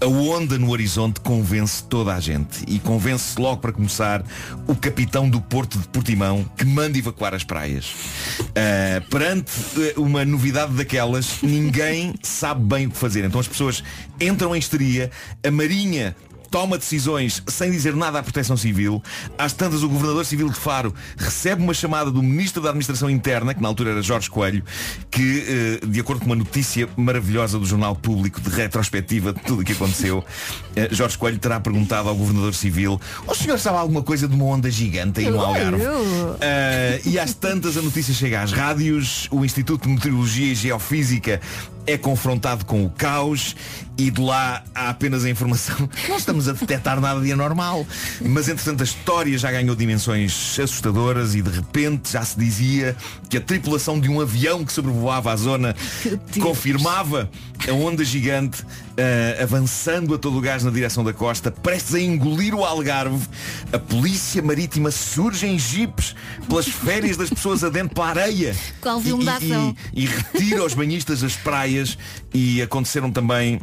A 0.00 0.06
onda 0.08 0.58
no 0.58 0.72
horizonte 0.72 1.20
convence 1.20 1.84
toda 1.84 2.16
a 2.16 2.18
gente 2.18 2.64
e 2.66 2.80
convence 2.80 3.40
logo 3.40 3.58
para 3.58 3.70
começar 3.70 4.24
o 4.66 4.74
capitão 4.74 5.30
do 5.30 5.40
Porto 5.40 5.78
de 5.78 5.86
Portimão 5.86 6.44
que 6.56 6.64
manda 6.64 6.98
evacuar 6.98 7.32
as 7.32 7.44
praias. 7.44 7.94
Ah, 8.56 9.00
perante 9.08 9.52
eh, 9.78 9.94
uma 9.96 10.24
novidade 10.24 10.72
daquelas, 10.72 11.38
ninguém 11.44 12.12
sabe 12.24 12.64
bem 12.64 12.88
o 12.88 12.90
que 12.90 12.98
fazer. 12.98 13.24
Então 13.24 13.40
as 13.40 13.46
pessoas 13.46 13.84
entram 14.20 14.52
em 14.52 14.58
histeria, 14.58 15.12
a 15.46 15.50
Marinha 15.52 16.16
toma 16.54 16.78
decisões 16.78 17.42
sem 17.48 17.68
dizer 17.68 17.96
nada 17.96 18.20
à 18.20 18.22
proteção 18.22 18.56
civil. 18.56 19.02
Às 19.36 19.52
tantas, 19.52 19.82
o 19.82 19.88
governador 19.88 20.24
civil 20.24 20.48
de 20.48 20.54
Faro 20.54 20.94
recebe 21.16 21.60
uma 21.60 21.74
chamada 21.74 22.12
do 22.12 22.22
ministro 22.22 22.62
da 22.62 22.68
Administração 22.68 23.10
Interna, 23.10 23.52
que 23.52 23.60
na 23.60 23.66
altura 23.66 23.90
era 23.90 24.00
Jorge 24.00 24.30
Coelho, 24.30 24.62
que, 25.10 25.80
eh, 25.82 25.84
de 25.84 25.98
acordo 25.98 26.20
com 26.20 26.26
uma 26.26 26.36
notícia 26.36 26.88
maravilhosa 26.96 27.58
do 27.58 27.66
Jornal 27.66 27.96
Público 27.96 28.40
de 28.40 28.50
retrospectiva 28.50 29.32
de 29.32 29.40
tudo 29.40 29.62
o 29.62 29.64
que 29.64 29.72
aconteceu, 29.72 30.24
eh, 30.76 30.88
Jorge 30.92 31.18
Coelho 31.18 31.40
terá 31.40 31.58
perguntado 31.58 32.08
ao 32.08 32.14
governador 32.14 32.54
civil 32.54 33.00
o 33.26 33.34
senhor 33.34 33.58
sabe 33.58 33.78
alguma 33.78 34.04
coisa 34.04 34.28
de 34.28 34.34
uma 34.36 34.44
onda 34.44 34.70
gigante 34.70 35.18
aí 35.18 35.30
no 35.30 35.40
Algarve? 35.40 35.82
Ah, 36.40 37.00
e 37.04 37.18
às 37.18 37.34
tantas 37.34 37.76
a 37.76 37.82
notícia 37.82 38.14
chega 38.14 38.40
às 38.42 38.52
rádios, 38.52 39.26
o 39.32 39.44
Instituto 39.44 39.88
de 39.88 39.94
Meteorologia 39.94 40.52
e 40.52 40.54
Geofísica 40.54 41.40
é 41.86 41.98
confrontado 41.98 42.64
com 42.64 42.84
o 42.84 42.90
caos 42.90 43.54
e 43.96 44.10
de 44.10 44.20
lá 44.20 44.64
há 44.74 44.88
apenas 44.90 45.24
a 45.24 45.30
informação. 45.30 45.88
Não 46.08 46.16
estamos 46.16 46.43
a 46.48 46.52
detectar 46.52 47.00
nada 47.00 47.20
de 47.20 47.32
anormal. 47.32 47.86
Mas 48.20 48.48
entretanto 48.48 48.80
a 48.82 48.84
história 48.84 49.36
já 49.38 49.50
ganhou 49.50 49.74
dimensões 49.74 50.58
assustadoras 50.58 51.34
e 51.34 51.42
de 51.42 51.50
repente 51.50 52.12
já 52.12 52.24
se 52.24 52.38
dizia 52.38 52.96
que 53.28 53.36
a 53.36 53.40
tripulação 53.40 53.98
de 54.00 54.08
um 54.08 54.20
avião 54.20 54.64
que 54.64 54.72
sobrevoava 54.72 55.32
a 55.32 55.36
zona 55.36 55.74
confirmava 56.40 57.30
a 57.68 57.72
onda 57.72 58.04
gigante 58.04 58.62
ah, 58.98 59.42
avançando 59.42 60.14
a 60.14 60.18
todo 60.18 60.36
o 60.38 60.40
gás 60.40 60.62
na 60.64 60.70
direção 60.70 61.02
da 61.02 61.12
costa, 61.12 61.50
prestes 61.50 61.94
a 61.94 62.00
engolir 62.00 62.54
o 62.54 62.64
Algarve. 62.64 63.26
A 63.72 63.78
polícia 63.78 64.42
marítima 64.42 64.90
surge 64.90 65.46
em 65.46 65.58
jipes 65.58 66.14
pelas 66.48 66.66
férias 66.68 67.16
das 67.16 67.30
pessoas 67.30 67.64
adentro 67.64 67.94
para 67.94 68.20
a 68.20 68.24
areia. 68.24 68.54
Qual 68.80 69.00
filme 69.00 69.24
E- 69.24 69.26
e- 69.26 69.30
e, 69.94 70.04
e 70.04 70.06
retira 70.06 70.64
os 70.64 70.74
banhistas 70.74 71.20
das 71.20 71.34
praias 71.36 71.96
e 72.32 72.60
aconteceram 72.62 73.10
também 73.10 73.60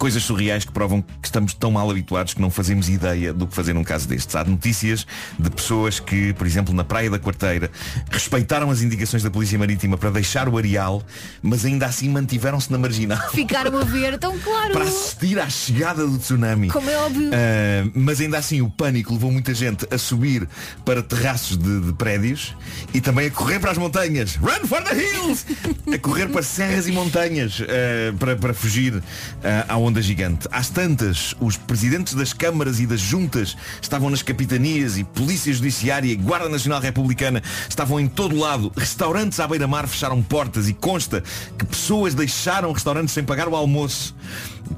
coisas 0.00 0.22
surreais 0.22 0.64
que 0.64 0.72
provam 0.72 1.02
que 1.02 1.26
estamos 1.26 1.52
tão 1.52 1.70
mal 1.70 1.90
habituados 1.90 2.32
que 2.32 2.40
não 2.40 2.50
fazemos 2.50 2.88
ideia 2.88 3.34
do 3.34 3.46
que 3.46 3.54
fazer 3.54 3.74
num 3.74 3.84
caso 3.84 4.08
destes. 4.08 4.34
Há 4.34 4.42
notícias 4.42 5.06
de 5.38 5.50
pessoas 5.50 6.00
que, 6.00 6.32
por 6.32 6.46
exemplo, 6.46 6.74
na 6.74 6.82
Praia 6.82 7.10
da 7.10 7.18
Quarteira, 7.18 7.70
respeitaram 8.10 8.70
as 8.70 8.80
indicações 8.80 9.22
da 9.22 9.30
Polícia 9.30 9.58
Marítima 9.58 9.98
para 9.98 10.10
deixar 10.10 10.48
o 10.48 10.56
areal, 10.56 11.02
mas 11.42 11.66
ainda 11.66 11.84
assim 11.84 12.08
mantiveram-se 12.08 12.72
na 12.72 12.78
marginal 12.78 13.30
Ficaram 13.30 13.76
a 13.76 13.84
ver, 13.84 14.18
tão 14.18 14.38
claro. 14.38 14.72
para 14.72 14.84
assistir 14.84 15.38
à 15.38 15.50
chegada 15.50 16.06
do 16.06 16.16
tsunami. 16.16 16.68
Como 16.68 16.88
é 16.88 16.96
óbvio. 16.96 17.30
Ah, 17.34 17.90
mas 17.94 18.22
ainda 18.22 18.38
assim 18.38 18.62
o 18.62 18.70
pânico 18.70 19.12
levou 19.12 19.30
muita 19.30 19.52
gente 19.52 19.86
a 19.90 19.98
subir 19.98 20.48
para 20.82 21.02
terraços 21.02 21.58
de, 21.58 21.80
de 21.80 21.92
prédios 21.92 22.56
e 22.94 23.02
também 23.02 23.26
a 23.26 23.30
correr 23.30 23.58
para 23.58 23.70
as 23.70 23.76
montanhas. 23.76 24.36
Run 24.36 24.66
for 24.66 24.82
the 24.82 24.94
hills! 24.94 25.44
a 25.92 25.98
correr 25.98 26.28
para 26.28 26.42
serras 26.42 26.88
e 26.88 26.92
montanhas 26.92 27.60
ah, 27.60 28.16
para, 28.18 28.34
para 28.36 28.54
fugir 28.54 29.02
ah, 29.44 29.66
à 29.68 29.76
onda 29.90 30.00
gigante. 30.00 30.48
Às 30.52 30.70
tantas, 30.70 31.34
os 31.40 31.56
presidentes 31.56 32.14
das 32.14 32.32
câmaras 32.32 32.78
e 32.78 32.86
das 32.86 33.00
juntas 33.00 33.56
estavam 33.82 34.08
nas 34.08 34.22
capitanias 34.22 34.96
e 34.96 35.04
polícia 35.04 35.52
judiciária 35.52 36.10
e 36.10 36.14
guarda 36.14 36.48
nacional 36.48 36.80
republicana 36.80 37.42
estavam 37.68 37.98
em 37.98 38.06
todo 38.06 38.38
lado. 38.38 38.72
Restaurantes 38.76 39.40
à 39.40 39.48
beira-mar 39.48 39.88
fecharam 39.88 40.22
portas 40.22 40.68
e 40.68 40.72
consta 40.72 41.22
que 41.58 41.66
pessoas 41.66 42.14
deixaram 42.14 42.72
restaurantes 42.72 43.12
sem 43.12 43.24
pagar 43.24 43.48
o 43.48 43.56
almoço 43.56 44.14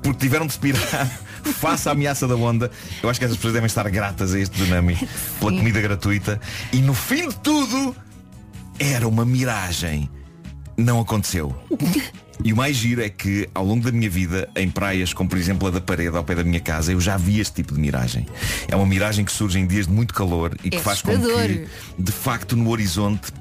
porque 0.02 0.20
tiveram 0.20 0.46
de 0.46 0.54
se 0.54 0.58
pirar 0.58 1.06
face 1.60 1.88
à 1.88 1.92
ameaça 1.92 2.26
da 2.26 2.34
onda. 2.34 2.70
Eu 3.02 3.10
acho 3.10 3.20
que 3.20 3.26
essas 3.26 3.36
pessoas 3.36 3.52
devem 3.52 3.66
estar 3.66 3.88
gratas 3.90 4.34
a 4.34 4.40
este 4.40 4.56
tsunami 4.56 4.96
pela 5.38 5.52
comida 5.52 5.80
gratuita. 5.80 6.40
E 6.72 6.78
no 6.78 6.94
fim 6.94 7.28
de 7.28 7.36
tudo, 7.36 7.94
era 8.78 9.06
uma 9.06 9.26
miragem. 9.26 10.08
Não 10.76 11.00
aconteceu. 11.00 11.54
E 12.44 12.52
o 12.52 12.56
mais 12.56 12.76
giro 12.76 13.00
é 13.00 13.08
que 13.08 13.48
ao 13.54 13.64
longo 13.64 13.84
da 13.84 13.92
minha 13.92 14.10
vida, 14.10 14.48
em 14.56 14.68
praias 14.68 15.12
como 15.12 15.28
por 15.28 15.38
exemplo 15.38 15.68
a 15.68 15.70
da 15.70 15.80
parede 15.80 16.16
ao 16.16 16.24
pé 16.24 16.34
da 16.34 16.42
minha 16.42 16.58
casa, 16.60 16.92
eu 16.92 17.00
já 17.00 17.16
vi 17.16 17.38
este 17.38 17.54
tipo 17.54 17.74
de 17.74 17.80
miragem. 17.80 18.26
É 18.66 18.74
uma 18.74 18.86
miragem 18.86 19.24
que 19.24 19.30
surge 19.30 19.58
em 19.58 19.66
dias 19.66 19.86
de 19.86 19.92
muito 19.92 20.12
calor 20.12 20.56
e 20.64 20.70
que 20.70 20.78
É 20.78 20.80
faz 20.80 21.02
com 21.02 21.12
que, 21.12 21.66
de 21.98 22.12
facto, 22.12 22.56
no 22.56 22.70
horizonte 22.70 23.32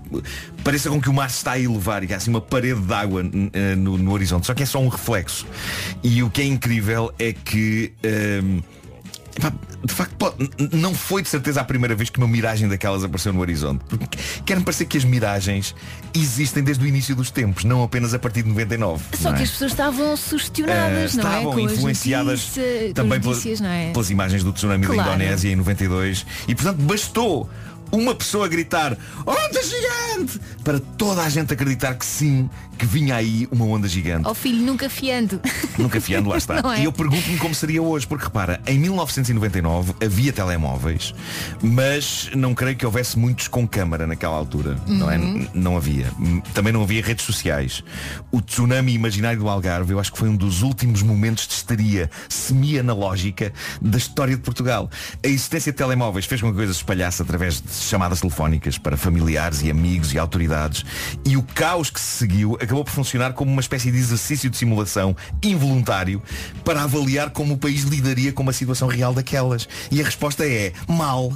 pareça 0.63 0.89
com 0.89 1.01
que 1.01 1.09
o 1.09 1.13
mar 1.13 1.29
se 1.31 1.37
está 1.37 1.53
a 1.53 1.59
elevar 1.59 2.03
e 2.03 2.07
que 2.07 2.13
há 2.13 2.17
assim 2.17 2.29
uma 2.29 2.41
parede 2.41 2.81
de 2.81 2.93
água 2.93 3.23
eh, 3.53 3.75
no, 3.75 3.97
no 3.97 4.11
horizonte. 4.11 4.45
Só 4.45 4.53
que 4.53 4.61
é 4.61 4.65
só 4.65 4.79
um 4.79 4.87
reflexo. 4.87 5.47
E 6.03 6.21
o 6.21 6.29
que 6.29 6.41
é 6.41 6.45
incrível 6.45 7.11
é 7.17 7.33
que. 7.33 7.93
ehm, 8.03 8.59
De 9.83 9.93
facto, 9.93 10.13
pode- 10.15 10.35
não 10.73 10.93
foi 10.93 11.21
de 11.23 11.29
certeza 11.29 11.61
a 11.61 11.63
primeira 11.63 11.95
vez 11.95 12.09
que 12.09 12.17
uma 12.19 12.27
miragem 12.27 12.67
daquelas 12.67 13.03
apareceu 13.03 13.33
no 13.33 13.39
horizonte. 13.39 13.83
Porque 13.89 14.17
quer-me 14.45 14.63
parecer 14.63 14.85
que 14.85 14.97
as 14.97 15.03
miragens 15.03 15.73
existem 16.13 16.63
desde 16.63 16.83
o 16.83 16.87
início 16.87 17.15
dos 17.15 17.31
tempos, 17.31 17.63
não 17.63 17.81
apenas 17.81 18.13
a 18.13 18.19
partir 18.19 18.43
de 18.43 18.49
99. 18.49 19.03
Só 19.19 19.31
que 19.33 19.39
é? 19.39 19.43
as 19.43 19.49
pessoas 19.51 19.71
estavam 19.71 20.15
sugestionadas, 20.17 21.13
Uh, 21.13 21.17
não 21.17 21.23
é? 21.31 21.37
estavam 21.39 21.65
as 21.65 21.71
influenciadas 21.73 22.39
notícias- 22.41 22.93
também 22.93 23.19
notícias, 23.19 23.59
não 23.61 23.69
é? 23.69 23.91
pelas 23.91 24.09
imagens 24.09 24.43
do 24.43 24.51
tsunami 24.53 24.85
Claro. 24.85 25.01
da 25.01 25.15
Indonésia 25.15 25.49
em 25.51 25.55
92 25.55 26.25
e 26.47 26.53
portanto 26.53 26.77
bastou 26.81 27.49
uma 27.91 28.15
pessoa 28.15 28.45
a 28.45 28.47
gritar 28.47 28.97
onda 29.25 29.61
gigante 29.63 30.39
para 30.63 30.79
toda 30.79 31.23
a 31.23 31.29
gente 31.29 31.51
acreditar 31.53 31.93
que 31.95 32.05
sim, 32.05 32.49
que 32.81 32.85
vinha 32.87 33.15
aí 33.15 33.47
uma 33.51 33.63
onda 33.65 33.87
gigante. 33.87 34.27
Ó 34.27 34.33
filho, 34.33 34.65
nunca 34.65 34.89
fiando. 34.89 35.39
Nunca 35.77 36.01
fiando, 36.01 36.29
lá 36.29 36.37
está. 36.37 36.61
É? 36.71 36.81
E 36.81 36.85
eu 36.85 36.91
pergunto-me 36.91 37.37
como 37.37 37.53
seria 37.53 37.81
hoje, 37.81 38.07
porque 38.07 38.23
repara, 38.23 38.61
em 38.65 38.79
1999 38.79 39.93
havia 40.03 40.31
telemóveis, 40.31 41.13
mas 41.61 42.29
não 42.33 42.53
creio 42.53 42.77
que 42.77 42.85
houvesse 42.85 43.19
muitos 43.19 43.47
com 43.47 43.67
câmara 43.67 44.07
naquela 44.07 44.35
altura. 44.35 44.77
Não 44.87 45.11
é? 45.11 45.17
Uhum. 45.17 45.47
Não 45.53 45.77
havia. 45.77 46.07
Também 46.53 46.71
não 46.71 46.81
havia 46.81 47.03
redes 47.03 47.25
sociais. 47.25 47.83
O 48.31 48.41
tsunami 48.41 48.93
imaginário 48.93 49.39
do 49.39 49.49
Algarve, 49.49 49.91
eu 49.91 49.99
acho 49.99 50.11
que 50.11 50.17
foi 50.17 50.29
um 50.29 50.35
dos 50.35 50.61
últimos 50.61 51.03
momentos 51.03 51.45
de 51.47 51.53
histeria 51.53 52.09
semi-analógica 52.29 53.51
da 53.81 53.97
história 53.97 54.35
de 54.35 54.41
Portugal. 54.41 54.89
A 55.23 55.27
existência 55.27 55.71
de 55.71 55.77
telemóveis 55.77 56.25
fez 56.25 56.41
com 56.41 56.47
que 56.47 56.53
a 56.53 56.57
coisa 56.57 56.73
se 56.73 56.79
espalhasse 56.79 57.21
através 57.21 57.61
de 57.61 57.71
chamadas 57.71 58.21
telefónicas 58.21 58.77
para 58.77 58.95
familiares 58.95 59.61
e 59.61 59.69
amigos 59.69 60.13
e 60.13 60.17
autoridades. 60.17 60.85
E 61.25 61.35
o 61.35 61.43
caos 61.43 61.89
que 61.89 61.99
se 61.99 62.17
seguiu 62.17 62.57
acabou 62.71 62.85
por 62.85 62.91
funcionar 62.91 63.33
como 63.33 63.51
uma 63.51 63.59
espécie 63.59 63.91
de 63.91 63.97
exercício 63.97 64.49
de 64.49 64.57
simulação 64.57 65.15
involuntário 65.43 66.21
para 66.63 66.83
avaliar 66.83 67.29
como 67.31 67.55
o 67.55 67.57
país 67.57 67.83
lidaria 67.83 68.31
com 68.31 68.43
uma 68.43 68.53
situação 68.53 68.87
real 68.87 69.13
daquelas. 69.13 69.67
E 69.91 70.01
a 70.01 70.05
resposta 70.05 70.45
é 70.47 70.71
mal. 70.87 71.33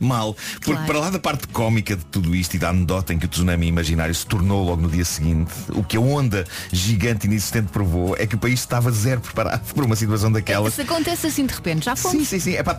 Mal. 0.00 0.34
Porque 0.54 0.72
Claro. 0.72 0.86
para 0.86 0.98
lá 1.00 1.10
da 1.10 1.18
parte 1.18 1.48
cómica 1.48 1.96
de 1.96 2.04
tudo 2.06 2.34
isto 2.34 2.54
e 2.54 2.58
da 2.58 2.68
anedota 2.70 3.12
em 3.12 3.18
que 3.18 3.26
o 3.26 3.28
tsunami 3.28 3.66
imaginário 3.66 4.14
se 4.14 4.26
tornou 4.26 4.64
logo 4.64 4.82
no 4.82 4.88
dia 4.88 5.04
seguinte, 5.04 5.52
o 5.70 5.82
que 5.82 5.96
a 5.96 6.00
onda 6.00 6.44
gigante 6.72 7.26
inexistente 7.26 7.68
provou 7.72 8.16
é 8.16 8.26
que 8.26 8.34
o 8.34 8.38
país 8.38 8.60
estava 8.60 8.90
zero 8.90 9.20
preparado 9.20 9.72
para 9.74 9.84
uma 9.84 9.96
situação 9.96 10.30
daquelas. 10.30 10.74
Se 10.74 10.82
acontece 10.82 11.26
assim 11.26 11.46
de 11.46 11.54
repente, 11.54 11.84
já 11.84 11.96
fomos. 11.96 12.18
Sim, 12.18 12.24
sim, 12.24 12.38
sim. 12.38 12.56
Epá, 12.56 12.78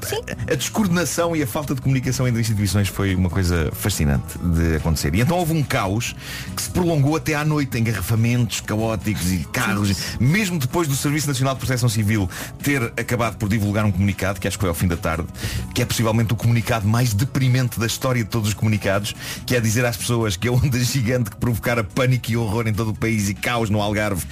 A 0.49 0.55
descoordenação 0.55 1.35
e 1.35 1.43
a 1.43 1.47
falta 1.47 1.75
de 1.75 1.81
comunicação 1.81 2.27
entre 2.27 2.41
instituições 2.41 2.87
foi 2.87 3.15
uma 3.15 3.29
coisa 3.29 3.69
fascinante 3.73 4.37
de 4.37 4.75
acontecer. 4.77 5.13
E 5.15 5.21
então 5.21 5.37
houve 5.37 5.53
um 5.53 5.63
caos 5.63 6.15
que 6.55 6.61
se 6.61 6.69
prolongou 6.69 7.15
até 7.15 7.35
à 7.35 7.43
noite, 7.43 7.77
engarrafamentos 7.77 8.61
caóticos 8.61 9.31
e 9.31 9.39
carros. 9.51 9.91
Mesmo 10.19 10.57
depois 10.59 10.87
do 10.87 10.95
Serviço 10.95 11.27
Nacional 11.27 11.53
de 11.55 11.59
Proteção 11.59 11.89
Civil 11.89 12.29
ter 12.63 12.81
acabado 12.97 13.37
por 13.37 13.49
divulgar 13.49 13.85
um 13.85 13.91
comunicado, 13.91 14.39
que 14.39 14.47
acho 14.47 14.57
que 14.57 14.61
foi 14.61 14.69
ao 14.69 14.75
fim 14.75 14.87
da 14.87 14.97
tarde, 14.97 15.27
que 15.73 15.81
é 15.81 15.85
possivelmente 15.85 16.33
o 16.33 16.35
comunicado 16.35 16.87
mais 16.87 17.08
deprimente 17.13 17.79
da 17.79 17.85
história 17.85 18.23
de 18.23 18.29
todos 18.29 18.49
os 18.49 18.53
comunicados, 18.53 19.15
que 19.45 19.55
é 19.55 19.59
dizer 19.59 19.85
às 19.85 19.97
pessoas 19.97 20.35
que 20.35 20.47
a 20.47 20.51
onda 20.51 20.79
gigante 20.79 21.29
que 21.29 21.37
provocara 21.37 21.83
pânico 21.83 22.31
e 22.31 22.37
horror 22.37 22.67
em 22.67 22.73
todo 22.73 22.91
o 22.91 22.95
país 22.95 23.29
e 23.29 23.33
caos 23.33 23.69
no 23.69 23.81
Algarve 23.81 24.25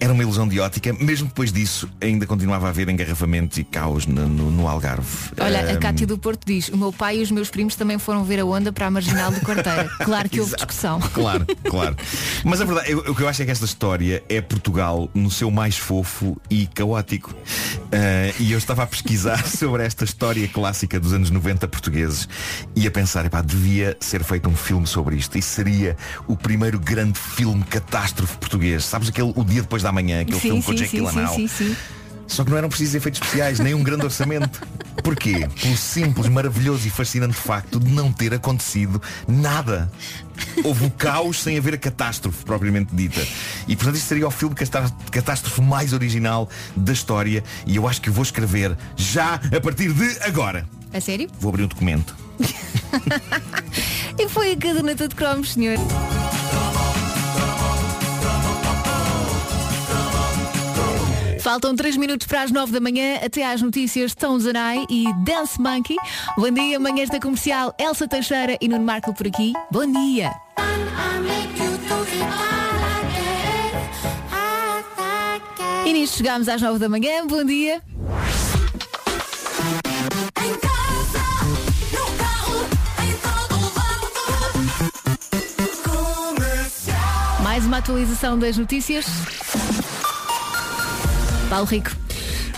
era 0.00 0.12
uma 0.12 0.22
ilusão 0.22 0.46
de 0.48 0.60
ótica. 0.60 0.92
Mesmo 0.92 1.28
depois 1.28 1.52
disso, 1.52 1.88
ainda 2.00 2.26
continuava 2.26 2.66
a 2.66 2.70
haver 2.70 2.88
engarrafamentos 2.88 3.58
e 3.58 3.64
caos 3.64 4.06
no, 4.06 4.28
no- 4.28 4.50
no 4.50 4.68
Algarve. 4.68 5.30
Olha, 5.40 5.60
a 5.68 5.72
Ahm, 5.72 5.78
Cátia 5.80 6.06
do 6.06 6.18
Porto 6.18 6.44
diz, 6.46 6.68
o 6.68 6.76
meu 6.76 6.92
pai 6.92 7.18
e 7.18 7.22
os 7.22 7.30
meus 7.30 7.50
primos 7.50 7.74
também 7.74 7.98
foram 7.98 8.24
ver 8.24 8.40
a 8.40 8.44
onda 8.44 8.72
para 8.72 8.86
a 8.86 8.90
marginal 8.90 9.30
do 9.30 9.40
quarteira. 9.40 9.88
Claro 10.08 10.28
que 10.28 10.40
houve 10.40 10.54
discussão. 10.54 11.00
Claro, 11.00 11.46
claro. 11.68 11.96
Mas 12.44 12.60
a 12.60 12.64
verdade, 12.64 12.90
eu- 12.92 12.98
o 13.00 13.14
que 13.14 13.22
eu 13.22 13.28
acho 13.28 13.42
é 13.42 13.44
que 13.44 13.50
esta 13.50 13.64
história 13.64 14.22
é 14.28 14.40
Portugal 14.40 15.08
no 15.14 15.30
seu 15.30 15.50
mais 15.50 15.76
fofo 15.76 16.36
e 16.48 16.66
caótico. 16.66 17.34
Ah, 17.92 18.32
e 18.38 18.52
eu 18.52 18.58
estava 18.58 18.82
a 18.82 18.86
pesquisar 18.86 19.44
sobre 19.48 19.84
esta 19.84 20.04
história 20.04 20.46
clássica 20.48 20.98
dos 21.00 21.12
anos 21.12 21.30
90 21.30 21.66
portugueses 21.68 22.28
e 22.74 22.86
a 22.86 22.90
pensar, 22.90 23.24
epá, 23.26 23.40
devia 23.42 23.96
ser 24.00 24.22
feito 24.24 24.48
um 24.48 24.56
filme 24.56 24.86
sobre 24.86 25.16
isto. 25.16 25.36
E 25.36 25.42
seria 25.42 25.96
o 26.26 26.36
primeiro 26.36 26.78
grande 26.78 27.18
filme 27.18 27.62
catástrofe 27.64 28.36
português. 28.38 28.84
Sabes 28.84 29.08
aquele 29.08 29.32
O 29.36 29.44
Dia 29.44 29.62
Depois 29.62 29.82
da 29.82 29.87
Manhã, 29.92 30.20
aquele 30.20 30.36
Sim, 30.40 30.48
filme 30.48 30.62
com 30.62 30.72
o 30.72 30.78
sim, 30.78 30.86
Gyllenhaal? 30.86 31.36
Só 32.26 32.44
que 32.44 32.50
não 32.50 32.58
eram 32.58 32.68
precisos 32.68 32.94
efeitos 32.94 33.20
especiais, 33.22 33.58
nem 33.58 33.72
um 33.74 33.82
grande 33.82 34.04
orçamento. 34.04 34.60
Porquê? 35.02 35.48
Pelo 35.62 35.76
simples, 35.76 36.28
maravilhoso 36.28 36.86
e 36.86 36.90
fascinante 36.90 37.34
facto 37.34 37.80
de 37.80 37.90
não 37.90 38.12
ter 38.12 38.34
acontecido 38.34 39.00
nada. 39.26 39.90
Houve 40.62 40.86
o 40.86 40.90
caos 40.90 41.40
sem 41.42 41.56
haver 41.56 41.74
a 41.74 41.78
catástrofe 41.78 42.44
propriamente 42.44 42.94
dita. 42.94 43.26
E 43.66 43.74
portanto 43.74 43.96
isto 43.96 44.06
seria 44.08 44.26
o 44.28 44.30
filme 44.30 44.54
catá- 44.54 44.90
catástrofe 45.10 45.62
mais 45.62 45.94
original 45.94 46.50
da 46.76 46.92
história. 46.92 47.42
E 47.64 47.76
eu 47.76 47.88
acho 47.88 48.02
que 48.02 48.10
vou 48.10 48.22
escrever 48.22 48.76
já 48.96 49.34
a 49.36 49.60
partir 49.62 49.92
de 49.94 50.18
agora. 50.22 50.68
A 50.92 51.00
sério? 51.00 51.30
Vou 51.40 51.48
abrir 51.48 51.64
um 51.64 51.68
documento. 51.68 52.14
E 54.20 54.28
foi 54.28 54.50
a 54.52 54.56
caderneta 54.56 55.06
de 55.06 55.14
cromos, 55.14 55.52
senhor. 55.52 55.76
Faltam 61.40 61.74
3 61.74 61.96
minutos 61.96 62.26
para 62.26 62.42
as 62.42 62.50
9 62.50 62.72
da 62.72 62.80
manhã, 62.80 63.16
até 63.24 63.46
às 63.46 63.62
notícias 63.62 64.14
Tom 64.14 64.38
Zanai 64.38 64.84
e 64.90 65.12
Dance 65.24 65.60
Monkey. 65.60 65.96
Bom 66.36 66.50
dia, 66.50 66.78
manhãs 66.78 67.08
da 67.08 67.20
comercial, 67.20 67.74
Elsa 67.78 68.08
Teixeira 68.08 68.56
e 68.60 68.68
Nuno 68.68 68.84
Marco 68.84 69.14
por 69.14 69.26
aqui. 69.26 69.52
Bom 69.70 69.86
dia. 69.90 70.32
E 75.86 75.92
nisto 75.92 76.18
chegámos 76.18 76.48
às 76.48 76.60
9 76.60 76.78
da 76.78 76.88
manhã. 76.88 77.26
Bom 77.26 77.44
dia. 77.44 77.82
Mais 87.42 87.64
uma 87.64 87.78
atualização 87.78 88.38
das 88.38 88.56
notícias. 88.56 89.06
Paulo 91.48 91.66
Rico. 91.66 91.90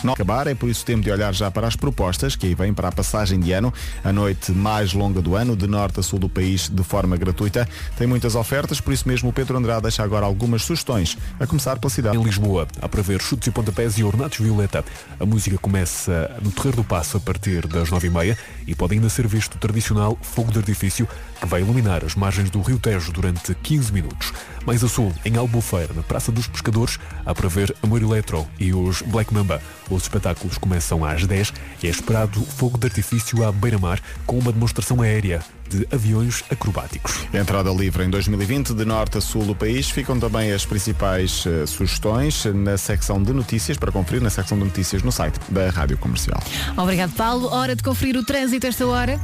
Não 0.03 0.14
acabar, 0.14 0.47
é 0.47 0.55
por 0.55 0.68
isso 0.68 0.84
tempo 0.84 1.03
de 1.03 1.11
olhar 1.11 1.32
já 1.34 1.51
para 1.51 1.66
as 1.66 1.76
propostas 1.76 2.34
que 2.34 2.47
aí 2.47 2.55
vêm 2.55 2.72
para 2.72 2.88
a 2.88 2.93
passagem 2.93 3.38
de 3.38 3.53
ano, 3.53 3.72
a 4.03 4.12
noite 4.12 4.51
mais 4.51 4.95
longa 4.95 5.20
do 5.20 5.36
ano, 5.36 5.55
de 5.55 5.66
norte 5.66 6.01
a 6.01 6.03
sul 6.03 6.18
do 6.18 6.28
país, 6.28 6.68
de 6.70 6.82
forma 6.82 7.16
gratuita. 7.16 7.68
Tem 7.99 8.07
muitas 8.07 8.34
ofertas, 8.34 8.80
por 8.80 8.95
isso 8.95 9.07
mesmo 9.07 9.28
o 9.28 9.32
Pedro 9.32 9.59
Andrade 9.59 9.82
deixa 9.82 10.03
agora 10.03 10.24
algumas 10.24 10.62
sugestões, 10.62 11.18
a 11.38 11.47
começar 11.47 11.78
pela 11.78 11.91
cidade. 11.91 12.16
Em 12.16 12.22
Lisboa, 12.22 12.66
há 12.80 12.88
para 12.88 13.03
ver 13.03 13.20
chutes 13.20 13.47
e 13.49 13.51
pontapés 13.51 13.99
e 13.99 14.05
ornatos 14.05 14.38
violeta. 14.38 14.82
A 15.18 15.26
música 15.26 15.59
começa 15.59 16.34
no 16.43 16.51
Terreiro 16.51 16.78
do 16.78 16.84
Passo 16.84 17.18
a 17.18 17.20
partir 17.20 17.66
das 17.66 17.91
nove 17.91 18.07
e 18.07 18.11
meia 18.11 18.38
e 18.66 18.74
pode 18.74 18.95
ainda 18.95 19.09
ser 19.11 19.26
visto 19.26 19.55
o 19.57 19.59
tradicional 19.59 20.18
fogo 20.22 20.51
de 20.51 20.59
artifício 20.59 21.07
que 21.38 21.47
vai 21.47 21.61
iluminar 21.61 22.05
as 22.05 22.14
margens 22.14 22.49
do 22.49 22.61
Rio 22.62 22.78
Tejo 22.78 23.12
durante 23.12 23.55
15 23.55 23.93
minutos. 23.93 24.32
Mais 24.66 24.84
a 24.84 24.88
sul, 24.88 25.12
em 25.24 25.36
Albufeira, 25.36 25.92
na 25.94 26.02
Praça 26.02 26.30
dos 26.30 26.46
Pescadores, 26.46 26.98
há 27.24 27.34
para 27.34 27.48
ver 27.48 27.74
Amor 27.82 28.02
Eletro 28.02 28.46
e 28.58 28.72
os 28.72 29.02
Black 29.02 29.32
Mamba. 29.32 29.61
Os 29.88 30.02
espetáculos 30.02 30.58
começam 30.58 31.04
às 31.04 31.26
10 31.26 31.52
e 31.82 31.86
é 31.86 31.90
esperado 31.90 32.40
fogo 32.42 32.78
de 32.78 32.86
artifício 32.86 33.44
à 33.44 33.50
beira-mar 33.50 34.00
com 34.26 34.38
uma 34.38 34.52
demonstração 34.52 35.00
aérea 35.00 35.42
de 35.68 35.86
aviões 35.92 36.44
acrobáticos. 36.50 37.26
Entrada 37.32 37.70
livre 37.70 38.04
em 38.04 38.11
2020, 38.11 38.74
de 38.74 38.84
norte 38.84 39.18
a 39.18 39.20
sul 39.20 39.44
do 39.44 39.54
país. 39.54 39.88
Ficam 39.88 40.18
também 40.18 40.52
as 40.52 40.66
principais 40.66 41.44
eh, 41.46 41.64
sugestões 41.64 42.44
na 42.44 42.76
secção 42.76 43.22
de 43.22 43.32
notícias, 43.32 43.78
para 43.78 43.92
conferir 43.92 44.20
na 44.20 44.30
secção 44.30 44.58
de 44.58 44.64
notícias 44.64 45.02
no 45.02 45.12
site 45.12 45.38
da 45.48 45.70
Rádio 45.70 45.96
Comercial. 45.96 46.42
Obrigado, 46.76 47.12
Paulo. 47.12 47.48
Hora 47.48 47.76
de 47.76 47.82
conferir 47.82 48.16
o 48.16 48.24
trânsito 48.24 48.66
esta 48.66 48.86
hora. 48.86 49.18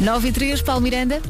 9 0.00 0.28
e 0.28 0.32
3, 0.32 0.62
Paulo 0.62 0.80
Miranda. 0.80 1.22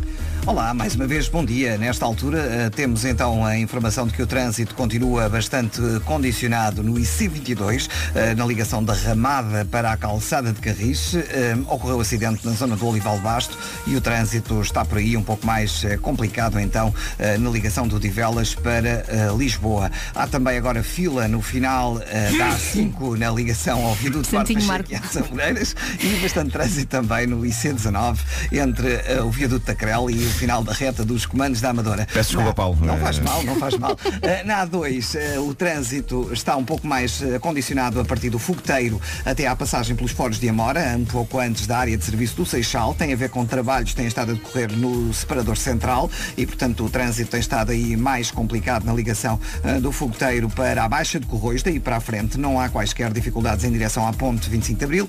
Olá, 0.45 0.75
mais 0.75 0.97
uma 0.97 1.07
vez, 1.07 1.29
bom 1.29 1.45
dia. 1.45 1.79
Nesta 1.79 2.05
altura 2.05 2.41
eh, 2.41 2.71
temos 2.71 3.05
então 3.05 3.47
a 3.47 3.57
informação 3.57 4.09
de 4.09 4.13
que 4.13 4.21
o 4.21 4.27
trânsito 4.27 4.75
continua 4.75 5.29
bastante 5.29 5.81
condicionado 6.05 6.83
no 6.83 6.95
IC22, 6.95 7.89
eh, 8.13 8.35
na 8.35 8.45
ligação 8.45 8.83
da 8.83 8.93
Ramada 8.93 9.65
para 9.65 9.93
a 9.93 9.97
calçada 9.97 10.53
de 10.53 10.61
Carris. 10.61 11.15
Eh, 11.15 11.57
Ocorreu 11.69 12.01
acidente 12.01 12.45
na 12.45 12.55
zona 12.55 12.77
do 12.77 12.85
Olival 12.85 13.21
Basto 13.21 13.57
e 13.87 13.95
o 13.95 14.01
trânsito 14.01 14.61
está 14.61 14.85
por 14.85 14.99
aí 14.99 15.17
um 15.17 15.23
pouco 15.23 15.47
mais 15.47 15.87
complicado 16.03 16.59
então 16.59 16.93
na 17.39 17.51
ligação 17.51 17.87
do 17.87 18.01
Divelas 18.01 18.55
para 18.55 19.05
Lisboa. 19.39 19.93
Há 20.13 20.27
também 20.27 20.57
agora 20.59 20.83
fila 20.83 21.29
no 21.29 21.41
final 21.41 21.99
da 21.99 22.51
A5 22.57 23.17
na 23.17 23.31
ligação 23.31 23.85
ao 23.85 23.95
viaduto 23.95 24.27
Santinho 24.27 24.61
e 24.91 24.95
às 24.97 25.17
Amoreiras 25.17 25.77
e 26.01 26.09
bastante 26.21 26.51
trânsito 26.51 26.89
também 26.89 27.27
no 27.27 27.43
IC19 27.43 28.19
entre 28.51 29.21
o 29.21 29.31
viaduto 29.31 29.67
da 29.67 29.75
Crel 29.75 30.11
e 30.11 30.19
o 30.19 30.32
final 30.33 30.63
da 30.65 30.73
reta 30.73 31.05
dos 31.05 31.27
comandos 31.27 31.61
da 31.61 31.71
Amadora. 31.71 32.07
Peço 32.13 32.31
desculpa, 32.31 32.49
Na- 32.49 32.55
Paulo. 32.55 32.79
Não 32.85 32.99
faz 32.99 33.19
mal, 33.19 33.43
não 33.45 33.57
faz 33.57 33.77
mal. 33.77 33.97
Eh, 34.23 34.45
na 34.45 34.65
A2, 34.67 35.15
eh, 35.17 35.39
o 35.39 35.55
trânsito 35.55 36.31
está 36.33 36.57
um 36.57 36.65
pouco 36.65 36.87
mais 36.87 37.21
eh, 37.23 37.39
condicionado 37.39 37.99
a 38.01 38.05
partir 38.05 38.31
do 38.31 38.39
Fogoteiro 38.39 39.01
até 39.25 39.47
à 39.47 39.57
passagem 39.57 39.97
pelos 39.97 40.13
Foros 40.13 40.39
de 40.39 40.49
Amora, 40.49 40.95
um 40.99 41.05
pouco 41.05 41.39
antes 41.39 41.67
da 41.67 41.79
área 41.79 41.97
de 41.97 42.05
serviço 42.05 42.37
do 42.37 42.47
Seixal. 42.47 42.95
Tem 42.95 43.13
a 43.13 43.17
ver 43.17 43.31
com 43.31 43.45
trabalhos 43.45 43.91
que 43.91 43.97
têm 43.97 44.07
estado 44.07 44.31
a 44.33 44.35
decorrer 44.35 44.71
no 44.73 45.13
separador 45.13 45.57
central 45.57 46.11
e, 46.37 46.47
portanto, 46.47 46.85
o 46.85 46.89
trânsito 46.91 47.31
tem 47.31 47.41
estado 47.41 47.73
aí 47.73 47.97
mais 47.97 48.31
complicado 48.31 48.85
na 48.85 48.93
ligação 48.93 49.41
do 49.81 49.91
Fogoteiro 49.93 50.49
para 50.51 50.85
a 50.85 50.89
Baixa 50.89 51.19
de 51.19 51.27
Corroios. 51.27 51.63
Daí 51.63 51.81
para 51.81 51.97
a 51.97 52.01
frente 52.01 52.39
não 52.39 52.61
há 52.61 52.69
quaisquer 52.69 53.13
dificuldades 53.13 53.65
em 53.65 53.73
direção 53.73 54.07
à 54.07 54.13
ponte 54.13 54.49
25 54.49 54.79
de 54.79 54.85
Abril. 54.85 55.09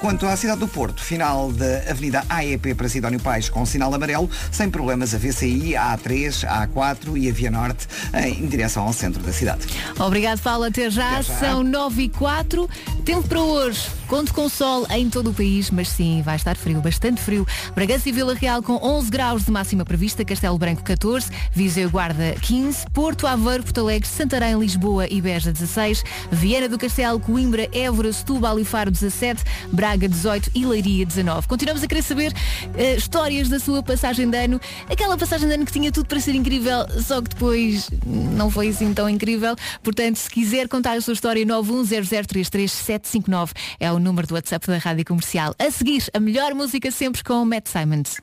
Quanto 0.00 0.26
à 0.26 0.36
cidade 0.36 0.60
do 0.60 0.68
Porto, 0.68 1.02
final 1.02 1.52
da 1.52 1.90
Avenida 1.90 2.24
AEP 2.28 2.74
para 2.74 2.88
Sidónio 2.88 3.20
Pais 3.20 3.48
com 3.48 3.64
sinal 3.66 3.92
amarelo, 3.94 4.28
sem 4.50 4.63
sem 4.64 4.70
problemas 4.70 5.14
a 5.14 5.18
VCI, 5.18 5.76
a 5.76 5.94
A3, 5.94 6.44
a 6.48 6.66
A4 6.66 7.18
e 7.18 7.28
a 7.28 7.32
Via 7.32 7.50
Norte 7.50 7.86
em 8.14 8.46
direção 8.46 8.86
ao 8.86 8.94
centro 8.94 9.22
da 9.22 9.30
cidade. 9.30 9.66
Obrigado, 9.98 10.40
Paulo. 10.40 10.64
Até 10.64 10.88
já. 10.88 11.18
Até 11.18 11.22
já. 11.22 11.38
São 11.38 11.62
9 11.62 12.04
e 12.04 12.08
4. 12.08 12.68
Tempo 13.04 13.28
para 13.28 13.42
hoje. 13.42 13.86
Conto 14.06 14.34
com 14.34 14.48
sol 14.48 14.86
em 14.90 15.08
todo 15.08 15.30
o 15.30 15.34
país, 15.34 15.70
mas 15.70 15.88
sim, 15.88 16.22
vai 16.22 16.36
estar 16.36 16.56
frio, 16.56 16.80
bastante 16.80 17.20
frio. 17.20 17.46
Bragança 17.74 18.08
e 18.08 18.12
Vila 18.12 18.34
Real 18.34 18.62
com 18.62 18.74
11 18.74 19.10
graus 19.10 19.44
de 19.44 19.50
máxima 19.50 19.84
prevista, 19.84 20.24
Castelo 20.24 20.58
Branco 20.58 20.82
14, 20.82 21.30
Viseu 21.52 21.90
Guarda 21.90 22.34
15, 22.40 22.84
Porto 22.92 23.26
Aveiro, 23.26 23.62
Porto 23.62 23.80
Alegre, 23.80 24.06
Santarém, 24.06 24.58
Lisboa 24.58 25.06
e 25.10 25.20
Beja 25.20 25.50
16, 25.52 26.04
Viana 26.30 26.68
do 26.68 26.78
Castelo, 26.78 27.18
Coimbra, 27.18 27.68
Évora, 27.72 28.12
Setúbal 28.12 28.60
e 28.60 28.64
Faro 28.64 28.90
17, 28.90 29.42
Braga 29.72 30.08
18 30.08 30.50
e 30.54 30.66
Leiria 30.66 31.06
19. 31.06 31.48
Continuamos 31.48 31.82
a 31.82 31.86
querer 31.86 32.02
saber 32.02 32.32
eh, 32.76 32.96
histórias 32.96 33.48
da 33.48 33.58
sua 33.58 33.82
passagem 33.82 34.28
de 34.28 34.36
ano, 34.36 34.53
aquela 34.90 35.16
passagem 35.16 35.48
de 35.48 35.54
ano 35.54 35.64
que 35.64 35.72
tinha 35.72 35.92
tudo 35.92 36.06
para 36.06 36.20
ser 36.20 36.34
incrível, 36.34 36.86
só 37.02 37.22
que 37.22 37.30
depois 37.30 37.90
não 38.06 38.50
foi 38.50 38.68
assim 38.68 38.92
tão 38.92 39.08
incrível. 39.08 39.56
Portanto, 39.82 40.16
se 40.16 40.30
quiser 40.30 40.68
contar 40.68 40.96
a 40.96 41.00
sua 41.00 41.14
história, 41.14 41.44
910033759 41.46 43.50
é 43.78 43.92
o 43.92 43.98
número 43.98 44.26
do 44.26 44.34
WhatsApp 44.34 44.66
da 44.66 44.78
Rádio 44.78 45.04
Comercial. 45.04 45.54
A 45.58 45.70
seguir, 45.70 46.04
a 46.12 46.20
melhor 46.20 46.54
música 46.54 46.90
sempre 46.90 47.22
com 47.22 47.42
o 47.42 47.46
Matt 47.46 47.68
Simons. 47.68 48.16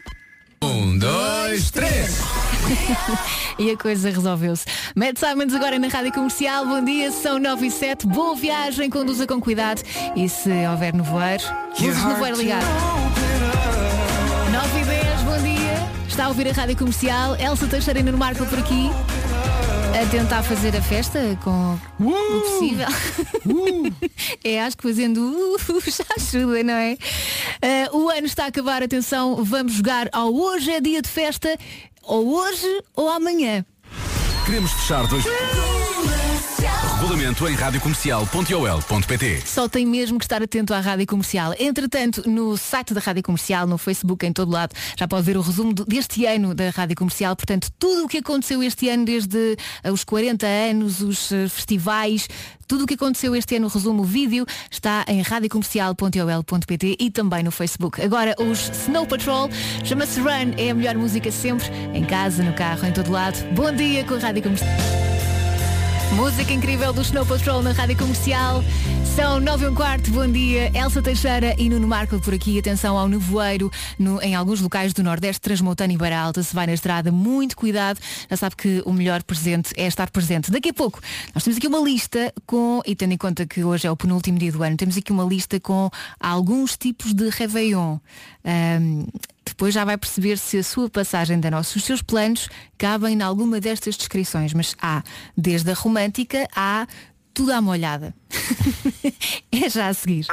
Um, 0.63 0.99
dois, 0.99 1.71
três. 1.71 2.19
e 3.57 3.71
a 3.71 3.77
coisa 3.77 4.11
resolveu-se. 4.11 4.65
Matt 4.95 5.17
Simons 5.17 5.55
agora 5.55 5.79
na 5.79 5.87
Rádio 5.87 6.11
Comercial. 6.11 6.67
Bom 6.67 6.83
dia, 6.83 7.11
são 7.11 7.39
9 7.39 7.65
e 7.65 7.71
7. 7.71 8.05
Boa 8.05 8.35
viagem, 8.35 8.89
conduza 8.89 9.25
com 9.25 9.41
cuidado. 9.41 9.81
E 10.15 10.29
se 10.29 10.51
houver 10.69 10.93
nevoeiro, 10.93 11.43
use 11.79 11.99
o 11.99 12.07
nevoeiro 12.09 12.37
ligado. 12.37 12.65
Está 16.11 16.25
a 16.25 16.27
ouvir 16.27 16.49
a 16.49 16.51
Rádio 16.51 16.75
Comercial. 16.75 17.37
Elsa 17.37 17.67
Teixeira 17.67 18.03
no 18.03 18.17
Marco 18.17 18.45
por 18.45 18.59
aqui. 18.59 18.89
A 19.97 20.05
tentar 20.07 20.43
fazer 20.43 20.75
a 20.75 20.81
festa 20.81 21.39
com 21.41 21.79
o 22.01 22.41
possível. 22.41 22.87
é, 24.43 24.61
acho 24.61 24.75
que 24.75 24.83
fazendo 24.83 25.21
uh, 25.21 25.57
já 25.89 26.03
ajuda, 26.17 26.63
não 26.63 26.73
é? 26.73 26.97
Ah, 27.61 27.95
o 27.95 28.09
ano 28.09 28.27
está 28.27 28.43
a 28.43 28.47
acabar, 28.47 28.83
atenção, 28.83 29.41
vamos 29.41 29.71
jogar 29.71 30.09
ao 30.11 30.33
hoje 30.33 30.69
é 30.71 30.81
dia 30.81 31.01
de 31.01 31.09
festa, 31.09 31.57
ou 32.03 32.35
hoje 32.35 32.83
ou 32.93 33.09
amanhã. 33.09 33.65
Queremos 34.45 34.69
fechar 34.73 35.07
dois. 35.07 35.23
Regulamento 37.01 37.47
em 37.47 37.55
radiocomercial.ol.pt 37.55 39.41
Só 39.43 39.67
tem 39.67 39.87
mesmo 39.87 40.19
que 40.19 40.25
estar 40.25 40.43
atento 40.43 40.71
à 40.71 40.79
Rádio 40.79 41.07
Comercial. 41.07 41.51
Entretanto, 41.57 42.29
no 42.29 42.55
site 42.55 42.93
da 42.93 43.01
Rádio 43.01 43.23
Comercial, 43.23 43.65
no 43.65 43.79
Facebook, 43.79 44.23
em 44.23 44.31
todo 44.31 44.51
lado, 44.51 44.75
já 44.95 45.07
pode 45.07 45.23
ver 45.23 45.35
o 45.35 45.41
resumo 45.41 45.73
deste 45.73 46.27
ano 46.27 46.53
da 46.53 46.69
Rádio 46.69 46.95
Comercial. 46.95 47.35
Portanto, 47.35 47.71
tudo 47.79 48.05
o 48.05 48.07
que 48.07 48.19
aconteceu 48.19 48.61
este 48.61 48.87
ano, 48.87 49.03
desde 49.03 49.57
eh, 49.83 49.91
os 49.91 50.03
40 50.03 50.45
anos, 50.45 51.01
os 51.01 51.31
eh, 51.31 51.49
festivais, 51.49 52.29
tudo 52.67 52.83
o 52.83 52.87
que 52.87 52.93
aconteceu 52.93 53.35
este 53.35 53.55
ano, 53.55 53.67
resumo, 53.67 54.03
o 54.03 54.05
vídeo, 54.05 54.45
está 54.69 55.03
em 55.07 55.23
radiocomercial.ol.pt 55.23 56.97
e 56.99 57.09
também 57.09 57.41
no 57.41 57.49
Facebook. 57.49 57.99
Agora, 57.99 58.35
os 58.37 58.69
Snow 58.83 59.07
Patrol, 59.07 59.49
chama-se 59.83 60.19
Run, 60.19 60.53
é 60.55 60.69
a 60.69 60.75
melhor 60.75 60.95
música 60.95 61.31
sempre, 61.31 61.65
em 61.95 62.03
casa, 62.03 62.43
no 62.43 62.53
carro, 62.53 62.85
em 62.85 62.91
todo 62.91 63.11
lado. 63.11 63.43
Bom 63.55 63.71
dia 63.71 64.03
com 64.03 64.13
a 64.13 64.19
Rádio 64.19 64.43
Comercial. 64.43 65.20
Música 66.15 66.51
incrível 66.53 66.91
do 66.93 67.01
Snow 67.01 67.25
Patrol 67.25 67.61
na 67.61 67.71
Rádio 67.71 67.97
Comercial. 67.97 68.63
São 69.15 69.39
nove 69.39 69.65
e 69.65 69.69
um 69.69 69.75
quarto, 69.75 70.09
bom 70.11 70.27
dia. 70.27 70.71
Elsa 70.77 71.01
Teixeira 71.01 71.55
e 71.57 71.69
Nuno 71.69 71.87
Marco 71.87 72.19
por 72.19 72.33
aqui. 72.33 72.59
Atenção 72.59 72.97
ao 72.97 73.07
nevoeiro 73.07 73.71
no- 73.97 74.21
em 74.21 74.35
alguns 74.35 74.61
locais 74.61 74.93
do 74.93 75.03
Nordeste, 75.03 75.41
Transmontano 75.41 75.91
e 75.93 75.97
Beira 75.97 76.17
Alta. 76.19 76.43
Se 76.43 76.53
vai 76.53 76.67
na 76.67 76.73
estrada, 76.73 77.11
muito 77.11 77.55
cuidado. 77.55 77.99
Já 78.29 78.37
sabe 78.37 78.55
que 78.55 78.81
o 78.85 78.93
melhor 78.93 79.23
presente 79.23 79.73
é 79.75 79.87
estar 79.87 80.09
presente. 80.11 80.51
Daqui 80.51 80.69
a 80.69 80.73
pouco, 80.73 80.99
nós 81.33 81.43
temos 81.43 81.57
aqui 81.57 81.67
uma 81.67 81.79
lista 81.79 82.33
com, 82.45 82.81
e 82.85 82.95
tendo 82.95 83.13
em 83.13 83.17
conta 83.17 83.45
que 83.45 83.63
hoje 83.63 83.87
é 83.87 83.91
o 83.91 83.97
penúltimo 83.97 84.37
dia 84.37 84.51
do 84.51 84.61
ano, 84.63 84.77
temos 84.77 84.97
aqui 84.97 85.11
uma 85.11 85.23
lista 85.23 85.59
com 85.59 85.89
alguns 86.19 86.77
tipos 86.77 87.13
de 87.13 87.29
Réveillon. 87.29 87.97
Ahm, 88.45 89.05
depois 89.45 89.73
já 89.73 89.83
vai 89.83 89.97
perceber 89.97 90.37
se 90.37 90.57
a 90.57 90.63
sua 90.63 90.89
passagem 90.89 91.39
de 91.39 91.47
ano, 91.47 91.63
se 91.63 91.77
os 91.77 91.83
seus 91.83 92.01
planos 92.01 92.49
cabem 92.77 93.15
em 93.15 93.21
alguma 93.21 93.59
destas 93.59 93.95
descrições. 93.95 94.53
Mas 94.53 94.75
há 94.81 95.03
desde 95.37 95.71
a 95.71 95.73
romântica 95.73 96.47
a 96.55 96.87
tudo 97.33 97.51
à 97.51 97.61
molhada. 97.61 98.13
é 99.51 99.69
já 99.69 99.87
a 99.87 99.93
seguir. 99.93 100.25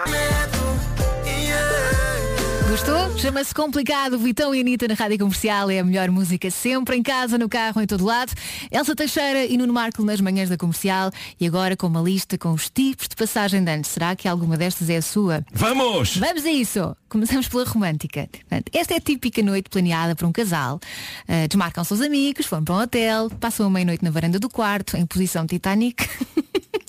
Gostou? 2.68 3.16
Chama-se 3.16 3.54
Complicado, 3.54 4.18
Vitão 4.18 4.54
e 4.54 4.60
Anitta 4.60 4.86
na 4.86 4.92
Rádio 4.92 5.18
Comercial. 5.20 5.70
É 5.70 5.78
a 5.78 5.84
melhor 5.84 6.10
música 6.10 6.50
sempre, 6.50 6.96
em 6.96 7.02
casa, 7.02 7.38
no 7.38 7.48
carro, 7.48 7.80
em 7.80 7.86
todo 7.86 8.04
lado. 8.04 8.30
Elsa 8.70 8.94
Teixeira 8.94 9.46
e 9.46 9.56
Nuno 9.56 9.72
Marco 9.72 10.04
nas 10.04 10.20
manhãs 10.20 10.50
da 10.50 10.56
Comercial. 10.58 11.10
E 11.40 11.46
agora 11.46 11.74
com 11.78 11.86
uma 11.86 12.02
lista 12.02 12.36
com 12.36 12.52
os 12.52 12.68
tipos 12.68 13.08
de 13.08 13.16
passagem 13.16 13.64
de 13.64 13.72
ano. 13.72 13.84
Será 13.86 14.14
que 14.14 14.28
alguma 14.28 14.58
destas 14.58 14.90
é 14.90 14.98
a 14.98 15.02
sua? 15.02 15.42
Vamos! 15.50 16.18
Vamos 16.18 16.44
a 16.44 16.50
isso! 16.50 16.94
Começamos 17.08 17.48
pela 17.48 17.64
romântica. 17.64 18.28
Portanto, 18.30 18.70
esta 18.74 18.92
é 18.92 18.98
a 18.98 19.00
típica 19.00 19.42
noite 19.42 19.70
planeada 19.70 20.14
para 20.14 20.26
um 20.26 20.32
casal. 20.32 20.78
Ah, 21.26 21.46
desmarcam-se 21.46 21.94
os 21.94 22.02
amigos, 22.02 22.46
vão 22.46 22.62
para 22.62 22.74
um 22.74 22.80
hotel, 22.80 23.30
passam 23.40 23.66
a 23.66 23.70
meia-noite 23.70 24.04
na 24.04 24.10
varanda 24.10 24.38
do 24.38 24.50
quarto, 24.50 24.94
em 24.94 25.06
posição 25.06 25.46
Titanic. 25.46 26.06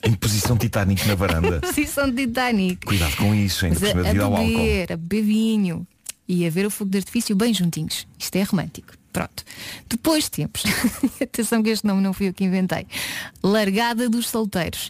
Em 0.01 0.13
posição 0.13 0.57
Titanic 0.57 1.05
na 1.07 1.13
varanda. 1.13 1.59
posição 1.61 2.13
Titanic. 2.13 2.85
Cuidado 2.85 3.15
com 3.17 3.35
isso, 3.35 3.67
por 3.67 3.85
a, 3.85 4.09
a 4.09 4.13
beber, 4.13 4.93
a 4.93 4.97
beber 4.97 5.23
vinho 5.23 5.68
e 6.27 6.45
a 6.45 6.49
ver 6.49 6.65
o 6.65 6.71
fogo 6.71 6.91
de 6.91 6.99
artifício 6.99 7.35
bem 7.35 7.53
juntinhos. 7.53 8.07
Isto 8.17 8.35
é 8.35 8.43
romântico. 8.43 8.93
Pronto. 9.11 9.43
Depois 9.89 10.29
temos, 10.29 10.63
atenção 11.21 11.63
que 11.63 11.71
este 11.71 11.85
nome 11.85 12.01
não 12.01 12.13
fui 12.13 12.29
eu 12.29 12.33
que 12.33 12.43
inventei, 12.43 12.85
Largada 13.43 14.07
dos 14.07 14.29
Solteiros. 14.29 14.89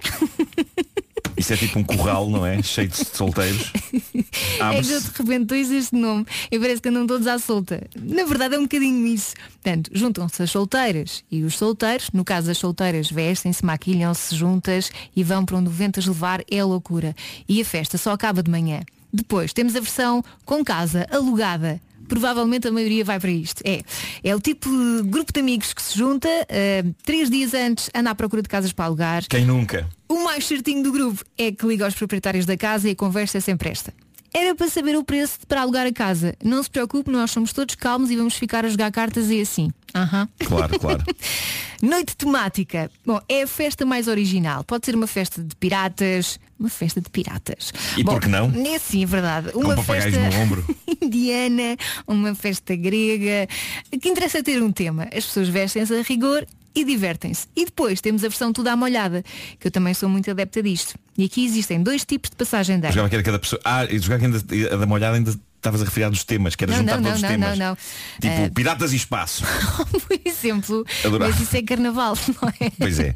Isso 1.40 1.54
é 1.54 1.58
tipo 1.58 1.80
um 1.80 1.84
corral, 1.84 2.30
não 2.30 2.46
é? 2.46 2.62
Cheio 2.62 2.90
de 2.90 2.98
solteiros. 2.98 3.72
É 4.60 4.82
que 4.82 4.92
eu 4.92 5.00
de 5.00 5.08
repente 5.08 5.46
dou 5.46 5.58
este 5.58 5.96
nome 5.96 6.26
e 6.52 6.60
parece 6.60 6.82
que 6.82 6.90
andam 6.90 7.08
todos 7.08 7.26
à 7.28 7.40
solta. 7.40 7.88
Na 7.96 8.26
verdade 8.26 8.56
é 8.56 8.60
um 8.60 8.64
bocadinho 8.64 9.08
isso. 9.08 9.34
Portanto, 9.54 9.90
juntam-se 9.94 10.44
as 10.44 10.52
solteiras 10.52 11.24
e 11.32 11.44
os 11.44 11.58
solteiros, 11.58 12.10
no 12.14 12.26
caso 12.26 12.52
as 12.52 12.58
solteiras 12.58 13.10
vestem-se, 13.10 13.64
maquilham-se 13.66 14.36
juntas 14.36 14.92
e 15.16 15.24
vão 15.24 15.46
para 15.46 15.58
onde 15.58 15.70
o 15.70 15.72
vento 15.72 16.00
as 16.00 16.06
levar, 16.06 16.44
é 16.52 16.64
loucura. 16.64 17.16
E 17.48 17.62
a 17.62 17.66
festa 17.66 17.98
só 17.98 18.12
acaba 18.12 18.44
de 18.44 18.52
manhã. 18.52 18.82
Depois 19.12 19.53
temos 19.53 19.76
a 19.76 19.80
versão 19.80 20.24
com 20.45 20.64
casa, 20.64 21.07
alugada. 21.12 21.82
Provavelmente 22.07 22.68
a 22.68 22.72
maioria 22.72 23.05
vai 23.05 23.20
para 23.20 23.30
isto. 23.30 23.62
É, 23.64 23.84
é 24.24 24.36
o 24.36 24.39
tipo 24.39 24.68
de 24.70 25.03
grupo 25.03 25.32
de 25.32 25.39
amigos 25.39 25.74
que 25.74 25.82
se 25.82 25.95
junta, 25.95 26.28
eh, 26.49 26.84
três 27.03 27.30
dias 27.30 27.53
antes 27.53 27.89
anda 27.93 28.10
à 28.10 28.16
procura 28.16 28.41
de 28.41 28.49
casas 28.49 28.74
para 28.74 28.86
alugar. 28.86 29.28
Quem 29.30 29.45
nunca? 29.45 29.88
O 30.07 30.24
mais 30.24 30.45
certinho 30.45 30.82
do 30.82 30.91
grupo 30.91 31.24
é 31.38 31.51
que 31.51 31.68
liga 31.68 31.86
aos 31.86 31.93
proprietários 31.93 32.47
da 32.47 32.57
casa 32.57 32.89
e 32.89 32.93
a 32.93 32.95
conversa 32.95 33.38
é 33.38 33.41
sempre 33.41 33.70
esta. 33.70 33.93
Era 34.34 34.54
para 34.56 34.70
saber 34.70 34.96
o 34.96 35.04
preço 35.04 35.40
para 35.48 35.62
alugar 35.62 35.88
a 35.88 35.92
casa. 35.92 36.36
Não 36.44 36.62
se 36.62 36.70
preocupe, 36.70 37.10
nós 37.10 37.32
somos 37.32 37.52
todos 37.52 37.76
calmos 37.76 38.12
e 38.12 38.16
vamos 38.16 38.36
ficar 38.36 38.66
a 38.66 38.70
jogar 38.70 38.92
cartas 38.92 39.30
e 39.30 39.42
assim. 39.42 39.72
Aham. 39.96 40.30
Claro, 40.40 40.80
claro. 40.80 41.04
Noite 41.82 42.16
temática. 42.16 42.92
Bom, 43.06 43.20
é 43.28 43.44
a 43.44 43.48
festa 43.48 43.86
mais 43.86 44.08
original. 44.08 44.64
Pode 44.64 44.86
ser 44.86 44.96
uma 44.96 45.08
festa 45.08 45.42
de 45.42 45.56
piratas. 45.56 46.40
Uma 46.60 46.70
festa 46.70 47.00
de 47.00 47.10
piratas. 47.10 47.72
E 47.98 48.04
Bom, 48.04 48.14
por 48.14 48.22
que 48.22 48.28
não? 48.28 48.52
É 48.68 48.78
sim, 48.78 49.04
é 49.04 49.06
verdade. 49.06 49.52
Com 49.52 49.62
Uma 49.62 49.82
festa 49.82 50.12
no 50.12 50.42
ombro. 50.42 50.66
indiana, 51.02 51.78
uma 52.06 52.36
festa 52.36 52.76
grega. 52.76 53.48
O 53.94 53.98
que 54.00 54.10
interessa 54.10 54.40
é 54.40 54.44
ter 54.44 54.62
um 54.62 54.72
tema. 54.72 55.04
As 55.06 55.26
pessoas 55.26 55.48
vestem-se 55.48 55.94
a 55.94 56.02
rigor 56.02 56.46
e 56.80 56.84
divertem-se. 56.86 57.48
E 57.56 57.66
depois 57.66 58.02
temos 58.02 58.24
a 58.24 58.28
versão 58.28 58.52
toda 58.54 58.72
à 58.72 58.76
molhada, 58.76 59.24
que 59.60 59.68
eu 59.68 59.72
também 59.72 59.94
sou 59.94 60.08
muito 60.10 60.30
adepta 60.32 60.62
disto. 60.64 60.96
E 61.18 61.26
aqui 61.26 61.46
existem 61.46 61.82
dois 61.84 62.06
tipos 62.06 62.30
de 62.30 62.36
passagem 62.36 62.80
de 62.80 62.86
ano. 62.88 62.94
Jogava 62.94 63.10
que 63.10 63.16
era 63.16 63.24
cada 63.24 63.40
pessoa. 63.40 63.62
Ah, 63.66 63.86
e 63.86 64.00
jogava 64.00 64.20
que 64.20 64.26
ainda 64.26 64.74
a 64.74 64.78
da 64.78 64.86
molhada 64.86 65.16
ainda 65.18 65.34
estavas 65.58 65.82
a 65.82 65.84
referir 65.86 66.06
a 66.06 66.10
dos 66.10 66.24
temas, 66.24 66.56
que 66.56 66.64
era 66.64 66.72
Não, 66.72 66.80
juntar 66.80 66.96
não, 67.02 67.04
todos 67.04 67.22
não, 67.22 67.30
os 67.30 67.36
temas. 67.36 67.58
não, 67.60 67.68
não. 67.68 67.76
Tipo, 67.76 68.28
Eh, 68.46 68.50
piratas 68.56 68.94
e 68.94 68.96
espaço. 68.96 69.44
por 70.08 70.18
exemplo, 70.24 70.86
Adorava. 71.04 71.32
mas 71.34 71.42
isso 71.42 71.58
é 71.58 71.62
carnaval, 71.62 72.18
não 72.42 72.50
é? 72.62 72.70
Pois 72.78 72.98
é. 72.98 73.14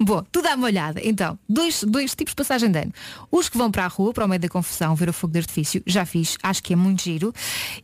Bom, 0.00 0.24
tudo 0.32 0.46
à 0.48 0.56
molhada. 0.56 1.00
Então, 1.04 1.38
dois, 1.46 1.84
dois 1.86 2.14
tipos 2.14 2.32
de 2.32 2.36
passagem 2.36 2.70
de 2.70 2.78
ano. 2.78 2.92
Os 3.30 3.50
que 3.50 3.58
vão 3.58 3.70
para 3.70 3.84
a 3.84 3.88
rua, 3.88 4.14
para 4.14 4.24
o 4.24 4.28
meio 4.28 4.40
da 4.40 4.48
confusão, 4.48 4.94
ver 4.96 5.10
o 5.10 5.12
fogo 5.12 5.34
de 5.34 5.40
artifício, 5.40 5.82
já 5.86 6.06
fiz, 6.06 6.38
acho 6.42 6.62
que 6.62 6.72
é 6.72 6.76
muito 6.76 7.02
giro. 7.02 7.30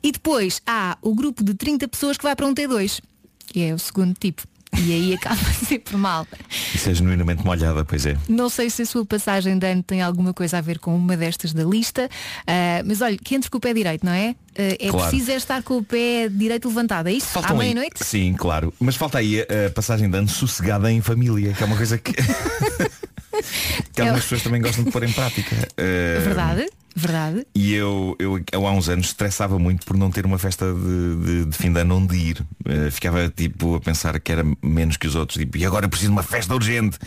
E 0.03 0.11
depois 0.11 0.62
há 0.66 0.97
o 1.03 1.14
grupo 1.14 1.45
de 1.45 1.53
30 1.53 1.87
pessoas 1.89 2.16
que 2.16 2.22
vai 2.24 2.35
para 2.35 2.47
um 2.47 2.55
T2, 2.55 3.03
que 3.47 3.61
é 3.61 3.74
o 3.74 3.79
segundo 3.79 4.14
tipo. 4.18 4.43
E 4.77 4.93
aí 4.93 5.14
acaba 5.14 5.37
sempre 5.66 5.97
mal. 5.97 6.27
Isso 6.75 6.91
é 6.91 6.95
genuinamente 6.95 7.45
molhada, 7.45 7.85
pois 7.85 8.05
é. 8.07 8.16
Não 8.29 8.49
sei 8.49 8.69
se 8.71 8.83
a 8.83 8.87
sua 8.87 9.05
passagem 9.05 9.59
de 9.59 9.66
ano 9.66 9.83
tem 9.83 10.03
alguma 10.03 10.33
coisa 10.35 10.59
a 10.59 10.61
ver 10.61 10.79
com 10.79 10.95
uma 10.97 11.16
destas 11.16 11.53
da 11.53 11.64
lista, 11.64 12.09
ah, 12.47 12.83
mas 12.85 13.01
olha, 13.01 13.16
que 13.16 13.35
entre 13.35 13.51
com 13.51 13.59
o 13.59 13.61
pé 13.61 13.73
direito, 13.75 14.05
não 14.05 14.12
é? 14.12 14.35
Ah, 14.59 14.62
é 14.79 14.89
Claro. 14.91 15.09
preciso 15.09 15.31
é 15.31 15.37
estar 15.37 15.62
com 15.62 15.79
o 15.79 15.83
pé 15.83 16.29
direito 16.29 16.69
levantado, 16.69 17.09
é 17.09 17.12
isso? 17.12 17.27
À 17.31 17.33
Faltam 17.43 17.53
aí- 17.61 17.69
meia-noite? 17.69 18.05
Sim, 18.05 18.35
claro. 18.37 18.73
Mas 18.79 18.95
falta 18.97 19.19
aí 19.19 19.41
a, 19.41 19.66
a 19.66 19.71
passagem 19.71 20.09
de 20.11 20.16
ano 20.16 20.29
sossegada 20.29 20.91
em 20.93 21.01
família, 21.01 21.53
que 21.55 21.62
é 21.62 21.66
uma 21.66 21.77
coisa 21.77 21.97
que, 21.99 22.12
que 23.95 24.01
algumas 24.01 24.22
pessoas 24.22 24.43
também 24.43 24.61
gostam 24.62 24.84
de 24.84 24.91
pôr 24.91 25.03
em 25.03 25.12
prática. 25.12 25.57
Eh, 25.76 26.20
Verdade, 26.24 26.66
Verdade. 26.97 27.47
E 27.55 27.74
eu, 27.74 28.16
eu, 28.18 28.41
eu 28.51 28.66
há 28.66 28.72
uns 28.72 28.89
anos 28.89 29.07
estressava 29.07 29.57
muito 29.57 29.86
por 29.86 29.97
não 29.97 30.11
ter 30.11 30.26
uma 30.26 30.36
festa 30.39 30.66
de, 30.74 31.16
de- 31.24 31.45
de 31.45 31.57
fim 31.57 31.72
de 31.72 31.78
ano 31.80 31.97
onde 31.97 32.16
ir. 32.16 32.45
Eh, 32.64 32.91
ficava 32.91 33.28
tipo 33.28 33.76
a 33.76 33.80
pensar 33.80 34.18
que 34.18 34.32
era 34.32 34.43
menos 34.61 34.97
que 34.97 35.07
os 35.07 35.14
outros. 35.14 35.39
Tipo, 35.39 35.57
e 35.59 35.64
agora 35.64 35.86
eu 35.86 35.89
preciso 35.89 36.11
de 36.11 36.16
uma 36.16 36.24
festa 36.24 36.53
urgente. 36.55 36.99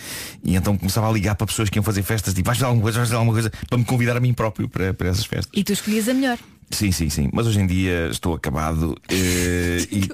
E 0.45 0.55
então 0.55 0.77
começava 0.77 1.09
a 1.09 1.11
ligar 1.11 1.36
para 1.36 1.45
pessoas 1.45 1.69
que 1.69 1.77
iam 1.77 1.84
fazer 1.84 2.03
festas. 2.03 2.34
Tipo, 2.34 2.45
vais 2.45 2.57
fazer 2.57 2.67
alguma 2.67 2.84
coisa, 2.84 2.99
vais 2.99 3.09
fazer 3.09 3.17
alguma 3.17 3.34
coisa 3.34 3.51
para 3.69 3.77
me 3.77 3.84
convidar 3.84 4.15
a 4.15 4.19
mim 4.21 4.34
próprio 4.34 4.69
para, 4.69 4.93
para 4.93 5.09
essas 5.09 5.25
festas. 5.25 5.49
E 5.53 5.61
tu 5.61 5.73
escolhias 5.73 6.07
a 6.07 6.13
melhor. 6.13 6.38
Sim, 6.72 6.91
sim, 6.91 7.09
sim. 7.09 7.30
Mas 7.34 7.47
hoje 7.47 7.59
em 7.59 7.67
dia 7.67 8.07
estou 8.11 8.34
acabado. 8.34 8.97
eh, 9.09 9.88
e, 9.91 10.09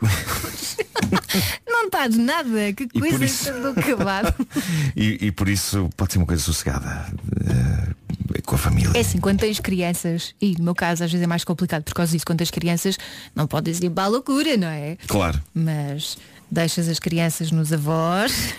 Não 1.70 1.86
estás 1.86 2.16
nada, 2.18 2.74
que 2.76 2.88
por 2.88 3.00
coisa 3.02 3.26
isso- 3.26 3.46
tão 3.46 3.72
acabado. 3.72 4.34
e, 4.96 5.28
e 5.28 5.32
por 5.32 5.48
isso 5.48 5.90
pode 5.96 6.14
ser 6.14 6.20
uma 6.20 6.26
coisa 6.28 6.42
sossegada. 6.42 7.06
eh, 7.50 8.42
com 8.46 8.56
a 8.56 8.58
família. 8.58 8.92
É 8.96 9.00
assim, 9.02 9.20
quando 9.20 9.40
tens 9.40 9.60
crianças, 9.60 10.34
e 10.42 10.54
no 10.58 10.64
meu 10.66 10.76
caso 10.76 11.04
às 11.04 11.12
vezes 11.12 11.24
é 11.24 11.28
mais 11.28 11.44
complicado 11.44 11.84
por 11.84 11.94
causa 11.94 12.12
disso, 12.14 12.26
quando 12.26 12.38
tens 12.40 12.52
crianças 12.52 12.98
não 13.36 13.46
podes 13.48 13.80
ir 13.82 13.90
para 13.90 14.06
a 14.06 14.08
loucura, 14.08 14.56
não 14.58 14.68
é? 14.68 14.98
Claro, 15.08 15.42
Mas 15.54 16.18
deixas 16.50 16.88
as 16.88 16.98
crianças 17.00 17.52
nos 17.52 17.74
avós 17.74 18.54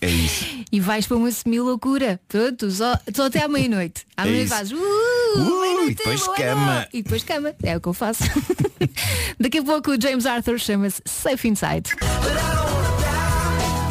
é 0.00 0.06
isso. 0.08 0.44
e 0.70 0.80
vais 0.80 1.06
para 1.06 1.16
uma 1.16 1.30
semi-loucura. 1.30 2.20
Pronto, 2.28 2.70
só, 2.70 2.98
só 3.14 3.26
até 3.26 3.42
à 3.42 3.48
meia-noite. 3.48 4.06
À 4.16 4.22
É 4.22 4.24
meia-noite 4.30 4.46
isso. 4.46 4.54
fazes. 4.56 4.72
Uh, 4.72 5.14
Uh, 5.36 5.90
e 5.90 5.94
depois 5.94 6.20
é 6.20 6.24
boa 6.24 6.36
cama." 6.36 6.74
noite." 6.74 6.88
E 6.92 7.02
depois 7.02 7.24
cama. 7.24 7.54
É 7.62 7.76
o 7.76 7.80
que 7.80 7.88
eu 7.88 7.92
faço. 7.94 8.22
Daqui 9.40 9.58
a 9.58 9.62
pouco 9.64 9.90
o 9.92 10.00
James 10.00 10.26
Arthur 10.26 10.58
chama-se 10.60 11.02
Safe 11.04 11.48
Inside. 11.48 11.90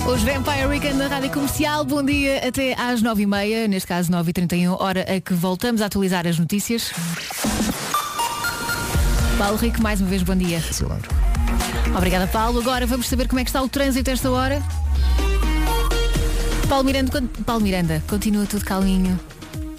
Os 0.07 0.21
Vampire 0.21 0.65
Weekend 0.67 0.97
na 0.97 1.07
Rádio 1.07 1.31
Comercial, 1.31 1.83
bom 1.85 2.03
dia 2.03 2.45
até 2.47 2.73
às 2.73 3.01
9h30, 3.01 3.67
neste 3.67 3.87
caso 3.87 4.11
9h31, 4.11 4.75
hora 4.79 5.01
a 5.01 5.21
que 5.21 5.33
voltamos 5.33 5.81
a 5.81 5.85
atualizar 5.85 6.27
as 6.27 6.37
notícias. 6.37 6.91
Paulo 9.37 9.57
Rico, 9.57 9.81
mais 9.81 9.99
uma 10.01 10.09
vez, 10.09 10.21
bom 10.23 10.35
dia. 10.35 10.61
Obrigada, 11.95 12.27
Paulo. 12.27 12.59
Agora 12.59 12.85
vamos 12.85 13.07
saber 13.07 13.27
como 13.27 13.39
é 13.39 13.43
que 13.43 13.49
está 13.49 13.61
o 13.61 13.69
trânsito 13.69 14.09
esta 14.09 14.29
hora. 14.29 14.61
Paulo 16.73 16.85
Miranda, 16.85 17.21
Paulo 17.45 17.61
Miranda, 17.61 18.01
continua 18.09 18.47
tudo 18.47 18.65
calminho. 18.65 19.19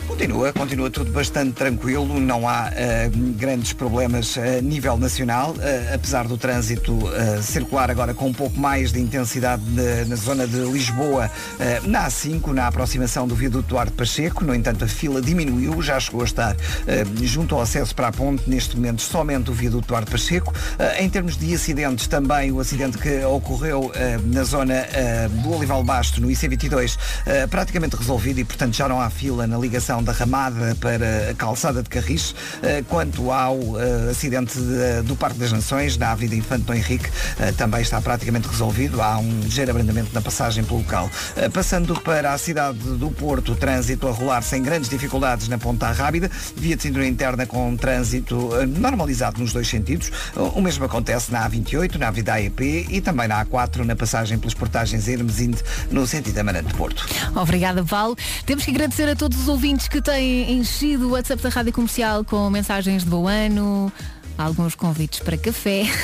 Continua, 0.07 0.53
continua 0.53 0.91
tudo 0.91 1.11
bastante 1.11 1.53
tranquilo, 1.53 2.21
não 2.21 2.47
há 2.49 2.71
eh, 2.75 3.11
grandes 3.37 3.73
problemas 3.73 4.39
a 4.39 4.61
nível 4.61 4.97
nacional, 4.97 5.55
eh, 5.61 5.93
apesar 5.95 6.29
do 6.29 6.37
trânsito 6.37 6.99
eh, 7.13 7.43
circular 7.43 7.91
agora 7.91 8.15
com 8.15 8.29
um 8.29 8.33
pouco 8.33 8.59
mais 8.59 8.93
de 8.93 9.01
intensidade 9.01 9.63
na, 9.71 10.05
na 10.05 10.17
zona 10.17 10.47
de 10.47 10.59
Lisboa, 10.59 11.31
eh, 11.59 11.81
na 11.85 12.07
A5, 12.07 12.53
na 12.53 12.69
aproximação 12.69 13.27
do 13.27 13.35
viaduto 13.35 13.69
Duarte 13.69 13.93
Pacheco, 13.93 14.45
no 14.45 14.55
entanto 14.55 14.85
a 14.85 14.89
fila 14.89 15.21
diminuiu, 15.21 15.81
já 15.83 15.99
chegou 15.99 16.21
a 16.21 16.25
estar 16.25 16.55
eh, 16.87 17.05
junto 17.23 17.55
ao 17.55 17.63
acesso 17.63 17.95
para 17.95 18.09
a 18.09 18.13
ponte, 18.13 18.49
neste 18.49 18.77
momento 18.77 19.03
somente 19.03 19.51
o 19.51 19.55
viaduto 19.55 19.89
Duarte 19.89 20.11
Pacheco. 20.11 20.53
Eh, 20.79 21.03
em 21.03 21.09
termos 21.11 21.37
de 21.37 21.53
acidentes, 21.55 22.07
também 22.07 22.53
o 22.53 22.61
acidente 22.61 22.99
que 22.99 23.25
ocorreu 23.25 23.91
eh, 23.95 24.19
na 24.25 24.45
zona 24.45 24.75
eh, 24.75 25.29
do 25.43 25.51
Olival 25.53 25.83
Basto, 25.83 26.21
no 26.21 26.29
IC22, 26.29 26.99
eh, 27.27 27.47
praticamente 27.47 27.97
resolvido 27.97 28.39
e, 28.39 28.45
portanto, 28.45 28.75
já 28.77 28.87
não 28.89 29.01
há 29.01 29.09
fila 29.11 29.47
na 29.47 29.59
ligação 29.59 29.94
da 30.03 30.13
Ramada 30.13 30.77
para 30.81 31.31
a 31.31 31.35
calçada 31.35 31.83
de 31.83 31.89
Carris. 31.89 32.35
Eh, 32.63 32.83
quanto 32.89 33.31
ao 33.31 33.57
eh, 33.81 34.11
acidente 34.11 34.59
de- 34.59 35.03
do 35.03 35.17
Parque 35.17 35.39
das 35.39 35.53
Nações, 35.53 35.97
na 35.97 36.13
Avenida 36.13 36.37
Infante 36.37 36.63
Dom 36.65 36.75
Henrique, 36.75 37.09
eh, 37.39 37.53
também 37.53 37.83
está 37.83 38.01
praticamente 38.01 38.49
resolvido. 38.49 39.01
Há 39.03 39.19
um 39.19 39.41
ligeiro 39.41 39.71
abrandamento 39.71 40.11
na 40.13 40.21
passagem 40.21 40.65
pelo 40.65 40.79
local. 40.81 41.11
Eh, 41.37 41.49
passando 41.49 41.99
para 42.01 42.33
a 42.33 42.39
cidade 42.39 42.79
do 42.79 43.11
Porto, 43.11 43.55
trânsito 43.55 44.09
a 44.09 44.11
rolar 44.13 44.43
sem 44.43 44.63
grandes 44.63 44.89
dificuldades 44.89 45.49
na 45.49 45.59
Ponta 45.59 45.91
Rábida, 45.91 46.31
via 46.57 46.77
de 46.77 46.83
cintura 46.83 47.07
interna 47.07 47.47
com 47.47 47.77
trânsito 47.77 48.51
eh, 48.61 48.67
normalizado 48.67 49.41
nos 49.41 49.53
dois 49.53 49.69
sentidos. 49.69 50.11
O 50.55 50.61
mesmo 50.61 50.85
acontece 50.85 51.33
na 51.33 51.49
A28, 51.49 51.97
na 51.97 52.09
Avenida 52.09 52.35
AEP 52.35 52.87
e 52.91 53.01
também 53.01 53.29
na 53.29 53.45
A4, 53.45 53.85
na 53.85 53.95
passagem 53.97 54.39
pelas 54.39 54.55
portagens 54.55 55.09
Hermesinde, 55.09 55.63
no 55.91 56.07
sentido 56.07 56.39
Amarante 56.39 56.69
de 56.69 56.75
Porto. 56.75 57.05
Obrigada, 57.35 57.85
Paulo. 57.85 58.17
Temos 58.47 58.65
que 58.65 58.71
agradecer 58.71 59.09
a 59.09 59.17
todos 59.17 59.39
os 59.39 59.49
ouvintes 59.49 59.84
que 59.89 60.01
têm 60.01 60.53
enchido 60.53 61.09
o 61.09 61.11
WhatsApp 61.13 61.43
da 61.43 61.49
Rádio 61.49 61.73
Comercial 61.73 62.25
com 62.25 62.49
mensagens 62.51 63.05
de 63.05 63.11
bom 63.11 63.27
ano, 63.27 63.93
alguns 64.37 64.75
convites 64.75 65.21
para 65.21 65.37
café. 65.37 65.85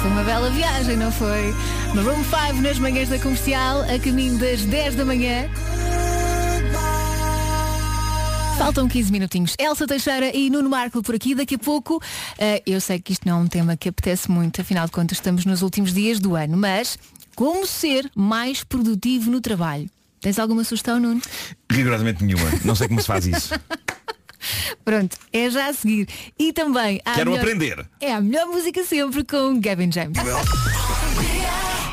Foi 0.00 0.10
uma 0.10 0.22
bela 0.22 0.48
viagem, 0.50 0.96
não 0.96 1.10
foi? 1.10 1.52
Maroon 1.92 2.22
5 2.22 2.62
nas 2.62 2.78
manhãs 2.78 3.08
da 3.08 3.18
comercial, 3.18 3.82
a 3.82 3.98
caminho 3.98 4.38
das 4.38 4.62
10 4.62 4.94
da 4.94 5.04
manhã. 5.04 5.48
Faltam 8.58 8.88
15 8.88 9.12
minutinhos. 9.12 9.54
Elsa 9.58 9.86
Teixeira 9.86 10.36
e 10.36 10.50
Nuno 10.50 10.68
Marco 10.68 11.02
por 11.02 11.14
aqui. 11.14 11.34
Daqui 11.34 11.54
a 11.54 11.58
pouco, 11.58 12.02
eh, 12.38 12.62
eu 12.66 12.80
sei 12.80 12.98
que 12.98 13.12
isto 13.12 13.26
não 13.26 13.38
é 13.38 13.42
um 13.42 13.46
tema 13.46 13.76
que 13.76 13.88
apetece 13.88 14.30
muito, 14.30 14.60
afinal 14.60 14.86
de 14.86 14.92
contas 14.92 15.18
estamos 15.18 15.44
nos 15.44 15.62
últimos 15.62 15.92
dias 15.92 16.18
do 16.18 16.34
ano, 16.34 16.56
mas 16.56 16.98
como 17.38 17.64
ser 17.68 18.10
mais 18.16 18.64
produtivo 18.64 19.30
no 19.30 19.40
trabalho? 19.40 19.88
Tens 20.20 20.40
alguma 20.40 20.64
sugestão, 20.64 20.98
Nuno? 20.98 21.20
Rigorosamente 21.70 22.24
nenhuma. 22.24 22.50
Não 22.64 22.74
sei 22.74 22.88
como 22.88 23.00
se 23.00 23.06
faz 23.06 23.24
isso. 23.28 23.54
Pronto, 24.84 25.16
é 25.32 25.48
já 25.48 25.68
a 25.68 25.72
seguir. 25.72 26.08
E 26.36 26.52
também 26.52 27.00
Quero 27.14 27.30
melhor- 27.30 27.44
aprender. 27.44 27.88
É 28.00 28.12
a 28.12 28.20
melhor 28.20 28.46
música 28.46 28.82
sempre 28.82 29.22
com 29.22 29.60
Gavin 29.60 29.92
James. 29.92 30.18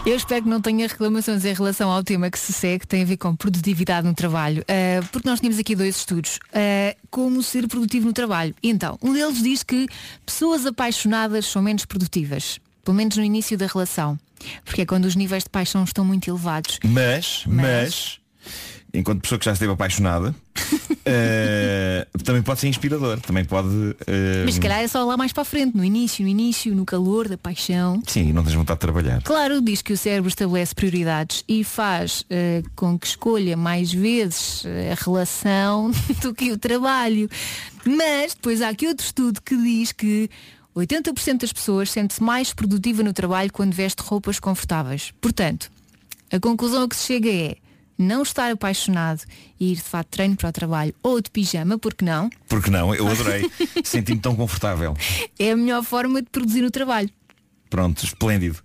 Eu 0.03 0.15
espero 0.15 0.41
que 0.43 0.49
não 0.49 0.59
tenha 0.61 0.87
reclamações 0.87 1.45
em 1.45 1.53
relação 1.53 1.91
ao 1.91 2.03
tema 2.03 2.31
que 2.31 2.39
se 2.39 2.51
segue, 2.51 2.79
que 2.79 2.87
tem 2.87 3.03
a 3.03 3.05
ver 3.05 3.17
com 3.17 3.35
produtividade 3.35 4.07
no 4.07 4.15
trabalho, 4.15 4.65
Ah, 4.67 5.05
porque 5.11 5.29
nós 5.29 5.39
tínhamos 5.39 5.59
aqui 5.59 5.75
dois 5.75 5.97
estudos. 5.97 6.39
Ah, 6.53 6.95
como 7.11 7.43
ser 7.43 7.67
produtivo 7.67 8.07
no 8.07 8.13
trabalho. 8.13 8.55
Então, 8.63 8.97
um 8.99 9.13
deles 9.13 9.43
diz 9.43 9.61
que 9.61 9.87
pessoas 10.25 10.65
apaixonadas 10.65 11.45
são 11.45 11.61
menos 11.61 11.85
produtivas, 11.85 12.59
pelo 12.83 12.97
menos 12.97 13.15
no 13.17 13.23
início 13.23 13.55
da 13.55 13.67
relação, 13.67 14.17
porque 14.63 14.81
é 14.81 14.85
quando 14.85 15.05
os 15.05 15.15
níveis 15.15 15.43
de 15.43 15.49
paixão 15.49 15.83
estão 15.83 16.03
muito 16.05 16.29
elevados. 16.29 16.79
Mas, 16.83 17.43
mas, 17.47 18.19
enquanto 18.93 19.21
pessoa 19.21 19.39
que 19.39 19.45
já 19.45 19.53
esteve 19.53 19.71
apaixonada, 19.73 20.33
eh, 21.05 22.07
também 22.23 22.41
pode 22.41 22.59
ser 22.59 22.67
inspirador. 22.67 23.19
Também 23.19 23.43
pode. 23.45 23.67
eh, 24.07 24.43
Mas 24.45 24.55
se 24.55 24.59
calhar 24.59 24.79
é 24.79 24.87
só 24.87 25.03
lá 25.05 25.17
mais 25.17 25.31
para 25.33 25.41
a 25.41 25.45
frente, 25.45 25.75
no 25.75 25.83
início, 25.83 26.23
no 26.23 26.29
início, 26.29 26.73
no 26.75 26.85
calor 26.85 27.27
da 27.27 27.37
paixão. 27.37 28.01
Sim, 28.07 28.31
não 28.33 28.43
tens 28.43 28.55
vontade 28.55 28.77
de 28.77 28.81
trabalhar. 28.81 29.21
Claro, 29.23 29.61
diz 29.61 29.81
que 29.81 29.93
o 29.93 29.97
cérebro 29.97 30.29
estabelece 30.29 30.73
prioridades 30.73 31.43
e 31.47 31.63
faz 31.63 32.25
eh, 32.29 32.63
com 32.75 32.97
que 32.97 33.07
escolha 33.07 33.55
mais 33.57 33.91
vezes 33.93 34.63
a 34.91 35.03
relação 35.03 35.91
do 36.21 36.33
que 36.33 36.51
o 36.51 36.57
trabalho. 36.57 37.29
Mas 37.85 38.33
depois 38.33 38.61
há 38.61 38.69
aqui 38.69 38.87
outro 38.87 39.05
estudo 39.05 39.41
que 39.41 39.55
diz 39.55 39.91
que 39.91 40.29
80% 40.75 41.39
das 41.41 41.53
pessoas 41.53 41.89
sente-se 41.89 42.21
mais 42.21 42.53
produtiva 42.53 43.01
no 43.03 43.13
trabalho 43.13 43.51
quando 43.51 43.73
veste 43.73 44.01
roupas 44.01 44.39
confortáveis. 44.39 45.13
Portanto, 45.21 45.71
a 46.31 46.39
conclusão 46.39 46.83
a 46.83 46.89
que 46.89 46.95
se 46.95 47.05
chega 47.07 47.29
é 47.29 47.55
não 47.97 48.23
estar 48.23 48.51
apaixonado 48.51 49.21
e 49.57 49.71
ir 49.71 49.75
de 49.75 49.81
fato 49.81 50.07
treino 50.09 50.35
para 50.35 50.49
o 50.49 50.51
trabalho 50.51 50.93
ou 51.01 51.21
de 51.21 51.31
pijama, 51.31 51.77
porque 51.77 52.03
não, 52.03 52.29
Porque 52.49 52.69
não? 52.69 52.93
Eu 52.93 53.07
adorei. 53.07 53.49
Senti-me 53.85 54.19
tão 54.19 54.35
confortável. 54.35 54.97
é 55.39 55.51
a 55.51 55.55
melhor 55.55 55.81
forma 55.83 56.21
de 56.21 56.29
produzir 56.29 56.61
no 56.61 56.69
trabalho. 56.71 57.09
Pronto, 57.69 58.03
esplêndido. 58.03 58.59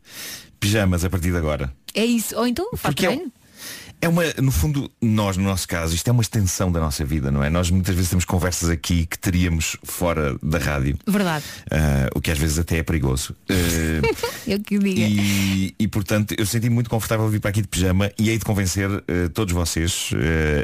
Pijamas 0.58 1.04
a 1.04 1.10
partir 1.10 1.30
de 1.30 1.36
agora. 1.36 1.72
É 1.94 2.04
isso. 2.04 2.36
Ou 2.36 2.46
então 2.46 2.68
faz 2.76 2.94
Porque 2.94 3.06
é, 3.06 3.08
treino. 3.10 3.26
um- 3.26 3.39
É 4.02 4.08
uma, 4.08 4.22
no 4.38 4.50
fundo, 4.50 4.90
nós, 5.00 5.36
no 5.36 5.44
nosso 5.44 5.68
caso, 5.68 5.94
isto 5.94 6.08
é 6.08 6.12
uma 6.12 6.22
extensão 6.22 6.72
da 6.72 6.80
nossa 6.80 7.04
vida, 7.04 7.30
não 7.30 7.44
é? 7.44 7.50
Nós 7.50 7.70
muitas 7.70 7.94
vezes 7.94 8.08
temos 8.08 8.24
conversas 8.24 8.70
aqui 8.70 9.04
que 9.04 9.18
teríamos 9.18 9.76
fora 9.82 10.36
da 10.42 10.58
rádio. 10.58 10.96
Verdade. 11.06 11.44
ah, 11.70 12.08
o 12.14 12.20
que 12.20 12.30
às 12.30 12.38
vezes 12.38 12.58
até 12.58 12.78
é 12.78 12.82
perigoso. 12.82 13.34
Ah, 13.48 13.54
Eu 14.46 14.58
que 14.60 14.78
diga. 14.78 15.00
e, 15.00 15.74
e, 15.78 15.88
portanto 15.88 16.34
eu 16.36 16.46
senti 16.46 16.70
muito 16.70 16.88
confortável 16.88 17.28
vir 17.28 17.40
para 17.40 17.50
aqui 17.50 17.60
de 17.60 17.68
pijama 17.68 18.10
e 18.18 18.30
hei 18.30 18.38
de 18.38 18.44
convencer 18.44 18.88
eh, 19.06 19.28
todos 19.28 19.52
vocês 19.52 20.10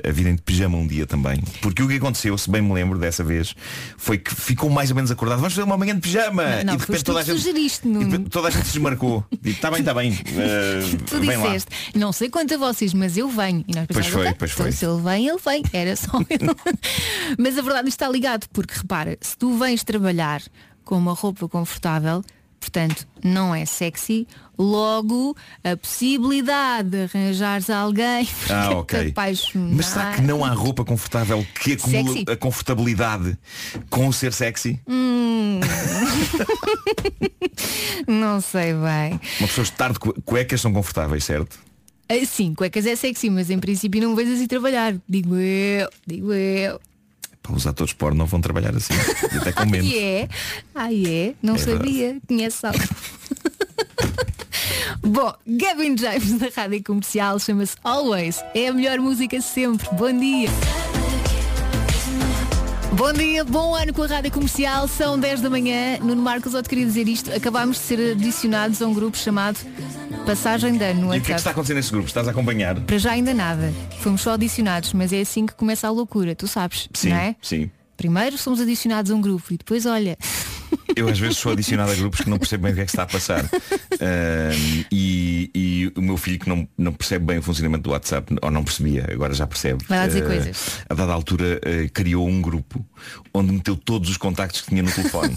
a 0.07 0.11
virem 0.11 0.35
de 0.35 0.43
pijama 0.43 0.77
um 0.79 0.87
dia 0.87 1.07
também. 1.07 1.43
Porque 1.61 1.83
o 1.83 1.89
que 1.89 1.95
aconteceu, 1.95 2.37
se 2.39 2.51
bem 2.51 2.63
me 2.63 2.73
lembro 2.73 2.99
dessa 2.99 3.23
vez, 3.23 3.55
foi 3.97 4.19
que 4.19 4.35
ficou 4.35 4.71
mais 4.71 4.91
ou 4.91 4.97
menos 4.97 5.11
acordado. 5.11 5.39
Vamos 5.39 5.55
fazer 5.55 5.65
uma 5.65 5.77
manhã 5.77 5.95
de 5.95 6.01
pijama! 6.01 6.43
Não, 6.57 6.65
não, 6.65 6.75
e 6.75 6.77
de 6.77 6.83
repente 6.85 7.05
toda 7.05 7.21
a 7.21 7.23
gente. 7.23 7.39
sugeriste, 7.39 7.83
toda 8.31 8.49
a 8.49 8.51
gente 8.51 8.67
se 8.67 8.73
desmarcou. 8.73 9.25
Está 9.45 9.71
bem, 9.71 9.81
está 9.81 9.93
bem. 9.95 10.17
Tu 11.07 11.21
vem 11.21 11.37
lá. 11.37 11.47
disseste, 11.47 11.71
não 11.95 12.13
sei 12.13 12.29
quanto 12.29 12.55
a 12.55 12.59
vocês, 12.59 12.95
mas 12.95 13.17
eu 13.17 13.26
venho. 13.29 13.65
E 13.69 13.75
nós 13.75 13.87
Pois 13.87 14.07
pensávamos, 14.07 14.13
foi, 14.13 14.27
"Ok, 14.27 14.37
pois 14.39 14.53
então 14.53 14.65
foi. 14.65 14.73
se 14.73 14.87
ele 14.87 15.03
vem, 15.03 15.29
ele 15.29 15.39
vem. 15.45 15.63
Era 15.73 15.97
só 15.97 16.19
eu. 16.31 16.57
mas 17.39 17.59
a 17.59 17.63
verdade 17.63 17.89
está 17.89 18.09
ligado, 18.09 18.47
porque 18.53 18.75
repara, 18.79 19.17
se 19.21 19.37
tu 19.37 19.57
vens 19.59 19.83
trabalhar 19.85 20.43
com 20.85 20.97
uma 20.97 21.13
roupa 21.15 21.49
confortável, 21.49 22.23
portanto, 22.61 23.07
não 23.23 23.55
é 23.55 23.65
sexy, 23.67 24.27
logo 24.59 25.37
a 25.63 25.77
possibilidade 25.77 26.91
de 26.91 27.03
arranjares 27.05 27.69
alguém 27.71 28.27
Ah, 28.49 28.69
para 28.69 28.79
ok. 28.79 29.05
te 29.05 29.11
apaixonar. 29.11 29.75
Mas 29.77 29.87
será 29.87 30.13
que 30.15 30.23
não 30.23 30.45
há 30.45 30.51
roupa 30.51 30.85
confortável 30.85 31.45
que 31.63 31.73
acumula 31.73 32.13
Sexy? 32.13 32.25
a 32.31 32.37
confortabilidade 32.37 33.37
com 33.91 34.09
o 34.09 34.13
ser 34.13 34.33
sexy? 34.33 34.81
Hum. 34.89 35.61
não 38.07 38.41
sei 38.41 38.73
bem. 38.75 39.21
Uma 39.41 39.49
pessoa 39.49 39.65
estar 39.65 39.93
de 39.93 39.99
cue- 39.99 40.15
cuecas 40.25 40.61
são 40.61 40.73
confortáveis, 40.73 41.25
certo? 41.25 41.59
Ah, 42.09 42.25
Sim, 42.27 42.55
cuecas 42.55 42.87
é 42.87 42.95
sexy, 42.97 43.29
mas 43.31 43.51
em 43.51 43.59
princípio 43.59 44.01
não 44.01 44.15
vens 44.15 44.31
assim 44.31 44.47
trabalhar. 44.47 44.95
Digo 45.09 45.35
eu, 45.37 45.89
digo 46.07 46.33
eu. 46.33 46.81
Pá, 47.43 47.53
Os 47.53 47.67
atores 47.67 47.93
porno 47.93 48.19
não 48.19 48.27
vão 48.27 48.41
trabalhar 48.41 48.75
assim. 48.77 48.95
Até 49.41 49.53
com 49.53 49.67
menos. 49.71 49.87
E 49.91 49.99
é? 49.99 50.29
Ah, 50.75 50.93
é? 50.93 51.35
Não 51.43 51.57
É 51.57 51.59
sabia. 51.59 52.19
Conhece 52.27 52.65
algo. 52.67 52.79
Bom, 55.03 55.33
Gavin 55.47 55.97
James 55.97 56.39
da 56.39 56.49
Rádio 56.55 56.83
Comercial 56.83 57.39
chama-se 57.39 57.77
Always. 57.85 58.41
É 58.55 58.69
a 58.69 58.73
melhor 58.73 58.99
música 58.99 59.41
sempre. 59.41 59.89
Bom 59.95 60.13
dia. 60.19 60.49
Bom 62.93 63.13
dia, 63.13 63.45
bom 63.45 63.75
ano 63.75 63.93
com 63.93 64.03
a 64.03 64.07
Rádio 64.07 64.31
Comercial. 64.33 64.89
São 64.89 65.19
10 65.19 65.41
da 65.43 65.51
manhã. 65.51 65.99
Nuno 66.01 66.23
Marcos, 66.23 66.55
eu 66.55 66.63
te 66.63 66.69
queria 66.69 66.87
dizer 66.87 67.07
isto. 67.09 67.33
Acabámos 67.33 67.77
de 67.79 67.83
ser 67.83 68.13
adicionados 68.13 68.81
a 68.81 68.87
um 68.87 68.95
grupo 68.95 69.17
chamado 69.17 69.59
Passagem 70.25 70.77
de 70.79 70.85
Ano 70.85 71.07
no 71.09 71.15
E 71.15 71.19
o 71.19 71.21
que 71.21 71.33
é 71.33 71.35
que 71.35 71.41
está 71.41 71.51
a 71.51 71.51
WhatsApp. 71.51 71.51
acontecer 71.51 71.75
nesse 71.75 71.91
grupo? 71.91 72.07
Estás 72.07 72.27
a 72.27 72.31
acompanhar? 72.31 72.81
Para 72.81 72.99
já 72.99 73.13
ainda 73.13 73.35
nada. 73.35 73.73
Fomos 74.01 74.23
só 74.23 74.33
adicionados, 74.33 74.93
mas 74.93 75.13
é 75.13 75.21
assim 75.21 75.45
que 75.47 75.55
começa 75.55 75.87
a 75.87 75.91
loucura, 75.91 76.35
tu 76.35 76.47
sabes, 76.49 76.89
Sim, 76.95 77.11
não 77.11 77.17
é? 77.17 77.37
sim. 77.43 77.71
Primeiro 77.97 78.37
somos 78.37 78.61
adicionados 78.61 79.11
a 79.11 79.15
um 79.15 79.21
grupo 79.23 79.53
e 79.55 79.57
depois, 79.57 79.87
olha, 79.87 80.19
Eu 80.95 81.09
às 81.09 81.19
vezes 81.19 81.37
sou 81.37 81.53
adicionado 81.53 81.93
a 81.93 81.95
grupos 81.95 82.21
que 82.21 82.31
não 82.31 82.39
percebo 82.39 82.65
bem 82.65 82.73
o 82.73 82.75
que 82.75 82.81
é 82.81 82.85
que 82.85 82.91
está 82.91 83.03
a 83.03 83.07
passar. 83.07 83.45
Ahm, 83.45 84.85
e, 84.91 85.51
e 85.55 85.93
o 85.95 86.01
meu 86.01 86.17
filho 86.17 86.39
que 86.39 86.49
não, 86.49 86.67
não 86.77 86.93
percebe 86.93 87.27
bem 87.27 87.39
o 87.39 87.43
funcionamento 87.43 87.83
do 87.83 87.91
WhatsApp, 87.91 88.35
ou 88.41 88.51
não 88.51 88.65
percebia, 88.65 89.07
agora 89.11 89.35
já 89.35 89.47
percebe. 89.47 89.85
Vai 89.89 89.99
lá 89.99 90.07
dizer 90.07 90.23
ah, 90.23 90.27
coisas. 90.27 90.81
A 90.89 90.95
dada 90.95 91.13
altura 91.13 91.61
ah, 91.63 91.89
criou 91.93 92.27
um 92.27 92.41
grupo 92.41 92.85
onde 93.35 93.53
meteu 93.53 93.77
todos 93.77 94.09
os 94.09 94.17
contactos 94.17 94.63
que 94.63 94.69
tinha 94.69 94.83
no 94.83 94.91
telefone. 94.91 95.37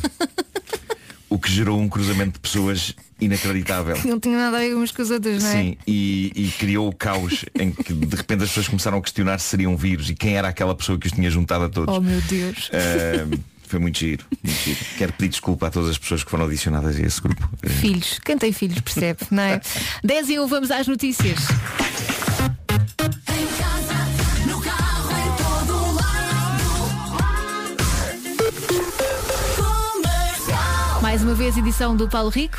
o 1.30 1.38
que 1.38 1.52
gerou 1.52 1.80
um 1.80 1.88
cruzamento 1.88 2.34
de 2.34 2.40
pessoas 2.40 2.96
inacreditável. 3.22 3.98
não 4.06 4.20
tinha 4.20 4.38
nada 4.38 4.58
a 4.58 4.60
ver 4.62 4.74
umas 4.74 4.92
com 4.92 5.02
as 5.02 5.12
outras, 5.12 5.44
não 5.44 5.50
é? 5.50 5.54
Sim, 5.54 5.78
e, 5.86 6.32
e 6.36 6.48
criou 6.58 6.88
o 6.88 6.96
caos 6.96 7.46
em 7.60 7.72
que 7.72 7.94
de 7.94 8.16
repente 8.16 8.44
as 8.44 8.50
pessoas 8.50 8.68
começaram 8.68 8.98
a 8.98 9.02
questionar 9.02 9.40
se 9.40 9.50
seriam 9.50 9.78
vírus 9.78 10.10
e 10.10 10.16
quem 10.16 10.36
era 10.36 10.48
aquela 10.48 10.74
pessoa 10.74 10.98
que 10.98 11.06
os 11.06 11.14
tinha 11.14 11.30
juntado 11.30 11.66
a 11.66 11.70
todos. 11.70 11.96
Oh 11.96 12.02
meu 12.02 12.20
Deus. 12.22 12.72
Ahm, 12.74 13.40
foi 13.70 13.80
muito 13.80 14.00
giro, 14.00 14.26
muito 14.44 14.60
giro. 14.62 14.80
Quero 14.98 15.14
pedir 15.14 15.30
desculpa 15.30 15.68
a 15.68 15.70
todas 15.70 15.92
as 15.92 15.98
pessoas 15.98 16.24
que 16.24 16.32
foram 16.32 16.46
adicionadas 16.46 16.96
a 16.96 17.02
esse 17.02 17.22
grupo. 17.22 17.48
Filhos, 17.64 18.20
quem 18.26 18.36
tem 18.36 18.52
filhos 18.52 18.80
percebe, 18.82 19.20
não 19.30 19.44
é? 19.44 19.62
10 20.04 20.30
e 20.30 20.40
1, 20.40 20.48
vamos 20.48 20.72
às 20.72 20.88
notícias. 20.88 21.40
Mais 31.02 31.24
uma 31.24 31.34
vez, 31.34 31.56
edição 31.56 31.96
do 31.96 32.08
Paulo 32.10 32.30
Rico. 32.30 32.58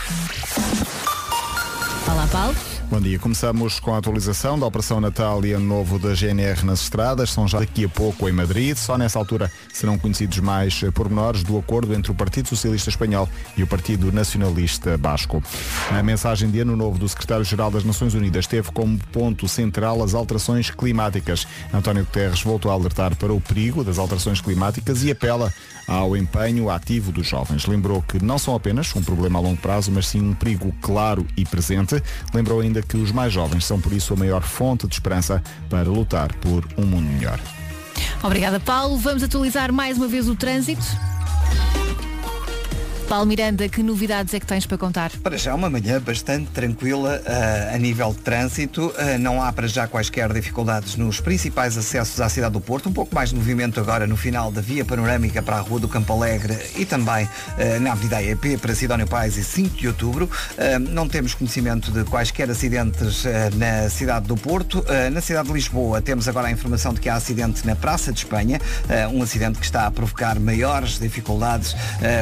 Olá, 2.08 2.26
Paulo. 2.28 2.79
Bom 2.90 3.00
dia, 3.00 3.20
começamos 3.20 3.78
com 3.78 3.94
a 3.94 3.98
atualização 3.98 4.58
da 4.58 4.66
Operação 4.66 5.00
Natal 5.00 5.46
e 5.46 5.52
Ano 5.52 5.64
Novo 5.64 5.96
da 5.96 6.12
GNR 6.12 6.64
nas 6.64 6.82
estradas. 6.82 7.30
São 7.30 7.46
já 7.46 7.60
daqui 7.60 7.84
a 7.84 7.88
pouco 7.88 8.28
em 8.28 8.32
Madrid. 8.32 8.76
Só 8.76 8.98
nessa 8.98 9.16
altura 9.16 9.48
serão 9.72 9.96
conhecidos 9.96 10.40
mais 10.40 10.82
eh, 10.82 10.90
pormenores 10.90 11.44
do 11.44 11.56
acordo 11.56 11.94
entre 11.94 12.10
o 12.10 12.14
Partido 12.16 12.48
Socialista 12.48 12.90
Espanhol 12.90 13.28
e 13.56 13.62
o 13.62 13.66
Partido 13.66 14.10
Nacionalista 14.10 14.98
Basco. 14.98 15.40
A 15.88 16.02
mensagem 16.02 16.50
de 16.50 16.58
Ano 16.58 16.74
Novo 16.74 16.98
do 16.98 17.08
Secretário-Geral 17.08 17.70
das 17.70 17.84
Nações 17.84 18.12
Unidas 18.14 18.48
teve 18.48 18.72
como 18.72 18.98
ponto 19.12 19.46
central 19.46 20.02
as 20.02 20.12
alterações 20.12 20.68
climáticas. 20.68 21.46
António 21.72 22.04
Guterres 22.04 22.42
voltou 22.42 22.72
a 22.72 22.74
alertar 22.74 23.14
para 23.14 23.32
o 23.32 23.40
perigo 23.40 23.84
das 23.84 23.98
alterações 23.98 24.40
climáticas 24.40 25.04
e 25.04 25.12
apela 25.12 25.54
ao 25.86 26.16
empenho 26.16 26.68
ativo 26.68 27.12
dos 27.12 27.28
jovens. 27.28 27.66
Lembrou 27.66 28.02
que 28.02 28.22
não 28.22 28.38
são 28.38 28.54
apenas 28.54 28.94
um 28.96 29.02
problema 29.02 29.38
a 29.38 29.42
longo 29.42 29.60
prazo, 29.60 29.92
mas 29.92 30.08
sim 30.08 30.20
um 30.20 30.34
perigo 30.34 30.74
claro 30.80 31.24
e 31.36 31.44
presente. 31.44 32.02
Lembrou 32.34 32.60
ainda 32.60 32.79
que 32.82 32.96
os 32.96 33.12
mais 33.12 33.32
jovens 33.32 33.64
são 33.64 33.80
por 33.80 33.92
isso 33.92 34.14
a 34.14 34.16
maior 34.16 34.42
fonte 34.42 34.86
de 34.86 34.94
esperança 34.94 35.42
para 35.68 35.88
lutar 35.88 36.32
por 36.36 36.66
um 36.76 36.86
mundo 36.86 37.08
melhor. 37.08 37.38
Obrigada, 38.22 38.60
Paulo. 38.60 38.98
Vamos 38.98 39.22
atualizar 39.22 39.72
mais 39.72 39.96
uma 39.96 40.08
vez 40.08 40.28
o 40.28 40.34
trânsito. 40.34 40.84
Paulo 43.10 43.26
Miranda, 43.26 43.68
que 43.68 43.82
novidades 43.82 44.32
é 44.34 44.38
que 44.38 44.46
tens 44.46 44.64
para 44.64 44.78
contar? 44.78 45.10
Para 45.20 45.36
já 45.36 45.52
uma 45.52 45.68
manhã 45.68 46.00
bastante 46.00 46.48
tranquila 46.52 47.20
ah, 47.26 47.74
a 47.74 47.76
nível 47.76 48.12
de 48.12 48.20
trânsito. 48.20 48.94
Ah, 48.96 49.18
não 49.18 49.42
há 49.42 49.52
para 49.52 49.66
já 49.66 49.88
quaisquer 49.88 50.32
dificuldades 50.32 50.94
nos 50.94 51.18
principais 51.18 51.76
acessos 51.76 52.20
à 52.20 52.28
cidade 52.28 52.52
do 52.52 52.60
Porto. 52.60 52.88
Um 52.88 52.92
pouco 52.92 53.12
mais 53.12 53.30
de 53.30 53.34
movimento 53.34 53.80
agora 53.80 54.06
no 54.06 54.16
final 54.16 54.52
da 54.52 54.60
via 54.60 54.84
panorâmica 54.84 55.42
para 55.42 55.56
a 55.56 55.60
Rua 55.60 55.80
do 55.80 55.88
Campo 55.88 56.12
Alegre 56.12 56.56
e 56.76 56.84
também 56.84 57.28
ah, 57.58 57.80
na 57.80 57.90
Avenida 57.90 58.22
EP 58.22 58.60
para 58.60 58.76
Sidónio 58.76 59.08
Pais 59.08 59.36
e 59.36 59.42
5 59.42 59.76
de 59.76 59.88
Outubro. 59.88 60.30
Não 60.90 61.08
temos 61.08 61.34
conhecimento 61.34 61.90
de 61.90 62.04
quaisquer 62.04 62.48
acidentes 62.48 63.24
na 63.56 63.90
cidade 63.90 64.28
do 64.28 64.36
Porto. 64.36 64.84
Na 65.10 65.20
cidade 65.20 65.48
de 65.48 65.54
Lisboa 65.54 66.00
temos 66.00 66.28
agora 66.28 66.46
a 66.46 66.50
informação 66.52 66.94
de 66.94 67.00
que 67.00 67.08
há 67.08 67.16
acidente 67.16 67.66
na 67.66 67.74
Praça 67.74 68.12
de 68.12 68.20
Espanha. 68.20 68.60
Um 69.12 69.20
acidente 69.20 69.58
que 69.58 69.64
está 69.64 69.86
a 69.86 69.90
provocar 69.90 70.38
maiores 70.38 71.00
dificuldades 71.00 71.74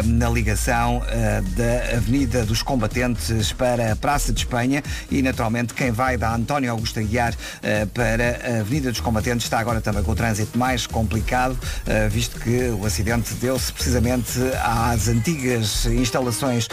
na 0.07 0.31
ligação 0.31 0.78
eh, 0.79 1.43
da 1.57 1.97
Avenida 1.97 2.45
dos 2.45 2.63
Combatentes 2.63 3.53
para 3.53 3.93
a 3.93 3.97
Praça 3.97 4.33
de 4.33 4.39
Espanha 4.39 4.81
e 5.11 5.21
naturalmente 5.23 5.75
quem 5.75 5.91
vai 5.91 6.17
da 6.17 6.33
António 6.33 6.71
Augusto 6.71 7.01
Aguiar 7.01 7.35
eh, 7.65 7.85
para 7.87 8.39
a 8.45 8.61
Avenida 8.61 8.93
dos 8.93 9.01
Combatentes 9.01 9.45
está 9.45 9.59
agora 9.59 9.81
também 9.81 10.05
com 10.05 10.13
o 10.13 10.15
trânsito 10.15 10.57
mais 10.57 10.87
complicado, 10.87 11.59
eh, 11.85 12.09
visto 12.09 12.39
que 12.39 12.69
o 12.69 12.87
acidente 12.87 13.35
deu-se 13.35 13.73
precisamente 13.73 14.39
às 14.63 15.09
antigas 15.09 15.87
instalações 15.87 16.69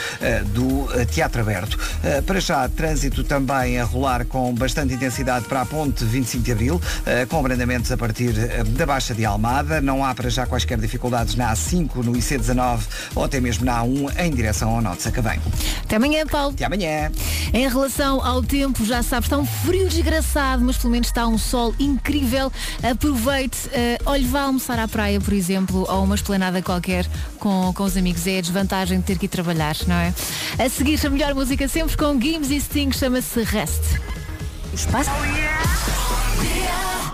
do 0.54 0.88
Teatro 1.08 1.42
Aberto. 1.42 1.78
Para 2.26 2.40
já, 2.40 2.68
trânsito 2.70 3.24
também 3.24 3.80
a 3.80 3.84
rolar 3.84 4.26
com 4.26 4.54
bastante 4.54 4.94
intensidade 4.94 5.46
para 5.46 5.62
a 5.62 5.66
ponte 5.66 6.04
25 6.06 6.44
de 6.44 6.52
Abril, 6.52 6.82
com 7.30 7.40
abrandamentos 7.40 7.92
a 7.92 7.98
partir 7.98 8.34
da 8.34 8.86
Baixa 8.86 9.14
de 9.14 9.26
Almada. 9.26 9.82
Não 9.82 10.04
há 10.04 10.14
para 10.14 10.30
já 10.30 10.46
quaisquer 10.46 10.78
dificuldades 10.78 11.36
na 11.36 11.54
A5, 11.54 12.04
no 12.04 12.14
IC19 12.14 12.82
ou 13.16 13.24
até 13.24 13.40
mesmo 13.40 13.66
na 13.66 13.82
A1 13.82 13.95
em 14.18 14.32
direção 14.32 14.70
ao 14.70 14.82
Norte 14.82 15.04
Sacavém. 15.04 15.40
Até 15.84 15.96
amanhã, 15.96 16.26
Paulo. 16.26 16.54
Até 16.54 16.66
amanhã. 16.66 17.12
Em 17.54 17.68
relação 17.68 18.24
ao 18.26 18.44
tempo, 18.44 18.86
já 18.86 19.02
sabes, 19.02 19.28
está 19.28 19.38
um 19.38 19.46
frio 19.46 19.88
desgraçado, 19.88 20.64
mas 20.64 20.78
pelo 20.78 20.92
menos 20.92 21.08
está 21.08 21.28
um 21.28 21.38
sol 21.38 21.74
incrível. 21.80 22.52
Aproveite, 22.84 23.70
eh, 23.72 23.98
olhe, 24.06 24.26
vá 24.26 24.42
almoçar 24.42 24.80
à 24.80 24.88
praia, 24.88 25.20
por 25.22 25.34
exemplo, 25.34 25.86
ou 25.90 26.04
uma 26.04 26.16
esplanada 26.16 26.62
qualquer 26.62 27.06
com, 27.40 27.72
com 27.74 27.84
os 27.84 27.98
amigos. 27.98 28.28
É 28.28 28.40
a 28.40 28.42
desvantagem 28.42 29.00
de 29.00 29.06
ter 29.06 29.18
que 29.18 29.26
ir 29.26 29.30
trabalhar, 29.30 29.76
não 29.88 29.96
é? 29.96 30.14
A 30.58 30.70
seguir, 30.70 31.00
a 31.06 31.10
melhor 31.10 31.34
música 31.34 31.68
sempre 31.68 31.96
com 31.98 32.20
Gims 32.20 32.50
e 32.52 32.60
Sting, 32.60 32.92
chama-se 32.92 33.44
Rest. 33.44 33.82
Espaço. 34.74 35.12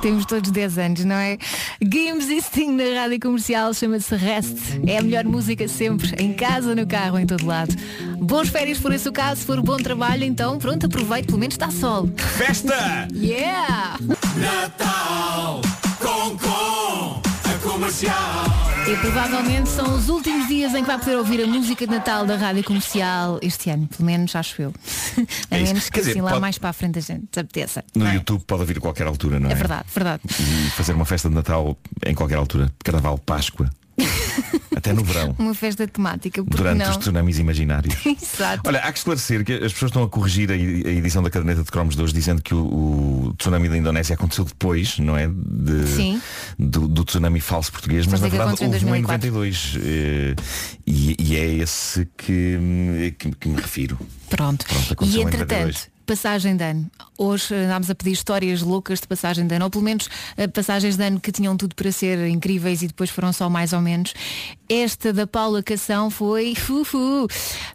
Temos 0.01 0.25
todos 0.25 0.49
10 0.49 0.77
anos, 0.79 1.05
não 1.05 1.15
é? 1.15 1.37
Gims 1.79 2.27
e 2.29 2.41
Sting 2.41 2.71
na 2.71 3.01
rádio 3.01 3.19
comercial 3.19 3.71
chama-se 3.73 4.15
Rest. 4.15 4.57
É 4.87 4.97
a 4.97 5.01
melhor 5.01 5.25
música 5.25 5.67
sempre, 5.67 6.15
em 6.17 6.33
casa, 6.33 6.73
no 6.73 6.87
carro, 6.87 7.19
em 7.19 7.25
todo 7.25 7.45
lado. 7.45 7.75
Boas 8.17 8.49
férias 8.49 8.79
por 8.79 8.91
esse 8.91 9.11
caso, 9.11 9.41
se 9.41 9.45
for 9.45 9.61
bom 9.61 9.77
trabalho, 9.77 10.23
então 10.23 10.57
pronto, 10.57 10.87
aproveite, 10.87 11.27
pelo 11.27 11.37
menos 11.37 11.53
está 11.53 11.69
sol. 11.69 12.09
Festa! 12.17 13.07
Yeah! 13.13 13.99
Natal 14.37 15.61
com 15.99 16.37
com 16.37 17.21
a 17.47 17.71
comercial. 17.71 18.60
E 18.87 18.95
provavelmente 18.97 19.69
são 19.69 19.95
os 19.95 20.09
últimos 20.09 20.47
dias 20.47 20.73
em 20.73 20.81
que 20.81 20.87
vai 20.87 20.97
poder 20.97 21.15
ouvir 21.15 21.43
a 21.43 21.47
música 21.47 21.85
de 21.85 21.93
Natal 21.93 22.25
da 22.25 22.35
Rádio 22.35 22.63
Comercial 22.63 23.39
este 23.41 23.69
ano, 23.69 23.87
pelo 23.87 24.05
menos 24.05 24.35
acho 24.35 24.61
eu. 24.61 24.73
A 25.49 25.57
É 25.57 25.63
menos 25.63 25.85
que 25.85 25.91
Quer 25.91 25.99
dizer, 26.01 26.11
assim 26.11 26.21
lá 26.21 26.31
pode- 26.31 26.41
mais 26.41 26.57
para 26.57 26.69
a 26.69 26.73
frente 26.73 26.99
a 26.99 27.01
gente 27.01 27.39
apeteça. 27.39 27.83
No 27.95 28.07
é? 28.07 28.15
YouTube 28.15 28.43
pode 28.45 28.61
ouvir 28.61 28.77
a 28.77 28.81
qualquer 28.81 29.07
altura, 29.07 29.39
não 29.39 29.49
é? 29.49 29.53
É 29.53 29.55
verdade, 29.55 29.85
verdade. 29.93 30.21
E 30.39 30.69
fazer 30.71 30.93
uma 30.93 31.05
festa 31.05 31.29
de 31.29 31.35
Natal 31.35 31.77
em 32.05 32.13
qualquer 32.15 32.35
altura. 32.37 32.71
Carnaval, 32.83 33.17
Páscoa. 33.19 33.69
Até 34.81 34.93
no 34.93 35.03
verão. 35.03 35.35
Uma 35.37 35.53
festa 35.53 35.87
temática, 35.87 36.43
Durante 36.43 36.79
não? 36.79 36.89
os 36.91 36.97
tsunamis 36.97 37.37
imaginários. 37.39 37.95
Exato. 38.05 38.61
Olha, 38.65 38.79
há 38.79 38.91
que 38.91 38.97
esclarecer 38.97 39.43
que 39.45 39.53
as 39.53 39.71
pessoas 39.73 39.89
estão 39.91 40.03
a 40.03 40.09
corrigir 40.09 40.49
a 40.51 40.55
edição 40.55 41.21
da 41.21 41.29
caderneta 41.29 41.63
de 41.63 41.71
cromos 41.71 41.95
de 41.95 42.01
hoje 42.01 42.13
dizendo 42.13 42.41
que 42.41 42.53
o, 42.55 43.27
o 43.27 43.33
tsunami 43.37 43.69
da 43.69 43.77
Indonésia 43.77 44.15
aconteceu 44.15 44.43
depois, 44.43 44.97
não 44.99 45.15
é? 45.17 45.27
De- 45.27 45.87
Sim. 45.87 46.21
Do, 46.57 46.87
do 46.87 47.03
tsunami 47.05 47.39
falso 47.39 47.71
português, 47.71 48.05
mas 48.07 48.19
Só 48.19 48.25
na 48.25 48.29
verdade 48.29 48.51
houve 48.51 48.63
um 48.63 48.67
em 48.67 48.71
2004. 48.71 49.31
92 49.31 49.77
eh, 49.83 50.35
e, 50.87 51.15
e 51.19 51.35
é 51.35 51.45
esse 51.55 52.07
que, 52.17 52.31
me- 52.57 53.11
que, 53.11 53.31
que 53.31 53.47
me 53.49 53.55
refiro. 53.61 53.97
Pronto. 54.29 54.65
Pronto, 54.65 55.05
E 55.05 55.21
entretanto, 55.21 55.51
92. 55.51 55.90
Passagem 56.05 56.55
de 56.55 56.63
ano. 56.63 56.89
Hoje 57.17 57.53
andámos 57.53 57.89
a 57.89 57.95
pedir 57.95 58.11
histórias 58.11 58.61
loucas 58.61 58.99
de 58.99 59.07
passagem 59.07 59.45
de 59.45 59.55
ano, 59.55 59.65
ou 59.65 59.71
pelo 59.71 59.83
menos 59.83 60.09
eh, 60.37 60.47
passagens 60.47 60.97
de 60.97 61.03
ano 61.03 61.19
que 61.19 61.31
tinham 61.31 61.55
tudo 61.55 61.75
para 61.75 61.91
ser 61.91 62.27
incríveis 62.27 62.81
e 62.81 62.87
depois 62.87 63.09
foram 63.09 63.31
só 63.31 63.49
mais 63.49 63.73
ou 63.73 63.81
menos. 63.81 64.13
Esta 64.67 65.13
da 65.13 65.27
Paula 65.27 65.61
Cação 65.61 66.09
foi 66.09 66.53
fufu. 66.55 67.27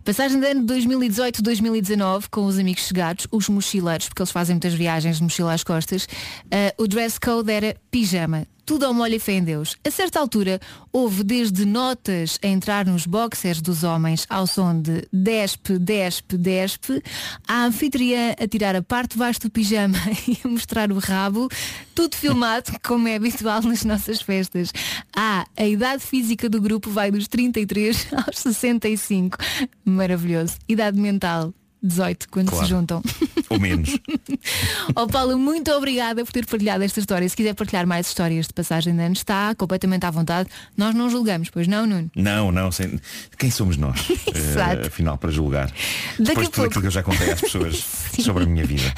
Passagem 0.05 0.41
de 0.41 0.47
ano 0.47 0.67
2018-2019 0.67 2.25
com 2.31 2.47
os 2.47 2.59
amigos 2.59 2.87
chegados, 2.87 3.27
os 3.31 3.49
mochileiros, 3.49 4.09
porque 4.09 4.23
eles 4.23 4.31
fazem 4.31 4.55
muitas 4.55 4.75
viagens 4.75 5.17
de 5.19 5.23
mochila 5.23 5.53
às 5.53 5.63
costas. 5.63 6.09
Eh, 6.51 6.75
o 6.79 6.87
dress 6.87 7.19
code 7.19 7.53
era 7.53 7.77
pijama. 7.91 8.47
Tudo 8.67 8.85
ao 8.85 8.93
molho 8.93 9.15
e 9.15 9.19
fé 9.21 9.35
em 9.35 9.45
Deus. 9.45 9.77
A 9.87 9.91
certa 9.93 10.19
altura, 10.19 10.61
houve 10.93 11.23
desde 11.23 11.65
notas 11.65 12.37
a 12.43 12.49
entrar 12.49 12.85
nos 12.85 13.07
boxers 13.07 13.63
dos 13.63 13.85
homens 13.85 14.27
ao 14.29 14.45
som 14.45 14.81
de 14.81 15.07
despe, 15.13 15.79
despe, 15.79 16.37
despe, 16.37 17.01
a 17.47 17.65
anfitriã 17.65 18.35
a 18.37 18.49
tirar 18.49 18.75
a 18.75 18.83
parte 18.83 19.17
baixo 19.17 19.43
do 19.43 19.51
pijama 19.51 19.97
e 20.27 20.37
a 20.45 20.49
mostrar 20.49 20.91
o 20.91 20.99
rabo, 20.99 21.49
tudo 21.95 22.17
filmado, 22.17 22.73
como 22.83 23.07
é 23.07 23.15
habitual 23.15 23.63
nas 23.63 23.85
nossas 23.85 24.21
festas. 24.21 24.73
Ah, 25.15 25.47
a 25.57 25.65
idade 25.65 26.03
física 26.03 26.49
do 26.49 26.61
grupo 26.61 26.91
vai 26.91 27.13
dos 27.13 27.29
33 27.29 28.09
aos 28.27 28.39
65. 28.39 29.39
Maravilhoso. 29.85 30.57
Idade 30.69 30.99
mental, 30.99 31.55
18, 31.83 32.29
quando 32.31 32.51
Claro. 32.51 32.65
se 32.65 32.71
juntam. 32.71 33.03
Ou 33.49 33.61
menos. 33.61 33.91
Ó 34.95 35.07
Paulo, 35.09 35.39
muito 35.39 35.71
obrigada 35.73 36.25
por 36.25 36.33
ter 36.33 36.45
partilhado 36.47 36.83
esta 36.83 36.99
história. 36.99 37.29
Se 37.29 37.37
quiser 37.37 37.55
partilhar 37.55 37.87
mais 37.87 38.09
histórias 38.09 38.47
de 38.49 38.53
passagem 38.53 38.95
de 38.95 39.01
ano, 39.03 39.13
está 39.13 39.55
completamente 39.55 40.05
à 40.05 40.11
vontade. 40.11 40.49
Nós 40.77 40.95
não 40.95 41.09
julgamos, 41.09 41.49
pois 41.51 41.69
não, 41.69 41.87
Nuno? 41.87 42.11
Não, 42.17 42.51
não, 42.51 42.73
sem... 42.73 42.99
quem 43.39 43.51
somos 43.51 43.77
nós? 43.77 44.09
Exato. 44.35 44.83
eh, 44.83 44.87
afinal, 44.89 45.17
para 45.17 45.31
julgar. 45.31 45.67
Daqui 45.67 46.23
Depois 46.25 46.47
de 46.47 46.53
tudo 46.53 46.55
pouco. 46.55 46.67
aquilo 46.67 46.81
que 46.83 46.87
eu 46.87 46.91
já 46.91 47.03
contei 47.03 47.31
às 47.31 47.41
pessoas 47.41 47.85
sobre 48.23 48.43
a 48.45 48.47
minha 48.47 48.65
vida. 48.65 48.93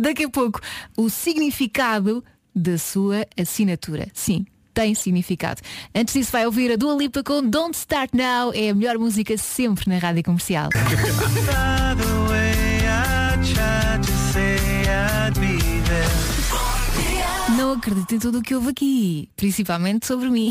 Daqui 0.00 0.24
a 0.24 0.30
pouco, 0.30 0.60
o 0.96 1.10
significado 1.10 2.24
da 2.54 2.78
sua 2.78 3.26
assinatura. 3.38 4.08
Sim. 4.14 4.46
Tem 4.74 4.94
significado. 4.94 5.60
Antes 5.94 6.14
disso 6.14 6.32
vai 6.32 6.46
ouvir 6.46 6.72
a 6.72 6.76
Dua 6.76 6.94
Lipa 6.94 7.22
com 7.22 7.42
Don't 7.42 7.76
Start 7.76 8.10
Now, 8.14 8.52
é 8.54 8.70
a 8.70 8.74
melhor 8.74 8.98
música 8.98 9.36
sempre 9.36 9.88
na 9.88 9.98
rádio 9.98 10.22
comercial. 10.24 10.70
Não 17.56 17.72
acredito 17.72 18.14
em 18.14 18.18
tudo 18.18 18.38
o 18.38 18.42
que 18.42 18.54
houve 18.54 18.70
aqui, 18.70 19.28
principalmente 19.36 20.06
sobre 20.06 20.30
mim. 20.30 20.50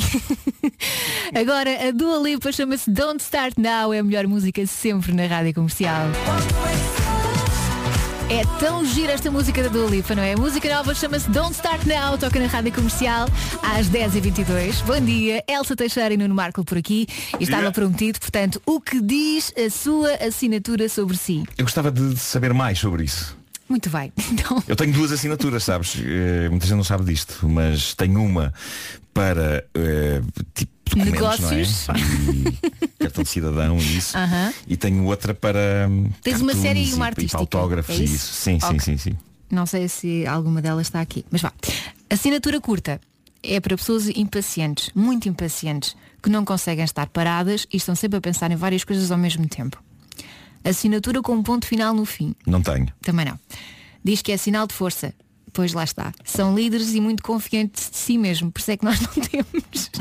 Agora, 1.34 1.88
a 1.88 1.92
Dua 1.92 2.18
Lipa 2.18 2.52
chama-se 2.52 2.90
Don't 2.92 3.22
Start 3.22 3.58
Now, 3.58 3.94
é 3.94 4.00
a 4.00 4.04
melhor 4.04 4.28
música 4.28 4.66
sempre 4.68 5.14
na 5.14 5.26
rádio 5.26 5.54
comercial. 5.54 6.08
É 8.32 8.46
tão 8.62 8.86
gira 8.86 9.12
esta 9.12 9.30
música 9.30 9.62
da 9.62 9.68
Dua 9.68 9.90
Lipa, 9.90 10.16
não 10.16 10.24
é? 10.24 10.32
A 10.32 10.38
música 10.38 10.74
nova 10.74 10.96
chama-se 10.96 11.30
Don't 11.30 11.52
Start 11.52 11.86
Now, 11.86 12.18
toca 12.18 12.40
na 12.40 12.48
rádio 12.48 12.72
comercial 12.72 13.28
às 13.62 13.90
10h22. 13.90 14.86
Bom 14.86 15.02
dia, 15.02 15.44
Elsa 15.50 15.76
Teixeira 15.76 16.14
e 16.14 16.18
Nuno 16.18 16.34
Marco 16.34 16.64
por 16.64 16.78
aqui. 16.78 17.08
E 17.38 17.44
estava 17.44 17.74
prometido, 17.74 18.22
portanto, 18.22 18.62
o 18.66 18.80
que 18.80 19.02
diz 19.02 19.54
a 19.58 19.70
sua 19.70 20.14
assinatura 20.26 20.88
sobre 20.88 21.18
si? 21.18 21.44
Eu 21.58 21.66
gostava 21.66 21.92
de 21.92 22.18
saber 22.18 22.54
mais 22.54 22.80
sobre 22.80 23.04
isso. 23.04 23.41
Muito 23.72 23.90
bem. 23.90 24.12
Então, 24.32 24.64
Eu 24.68 24.76
tenho 24.76 24.94
duas 24.94 25.12
assinaturas, 25.12 25.64
sabes? 25.64 25.96
Eh, 25.98 26.50
muita 26.50 26.66
gente 26.68 26.76
não 26.76 26.84
sabe 26.84 27.04
disto, 27.06 27.48
mas 27.48 27.94
tenho 27.96 28.22
uma 28.24 28.54
para 29.14 29.66
eh, 29.74 30.22
tipo 30.54 30.72
documentos, 30.86 31.12
Negócios. 31.14 31.88
é? 31.90 33.04
Cartão 33.04 33.24
de 33.24 33.30
cidadão 33.30 33.78
e 33.78 33.98
isso. 33.98 34.18
Aham. 34.18 34.54
E 34.68 34.76
tenho 34.78 35.06
outra 35.06 35.34
para 35.34 35.90
Tens 36.22 36.42
uma 36.42 36.54
série 36.54 36.84
e 36.90 36.94
uma 36.94 37.06
artística, 37.06 37.38
E 37.38 37.40
autógrafos 37.40 37.96
é 37.96 38.00
e 38.00 38.04
isso? 38.04 38.16
isso. 38.16 38.34
Sim, 38.34 38.60
Ok. 38.62 38.80
sim, 38.80 38.98
sim, 38.98 38.98
sim. 39.12 39.18
não 39.50 39.66
sei 39.66 39.88
se 39.88 40.26
alguma 40.28 40.62
delas 40.62 40.88
está 40.88 41.00
aqui, 41.02 41.26
mas 41.32 41.42
vá. 41.42 41.52
Assinatura 42.10 42.60
curta 42.60 43.00
é 43.42 43.60
para 43.60 43.76
pessoas 43.78 44.08
impacientes, 44.10 44.92
muito 44.94 45.28
impacientes, 45.30 45.96
que 46.22 46.30
não 46.30 46.44
conseguem 46.46 46.84
estar 46.86 47.08
paradas 47.08 47.66
e 47.72 47.78
estão 47.78 47.96
sempre 47.96 48.18
a 48.18 48.22
pensar 48.22 48.52
em 48.52 48.56
várias 48.56 48.84
coisas 48.84 49.12
ao 49.12 49.18
mesmo 49.18 49.48
tempo. 49.48 49.82
Assinatura 50.64 51.22
com 51.22 51.41
ponto 51.41 51.66
final 51.66 51.93
no 51.93 52.05
fim. 52.05 52.36
Não 52.45 52.62
tenho. 52.62 52.88
Também 53.01 53.26
não. 53.26 53.39
Diz 54.03 54.22
que 54.22 54.32
é 54.32 54.38
sinal 54.38 54.68
de 54.68 54.74
força. 54.74 55.14
Pois 55.53 55.74
lá 55.74 55.84
está. 55.84 56.14
São 56.24 56.55
líderes 56.55 56.93
e 56.93 57.01
muito 57.01 57.22
confiantes 57.24 57.89
de 57.91 57.97
si 57.97 58.18
mesmo. 58.18 58.51
Por 58.51 58.59
isso 58.59 58.72
é 58.72 58.78
que 58.78 58.86
nós 58.86 58.99
não 59.01 59.09
temos. 59.24 59.91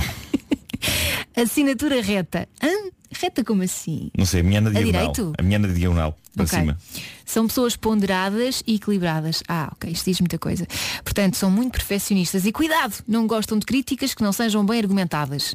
Assinatura 1.36 2.00
reta. 2.00 2.48
Hã? 2.62 2.68
Reta 3.12 3.42
como 3.44 3.62
assim? 3.62 4.10
Não 4.16 4.24
sei, 4.24 4.40
a 4.40 4.42
minha 4.44 4.58
é 4.58 4.60
na 4.60 4.70
A 4.70 4.72
diagonal. 4.72 5.12
direito? 5.12 5.32
A 5.36 5.42
minha 5.42 5.56
é 5.56 5.58
na 5.58 5.68
diagonal, 5.68 6.16
para 6.34 6.44
Ok. 6.44 6.58
cima. 6.58 6.78
São 7.26 7.46
pessoas 7.48 7.74
ponderadas 7.74 8.62
e 8.66 8.76
equilibradas. 8.76 9.42
Ah, 9.48 9.68
ok, 9.72 9.90
isto 9.90 10.04
diz 10.08 10.20
muita 10.20 10.38
coisa. 10.38 10.66
Portanto, 11.02 11.36
são 11.36 11.50
muito 11.50 11.72
perfeccionistas. 11.72 12.44
E 12.46 12.52
cuidado, 12.52 12.94
não 13.08 13.26
gostam 13.26 13.58
de 13.58 13.66
críticas 13.66 14.14
que 14.14 14.22
não 14.22 14.32
sejam 14.32 14.64
bem 14.64 14.78
argumentadas. 14.78 15.54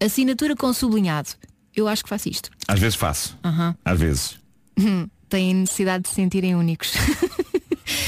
Assinatura 0.00 0.56
com 0.56 0.72
sublinhado. 0.72 1.28
Eu 1.74 1.86
acho 1.86 2.02
que 2.02 2.08
faço 2.08 2.28
isto. 2.28 2.50
Às 2.66 2.80
vezes 2.80 2.96
faço. 2.96 3.38
Aham. 3.44 3.76
Às 3.84 4.00
vezes. 4.00 4.38
Têm 5.28 5.54
necessidade 5.54 6.04
de 6.04 6.08
se 6.10 6.14
sentirem 6.14 6.54
únicos. 6.54 6.92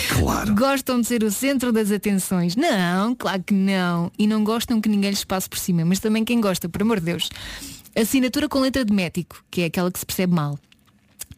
Claro. 0.08 0.52
Gostam 0.56 1.00
de 1.00 1.06
ser 1.06 1.22
o 1.22 1.30
centro 1.30 1.70
das 1.72 1.92
atenções? 1.92 2.56
Não, 2.56 3.14
claro 3.14 3.40
que 3.44 3.54
não. 3.54 4.10
E 4.18 4.26
não 4.26 4.42
gostam 4.42 4.80
que 4.80 4.88
ninguém 4.88 5.10
lhes 5.10 5.22
passe 5.22 5.48
por 5.48 5.58
cima. 5.58 5.84
Mas 5.84 6.00
também 6.00 6.24
quem 6.24 6.40
gosta, 6.40 6.68
por 6.68 6.82
amor 6.82 6.98
de 6.98 7.06
Deus. 7.06 7.30
Assinatura 7.94 8.48
com 8.48 8.58
letra 8.58 8.84
de 8.84 8.92
médico, 8.92 9.44
que 9.48 9.60
é 9.60 9.64
aquela 9.66 9.92
que 9.92 9.98
se 10.00 10.04
percebe 10.04 10.34
mal. 10.34 10.58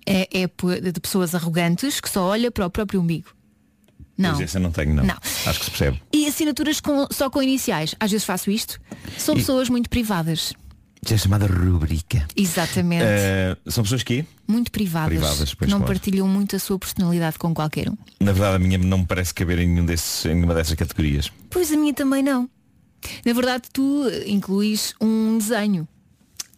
É, 0.06 0.26
é 0.32 0.46
de 0.90 1.00
pessoas 1.00 1.34
arrogantes 1.34 2.00
que 2.00 2.08
só 2.08 2.24
olha 2.24 2.50
para 2.50 2.64
o 2.66 2.70
próprio 2.70 3.00
umbigo. 3.02 3.28
Não. 4.16 4.30
Pois 4.30 4.42
essa 4.44 4.58
não 4.58 4.70
tenho, 4.72 4.94
não. 4.94 5.04
Não. 5.04 5.16
Acho 5.46 5.58
que 5.58 5.64
se 5.66 5.70
percebe. 5.70 6.02
E 6.12 6.26
assinaturas 6.26 6.80
com- 6.80 7.06
só 7.10 7.28
com 7.28 7.42
iniciais. 7.42 7.94
Às 8.00 8.10
vezes 8.10 8.24
faço 8.24 8.50
isto. 8.50 8.80
São 9.18 9.34
E- 9.34 9.38
pessoas 9.38 9.68
muito 9.68 9.90
privadas. 9.90 10.54
É 11.08 11.16
chamada 11.16 11.46
rubrica. 11.46 12.26
Exatamente. 12.36 13.04
Eh, 13.04 13.56
são 13.66 13.82
pessoas 13.82 14.02
que, 14.02 14.24
Muito 14.46 14.70
privadas. 14.70 15.08
privadas, 15.18 15.54
pois, 15.54 15.70
não 15.70 15.78
claro. 15.78 15.92
partilham 15.94 16.28
muito 16.28 16.54
a 16.54 16.58
sua 16.58 16.78
personalidade 16.78 17.38
com 17.38 17.54
qualquer 17.54 17.88
um. 17.88 17.96
na 18.20 18.32
verdade, 18.32 18.56
a 18.56 18.58
minha 18.58 18.78
não 18.78 18.98
me 18.98 19.06
parece 19.06 19.32
caber 19.32 19.58
em, 19.58 19.66
nenhum 19.68 19.84
desses, 19.86 20.24
em 20.26 20.34
nenhuma 20.34 20.54
dessas 20.54 20.74
categorias. 20.74 21.30
Pois 21.48 21.72
a 21.72 21.76
minha 21.76 21.94
também 21.94 22.22
não. 22.22 22.48
Na 23.24 23.32
verdade, 23.32 23.64
tu 23.72 24.04
incluís 24.26 24.94
um 25.00 25.38
desenho. 25.38 25.88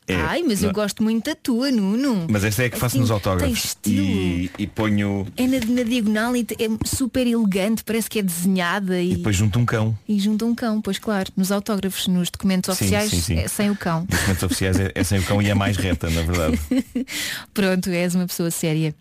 É, 0.09 0.17
Ai, 0.17 0.43
mas 0.43 0.63
eu 0.63 0.67
não- 0.67 0.73
gosto 0.75 1.01
muito 1.03 1.27
da 1.31 1.35
tua, 1.37 1.71
Nuno. 1.71 2.27
Mas 2.29 2.43
esta 2.43 2.65
é 2.65 2.67
a 2.67 2.71
que 2.71 2.77
faço 2.77 2.97
Assim, 2.97 2.99
nos 3.01 3.09
tem 3.09 3.15
autógrafos. 3.15 3.77
E, 3.87 4.51
e 4.59 4.67
ponho. 4.67 5.27
É 5.37 5.47
na, 5.47 5.61
na 5.61 5.83
diagonal 5.85 6.37
e 6.37 6.41
é 6.59 6.87
super 6.87 7.25
elegante, 7.25 7.85
parece 7.85 8.11
que 8.11 8.19
é 8.19 8.23
desenhada 8.23 9.01
e, 9.01 9.13
E 9.13 9.17
depois 9.19 9.37
junto 9.37 9.61
um 9.61 9.65
cão. 9.65 9.97
e 10.09 10.19
junta 10.19 10.45
um 10.45 10.55
cão, 10.57 10.83
pois 10.83 10.99
claro. 10.99 11.31
Nos 11.37 11.53
autógrafos, 11.53 12.09
nos 12.09 12.31
documentos 12.31 12.77
Sim, 12.77 12.85
oficiais, 12.85 13.11
sim, 13.11 13.21
sim. 13.21 13.39
é 13.39 13.47
sem 13.47 13.71
o 13.71 13.77
cão. 13.77 14.01
Nos 14.01 14.19
documentos 14.19 14.43
oficiais 14.43 14.81
é, 14.81 14.91
é 14.93 15.05
sem 15.05 15.21
o 15.21 15.23
cão 15.23 15.41
e 15.41 15.49
é 15.49 15.55
mais 15.55 15.77
reta, 15.77 16.11
na 16.11 16.23
verdade. 16.23 16.59
Pronto, 17.55 17.89
és 17.91 18.15
uma 18.15 18.27
pessoa 18.27 18.51
séria. 18.51 18.95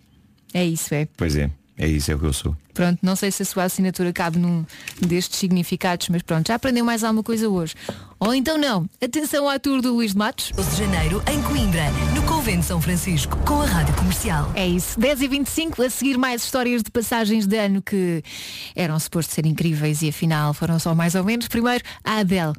É 0.53 0.63
isso, 0.65 0.93
é. 0.93 1.07
Pois 1.17 1.35
é, 1.35 1.49
é 1.77 1.87
isso, 1.87 2.11
é 2.11 2.15
o 2.15 2.19
que 2.19 2.25
eu 2.25 2.33
sou. 2.33 2.55
Pronto, 2.73 2.99
não 3.01 3.15
sei 3.15 3.31
se 3.31 3.43
a 3.43 3.45
sua 3.45 3.63
assinatura 3.63 4.13
cabe 4.13 4.37
num 4.39 4.65
destes 4.99 5.39
significados, 5.39 6.09
mas 6.09 6.21
pronto, 6.21 6.47
já 6.47 6.55
aprendeu 6.55 6.85
mais 6.85 7.03
alguma 7.03 7.23
coisa 7.23 7.49
hoje. 7.49 7.75
Ou 8.19 8.33
então 8.33 8.57
não. 8.57 8.87
Atenção 9.03 9.49
à 9.49 9.57
tour 9.57 9.81
do 9.81 9.93
Luís 9.93 10.11
de 10.11 10.17
Matos. 10.17 10.51
12 10.55 10.71
de 10.71 10.77
janeiro, 10.77 11.23
em 11.31 11.41
Coimbra, 11.41 11.89
no 12.15 12.21
Convento 12.23 12.59
de 12.59 12.65
São 12.65 12.81
Francisco, 12.81 13.35
com 13.45 13.61
a 13.61 13.65
Rádio 13.65 13.95
Comercial. 13.95 14.51
É 14.55 14.67
isso, 14.67 14.99
10 14.99 15.21
e 15.21 15.27
25 15.27 15.81
a 15.81 15.89
seguir 15.89 16.17
mais 16.17 16.43
histórias 16.43 16.83
de 16.83 16.91
passagens 16.91 17.47
de 17.47 17.57
ano 17.57 17.81
que 17.81 18.23
eram 18.75 18.99
supostos 18.99 19.33
ser 19.33 19.45
incríveis 19.45 20.01
e 20.01 20.09
afinal 20.09 20.53
foram 20.53 20.77
só 20.79 20.93
mais 20.93 21.15
ou 21.15 21.23
menos. 21.23 21.47
Primeiro, 21.47 21.83
a 22.03 22.19
Adele. 22.19 22.53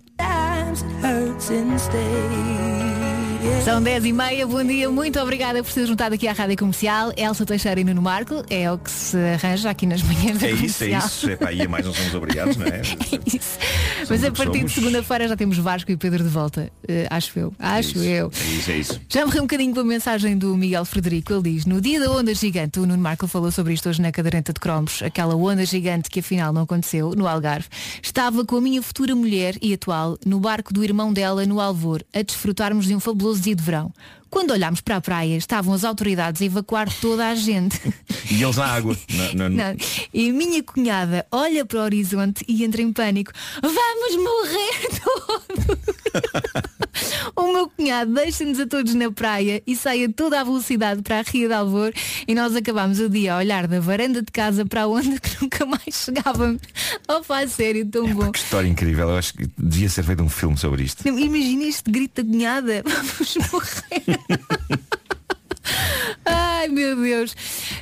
São 3.65 3.83
10 3.83 4.05
e 4.07 4.13
meia, 4.13 4.47
bom 4.47 4.63
dia, 4.65 4.89
muito 4.91 5.19
obrigada 5.21 5.63
por 5.65 5.73
ter 5.73 5.87
juntado 5.87 6.15
aqui 6.15 6.29
à 6.29 6.33
Rádio 6.33 6.57
Comercial. 6.57 7.13
Elsa 7.17 7.45
Teixeira 7.45 7.81
e 7.81 7.85
Nuno 7.85 8.01
Marco, 8.03 8.45
é 8.49 8.71
o 8.71 8.79
que 8.79 8.91
se 8.91 9.17
arranja 9.17 9.71
aqui 9.71 9.87
nas 9.87 10.03
manhãs 10.03 10.39
da 10.39 10.47
É 10.47 10.51
isso, 10.53 10.85
é 10.85 10.89
comercial. 10.89 11.07
isso. 11.07 11.31
Epá, 11.31 11.53
e 11.53 11.63
a 11.63 11.69
mais 11.69 11.85
não 11.85 11.93
somos 11.93 12.15
obrigados, 12.15 12.57
não 12.57 12.67
é? 12.67 12.83
Isso. 13.27 13.59
Mas 14.09 14.23
o 14.23 14.27
a 14.27 14.31
que 14.31 14.37
partir 14.37 14.59
somos. 14.59 14.73
de 14.73 14.81
segunda-feira 14.81 15.29
já 15.29 15.37
temos 15.37 15.57
Vasco 15.59 15.91
e 15.91 15.97
Pedro 15.97 16.23
de 16.23 16.29
volta. 16.29 16.71
Eh, 16.87 17.07
acho 17.11 17.39
eu. 17.39 17.55
Acho 17.59 17.99
eu. 17.99 18.31
É 18.35 18.51
isso, 18.53 18.71
é 18.71 18.77
isso. 18.77 19.01
Já 19.09 19.25
morreu 19.25 19.43
um 19.43 19.47
bocadinho 19.47 19.73
com 19.75 19.81
a 19.81 19.85
mensagem 19.85 20.37
do 20.37 20.57
Miguel 20.57 20.85
Frederico. 20.85 21.33
Ele 21.33 21.43
diz, 21.55 21.65
no 21.67 21.81
dia 21.81 22.01
da 22.01 22.11
onda 22.11 22.35
gigante, 22.35 22.79
o 22.81 22.87
Nuno 22.87 23.03
Marco 23.03 23.27
falou 23.27 23.51
sobre 23.51 23.75
isto 23.75 23.89
hoje 23.89 24.03
na 24.03 24.11
caderneta 24.13 24.53
de 24.53 24.61
cromos, 24.61 25.03
aquela 25.03 25.35
onda 25.37 25.65
gigante 25.65 26.11
que 26.11 26.21
afinal 26.21 26.53
não 26.53 26.63
aconteceu, 26.63 27.11
no 27.17 27.27
Algarve. 27.29 27.69
Estava 28.03 28.45
com 28.45 28.57
a 28.57 28.61
minha 28.61 28.83
futura 28.83 29.15
mulher 29.15 29.57
e 29.63 29.73
atual 29.73 30.19
no 30.27 30.39
barco 30.41 30.73
do 30.75 30.83
irmão 30.85 31.13
dela 31.13 31.47
no 31.47 31.61
Alvor, 31.61 32.03
a 32.13 32.23
desfrutarmos 32.23 32.87
de 32.87 32.95
um 32.95 33.01
fabuloso 33.01 33.32
dia 33.41 33.55
de 33.55 33.63
verão. 33.63 33.93
Quando 34.33 34.53
olhámos 34.53 34.81
para 34.81 34.97
a 34.97 35.01
praia, 35.01 35.37
estavam 35.37 35.75
as 35.75 35.85
autoridades 35.85 36.41
a 36.41 36.45
evacuar 36.47 36.89
toda 37.01 37.29
a 37.29 37.35
gente. 37.35 37.79
E 38.31 38.43
eles 38.43 38.57
na 38.57 38.65
água. 38.67 38.97
Na- 39.35 39.35
na- 39.35 39.49
Não. 39.51 39.77
E 40.13 40.31
a 40.31 40.33
minha 40.33 40.63
cunhada 40.63 41.27
olha 41.31 41.67
para 41.67 41.81
o 41.81 41.83
horizonte 41.83 42.43
e 42.49 42.65
entra 42.65 42.81
em 42.81 42.91
pânico. 42.95 43.31
Vamos 43.61 44.17
morrer 44.17 44.89
todos! 45.05 45.93
o 47.37 47.53
meu 47.53 47.69
cunhado 47.69 48.13
deixa-nos 48.15 48.59
a 48.61 48.67
todos 48.67 48.95
na 48.95 49.11
praia 49.13 49.63
e 49.67 49.77
sai 49.77 50.05
a 50.05 50.13
toda 50.13 50.41
a 50.41 50.45
velocidade 50.45 51.03
para 51.03 51.21
a 51.21 51.23
Ria 51.23 51.49
de 51.49 51.55
Alvor 51.55 51.93
e 52.27 52.35
nós 52.35 52.55
acabámos 52.57 53.01
o 53.01 53.09
dia 53.09 53.35
a 53.35 53.39
olhar 53.39 53.67
da 53.67 53.81
varanda 53.81 54.21
de 54.23 54.31
casa 54.33 54.65
para 54.65 54.83
a 54.83 54.87
onda 54.89 55.19
que 55.21 55.43
nunca 55.43 55.67
mais 55.67 55.83
chegávamos. 55.95 56.61
Oh, 57.09 57.21
pá, 57.23 57.47
sério, 57.47 57.87
tão 57.87 58.13
bom. 58.15 58.31
Que 58.33 58.39
história 58.39 58.69
incrível. 58.69 59.11
Eu 59.11 59.17
acho 59.19 59.35
que 59.35 59.47
devia 59.59 59.89
ser 59.91 60.03
feito 60.05 60.23
um 60.23 60.29
filme 60.29 60.57
sobre 60.57 60.85
isto. 60.85 61.07
Não, 61.07 61.19
Imagina 61.19 61.65
este 61.65 61.91
grito 61.91 62.23
da 62.23 62.31
cunhada. 62.31 62.83
Vamos 62.85 63.37
morrer. 63.53 64.22
Ai 66.25 66.69
meu 66.69 66.97
Deus. 66.97 67.35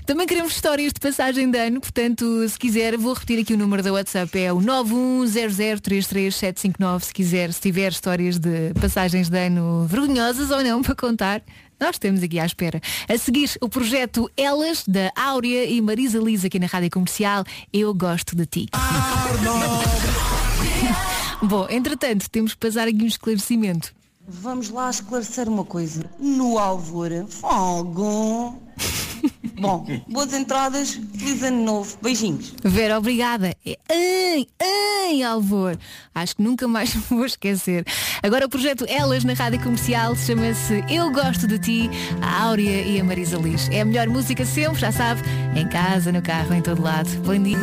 Também 0.06 0.26
queremos 0.26 0.54
histórias 0.54 0.90
de 0.92 0.98
passagem 0.98 1.48
de 1.50 1.58
ano, 1.58 1.78
portanto, 1.80 2.48
se 2.48 2.58
quiser, 2.58 2.96
vou 2.96 3.12
repetir 3.12 3.38
aqui 3.38 3.52
o 3.54 3.58
número 3.58 3.80
da 3.82 3.92
WhatsApp, 3.92 4.38
é 4.38 4.52
o 4.52 4.58
910033759, 4.58 7.02
se 7.02 7.12
quiser, 7.12 7.52
se 7.52 7.60
tiver 7.60 7.92
histórias 7.92 8.38
de 8.38 8.72
passagens 8.80 9.28
de 9.28 9.38
ano 9.38 9.86
vergonhosas 9.86 10.50
ou 10.50 10.64
não 10.64 10.82
para 10.82 10.96
contar. 10.96 11.42
Nós 11.78 11.98
temos 11.98 12.22
aqui 12.22 12.38
à 12.38 12.44
espera. 12.44 12.78
A 13.08 13.16
seguir, 13.16 13.50
o 13.60 13.68
projeto 13.68 14.30
Elas, 14.36 14.84
da 14.86 15.10
Áurea 15.16 15.64
e 15.64 15.80
Marisa 15.80 16.18
Liz 16.18 16.44
aqui 16.44 16.58
na 16.58 16.66
Rádio 16.66 16.90
Comercial. 16.90 17.42
Eu 17.72 17.94
gosto 17.94 18.36
de 18.36 18.44
ti. 18.46 18.66
Bom, 21.42 21.66
entretanto, 21.70 22.28
temos 22.28 22.52
que 22.52 22.58
passar 22.58 22.86
aqui 22.86 23.02
um 23.02 23.06
esclarecimento. 23.06 23.94
Vamos 24.32 24.70
lá 24.70 24.88
esclarecer 24.88 25.48
uma 25.48 25.64
coisa. 25.64 26.04
No 26.18 26.56
Alvor, 26.56 27.10
fogo. 27.28 28.56
Bom, 29.60 29.84
boas 30.08 30.32
entradas, 30.32 30.98
feliz 31.14 31.42
ano 31.42 31.64
novo. 31.64 31.98
Beijinhos. 32.00 32.54
Vera, 32.64 32.96
obrigada. 32.96 33.54
Em, 33.90 34.46
em 34.62 35.24
Alvor. 35.24 35.76
Acho 36.14 36.36
que 36.36 36.42
nunca 36.42 36.68
mais 36.68 36.94
me 36.94 37.02
vou 37.10 37.26
esquecer. 37.26 37.84
Agora 38.22 38.46
o 38.46 38.48
projeto 38.48 38.86
Elas 38.88 39.24
na 39.24 39.34
Rádio 39.34 39.62
Comercial 39.62 40.14
chama-se 40.14 40.84
Eu 40.88 41.10
Gosto 41.10 41.48
de 41.48 41.58
Ti, 41.58 41.90
a 42.22 42.44
Áurea 42.44 42.82
e 42.82 43.00
a 43.00 43.04
Marisa 43.04 43.36
Liz. 43.36 43.68
É 43.70 43.80
a 43.80 43.84
melhor 43.84 44.06
música 44.08 44.46
sempre, 44.46 44.78
já 44.80 44.92
sabe, 44.92 45.22
em 45.56 45.68
casa, 45.68 46.12
no 46.12 46.22
carro, 46.22 46.54
em 46.54 46.62
todo 46.62 46.80
lado. 46.80 47.10
Bom 47.24 47.36
dia. 47.42 47.58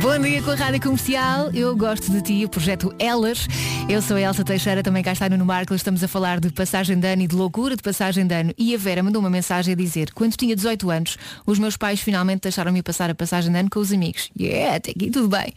Bom 0.00 0.18
dia 0.18 0.42
com 0.42 0.50
a 0.50 0.54
Rádio 0.54 0.80
Comercial, 0.82 1.50
eu 1.54 1.74
gosto 1.74 2.10
de 2.10 2.20
ti, 2.20 2.44
o 2.44 2.48
projeto 2.48 2.94
Elas. 2.98 3.48
Eu 3.88 4.02
sou 4.02 4.16
a 4.16 4.20
Elsa 4.20 4.44
Teixeira, 4.44 4.82
também 4.82 5.02
cá 5.02 5.12
está 5.12 5.28
Nuno 5.28 5.46
Marco, 5.46 5.74
estamos 5.74 6.04
a 6.04 6.08
falar 6.08 6.38
de 6.38 6.50
passagem 6.50 6.98
de 6.98 7.06
ano 7.06 7.22
e 7.22 7.26
de 7.26 7.34
loucura 7.34 7.74
de 7.74 7.82
passagem 7.82 8.26
de 8.26 8.34
ano. 8.34 8.52
E 8.58 8.74
a 8.74 8.78
Vera 8.78 9.02
mandou 9.02 9.20
uma 9.20 9.30
mensagem 9.30 9.72
a 9.72 9.76
dizer, 9.76 10.12
quando 10.12 10.36
tinha 10.36 10.54
18 10.54 10.90
anos, 10.90 11.16
os 11.46 11.58
meus 11.58 11.76
pais 11.76 12.00
finalmente 12.00 12.42
deixaram-me 12.42 12.82
passar 12.82 13.08
a 13.08 13.14
passagem 13.14 13.50
de 13.50 13.58
ano 13.58 13.70
com 13.70 13.78
os 13.78 13.90
amigos. 13.90 14.30
Yeah, 14.38 14.76
até 14.76 14.90
aqui 14.90 15.10
tudo 15.10 15.28
bem. 15.28 15.52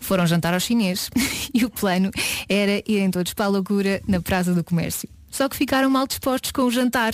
Foram 0.00 0.26
jantar 0.26 0.54
ao 0.54 0.60
chinês 0.60 1.08
e 1.54 1.64
o 1.64 1.70
plano 1.70 2.10
era 2.48 2.82
irem 2.86 3.10
todos 3.10 3.32
para 3.32 3.44
a 3.44 3.48
loucura 3.48 4.02
na 4.08 4.20
Praça 4.20 4.52
do 4.52 4.64
Comércio. 4.64 5.08
Só 5.34 5.48
que 5.48 5.56
ficaram 5.56 5.90
mal 5.90 6.06
dispostos 6.06 6.52
com 6.52 6.62
o 6.62 6.70
jantar 6.70 7.12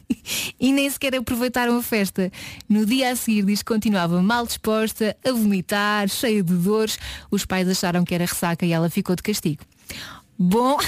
e 0.58 0.72
nem 0.72 0.88
sequer 0.88 1.14
aproveitaram 1.16 1.76
a 1.76 1.82
festa. 1.82 2.32
No 2.66 2.86
dia 2.86 3.10
a 3.10 3.16
seguir 3.16 3.44
diz 3.44 3.58
que 3.58 3.70
continuava 3.70 4.22
mal 4.22 4.46
disposta, 4.46 5.14
a 5.22 5.32
vomitar, 5.32 6.08
cheia 6.08 6.42
de 6.42 6.54
dores. 6.54 6.98
Os 7.30 7.44
pais 7.44 7.68
acharam 7.68 8.06
que 8.06 8.14
era 8.14 8.24
ressaca 8.24 8.64
e 8.64 8.72
ela 8.72 8.88
ficou 8.88 9.14
de 9.14 9.22
castigo. 9.22 9.62
Bom, 10.38 10.78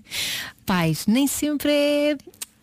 pais, 0.64 1.06
nem 1.06 1.26
sempre 1.26 1.70
é 1.70 2.16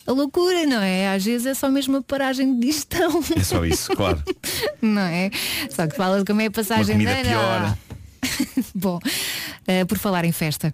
a 0.07 0.11
loucura, 0.11 0.65
não 0.65 0.81
é? 0.81 1.13
Às 1.13 1.23
vezes 1.23 1.45
é 1.45 1.53
só 1.53 1.69
mesmo 1.69 1.97
uma 1.97 2.01
paragem 2.01 2.55
de 2.55 2.61
digestão. 2.65 3.21
É 3.37 3.43
só 3.43 3.63
isso, 3.63 3.95
claro. 3.95 4.23
Não 4.81 5.03
é? 5.03 5.29
Só 5.69 5.85
que 5.85 5.95
fala 5.95 6.17
de 6.17 6.25
como 6.25 6.41
é 6.41 6.45
a 6.45 6.47
Uma 6.47 6.51
passagem 6.51 6.97
de 6.97 7.05
comida 7.05 7.11
ano. 7.11 7.29
pior. 7.29 7.77
Bom, 8.73 8.99
eh, 9.67 9.85
por 9.85 9.99
falar 9.99 10.25
em 10.25 10.31
festa. 10.31 10.73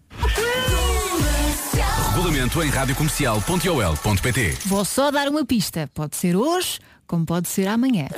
Regulamento 2.27 2.61
em 2.61 2.69
radiocomercial.ol.pt 2.69 4.57
Vou 4.65 4.83
só 4.83 5.09
dar 5.09 5.29
uma 5.29 5.45
pista. 5.45 5.89
Pode 5.93 6.17
ser 6.17 6.35
hoje, 6.35 6.77
como 7.07 7.25
pode 7.25 7.47
ser 7.47 7.69
amanhã. 7.69 8.09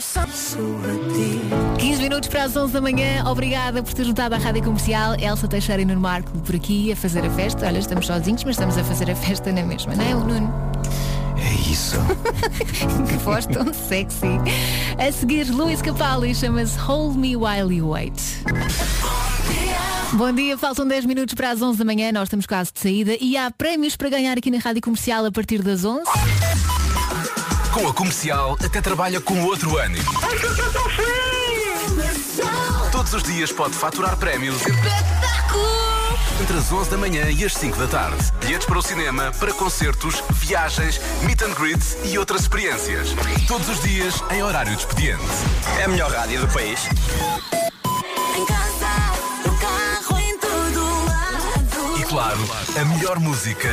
15 1.78 2.01
minutos 2.01 2.28
para 2.28 2.45
as 2.45 2.55
11 2.55 2.74
da 2.74 2.82
manhã. 2.82 3.24
Obrigada 3.28 3.84
por 3.84 3.93
ter 3.93 4.05
juntado 4.05 4.34
à 4.34 4.39
Rádio 4.39 4.64
Comercial. 4.64 5.14
Elsa 5.20 5.47
Teixeira 5.47 5.84
e 5.84 5.86
Nuno 5.86 6.01
Marco 6.01 6.32
por 6.39 6.55
aqui 6.55 6.91
a 6.91 6.95
fazer 6.95 7.24
a 7.24 7.30
festa. 7.30 7.68
Olha, 7.68 7.78
estamos 7.78 8.07
sozinhos, 8.07 8.43
mas 8.43 8.55
estamos 8.55 8.80
a 8.80 8.84
fazer 8.84 9.12
a 9.12 9.16
festa 9.16 9.51
na 9.51 9.62
mesma, 9.62 9.93
não 9.93 10.03
é, 10.03 10.16
o 10.16 10.22
Nuno? 10.22 10.51
É 11.38 11.53
isso. 11.70 11.97
que 13.07 13.18
voz 13.18 13.45
tão 13.45 13.72
sexy. 13.72 14.26
A 14.97 15.12
seguir, 15.12 15.51
Luís 15.51 15.84
Capaldi 15.84 16.34
chama-se 16.34 16.80
Hold 16.80 17.16
Me 17.16 17.36
While 17.36 17.76
You 17.76 17.89
Wait. 17.89 18.20
Bom 20.14 20.32
dia, 20.32 20.57
faltam 20.57 20.88
10 20.88 21.05
minutos 21.05 21.36
para 21.36 21.51
as 21.51 21.62
11 21.62 21.78
da 21.78 21.86
manhã, 21.86 22.12
nós 22.12 22.24
estamos 22.24 22.47
quase 22.47 22.72
de 22.74 22.80
saída 22.80 23.16
e 23.22 23.38
há 23.38 23.51
prémios 23.51 23.95
para 23.95 24.10
ganhar 24.10 24.38
aqui 24.38 24.49
na 24.49 24.57
Rádio 24.57 24.82
Comercial 24.82 25.24
a 25.24 25.32
partir 25.32 25.62
das 25.62 25.86
11. 25.86 26.03
Com 27.72 27.88
a 27.88 27.93
comercial 27.93 28.57
até 28.64 28.82
trabalha 28.82 29.22
com 29.22 29.39
outro 29.43 29.78
ânimo. 29.78 30.10
Todos 32.91 33.14
os 33.14 33.24
dias 33.24 33.51
pode 33.51 33.76
faturar 33.76 34.18
prémios. 34.18 34.57
Entre 36.41 36.57
as 36.57 36.72
11 36.72 36.89
da 36.89 36.97
manhã 36.97 37.30
e 37.30 37.45
as 37.45 37.53
5 37.53 37.78
da 37.78 37.88
tarde. 37.88 38.34
Bilhetes 38.39 38.66
para 38.66 38.80
o 38.80 38.82
cinema, 38.82 39.32
para 39.39 39.53
concertos, 39.53 40.24
viagens, 40.32 40.99
meet 41.24 41.41
and 41.43 41.53
greets 41.53 41.97
e 42.05 42.18
outras 42.18 42.41
experiências. 42.41 43.10
Todos 43.47 43.70
os 43.70 43.82
dias 43.84 44.24
em 44.32 44.41
horário 44.41 44.76
de 44.76 44.80
expediente. 44.80 45.24
É 45.80 45.84
a 45.84 45.88
melhor 45.88 46.12
rádio 46.12 46.41
do 46.41 46.47
país. 46.47 46.80
Em 48.36 48.45
casa, 48.45 49.29
claro, 52.10 52.39
a 52.76 52.86
melhor 52.86 53.20
música 53.20 53.70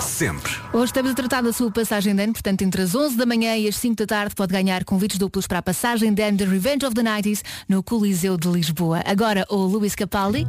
sempre. 0.00 0.52
Hoje 0.72 0.84
estamos 0.84 1.10
a 1.10 1.14
tratar 1.14 1.42
da 1.42 1.52
sua 1.52 1.68
passagem 1.68 2.14
de 2.14 2.22
ano, 2.22 2.32
portanto 2.32 2.62
entre 2.62 2.80
as 2.80 2.94
11 2.94 3.16
da 3.16 3.26
manhã 3.26 3.56
e 3.56 3.66
as 3.66 3.74
5 3.74 3.96
da 3.96 4.06
tarde 4.06 4.36
pode 4.36 4.52
ganhar 4.52 4.84
convites 4.84 5.18
duplos 5.18 5.48
para 5.48 5.58
a 5.58 5.62
passagem 5.62 6.14
de 6.14 6.22
ano 6.22 6.36
de 6.36 6.44
Revenge 6.44 6.86
of 6.86 6.94
the 6.94 7.02
Nights 7.02 7.42
no 7.68 7.82
Coliseu 7.82 8.36
de 8.36 8.46
Lisboa. 8.46 9.02
Agora 9.04 9.44
o 9.50 9.56
Luís 9.56 9.96
Capaldi. 9.96 10.46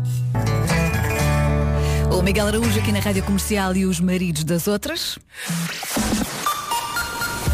O 2.16 2.22
Miguel 2.22 2.46
Araújo 2.46 2.80
aqui 2.80 2.92
na 2.92 3.00
Rádio 3.00 3.24
Comercial 3.24 3.76
e 3.76 3.88
os 3.88 4.00
maridos 4.00 4.44
das 4.44 4.68
outras. 4.68 5.18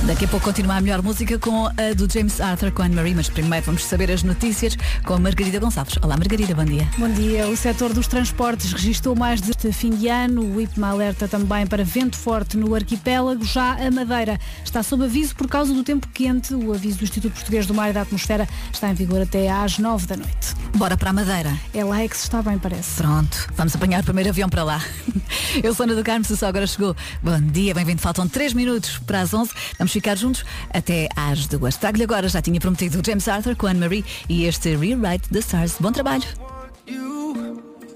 Daqui 0.05 0.25
a 0.25 0.27
pouco 0.27 0.45
continua 0.45 0.77
a 0.77 0.81
melhor 0.81 1.01
música 1.01 1.37
com 1.37 1.67
a 1.67 1.93
do 1.95 2.11
James 2.11 2.41
Arthur 2.41 2.71
com 2.71 2.81
a 2.81 2.85
Anne-Marie, 2.85 3.13
mas 3.13 3.29
primeiro 3.29 3.65
vamos 3.65 3.83
saber 3.85 4.11
as 4.11 4.23
notícias 4.23 4.75
com 5.05 5.13
a 5.13 5.19
Margarida 5.19 5.59
Gonçalves. 5.59 5.97
Olá 6.01 6.17
Margarida, 6.17 6.55
bom 6.55 6.65
dia. 6.65 6.87
Bom 6.97 7.09
dia. 7.09 7.47
O 7.47 7.55
setor 7.55 7.93
dos 7.93 8.07
transportes 8.07 8.71
registrou 8.71 9.15
mais 9.15 9.41
de 9.41 9.53
fim 9.71 9.91
de 9.91 10.07
ano. 10.07 10.41
O 10.55 10.61
IPMA 10.61 10.87
alerta 10.87 11.27
também 11.27 11.67
para 11.67 11.83
vento 11.83 12.17
forte 12.17 12.57
no 12.57 12.73
arquipélago. 12.73 13.45
Já 13.45 13.73
a 13.73 13.91
Madeira 13.91 14.39
está 14.63 14.81
sob 14.81 15.03
aviso 15.03 15.35
por 15.35 15.47
causa 15.47 15.73
do 15.73 15.83
tempo 15.83 16.07
quente. 16.13 16.53
O 16.53 16.73
aviso 16.73 16.99
do 16.99 17.03
Instituto 17.03 17.33
Português 17.33 17.65
do 17.65 17.73
Mar 17.73 17.89
e 17.89 17.93
da 17.93 18.01
Atmosfera 18.01 18.47
está 18.71 18.89
em 18.89 18.93
vigor 18.93 19.21
até 19.21 19.49
às 19.49 19.77
9 19.77 20.07
da 20.07 20.17
noite. 20.17 20.55
Bora 20.75 20.95
para 20.95 21.09
a 21.09 21.13
Madeira. 21.13 21.55
É 21.73 21.83
lá 21.83 22.01
é 22.01 22.07
que 22.07 22.15
se 22.15 22.23
está 22.23 22.41
bem, 22.41 22.57
parece. 22.57 23.01
Pronto, 23.01 23.47
vamos 23.55 23.75
apanhar 23.75 24.01
o 24.01 24.03
primeiro 24.03 24.29
avião 24.29 24.49
para 24.49 24.63
lá. 24.63 24.81
Eu 25.63 25.73
sou 25.73 25.83
Ana 25.83 25.95
do 25.95 26.03
Carmo, 26.03 26.23
se 26.25 26.37
só 26.37 26.47
agora 26.47 26.67
chegou. 26.67 26.95
Bom 27.21 27.39
dia, 27.41 27.73
bem-vindo. 27.73 28.01
Faltam 28.01 28.27
3 28.27 28.53
minutos 28.53 28.97
para 28.99 29.21
as 29.21 29.33
11. 29.33 29.51
Vamos 29.79 29.91
ficar 29.93 30.15
juntos 30.17 30.45
até 30.71 31.07
às 31.15 31.47
duas. 31.47 31.77
Trago-lhe 31.77 32.03
agora, 32.03 32.27
já 32.27 32.41
tinha 32.41 32.59
prometido, 32.59 33.01
James 33.03 33.27
Arthur 33.27 33.55
com 33.55 33.65
Anne-Marie 33.65 34.05
e 34.27 34.43
este 34.45 34.75
Rewrite 34.75 35.29
the 35.29 35.39
Stars. 35.39 35.77
Bom 35.79 35.91
trabalho! 35.91 36.27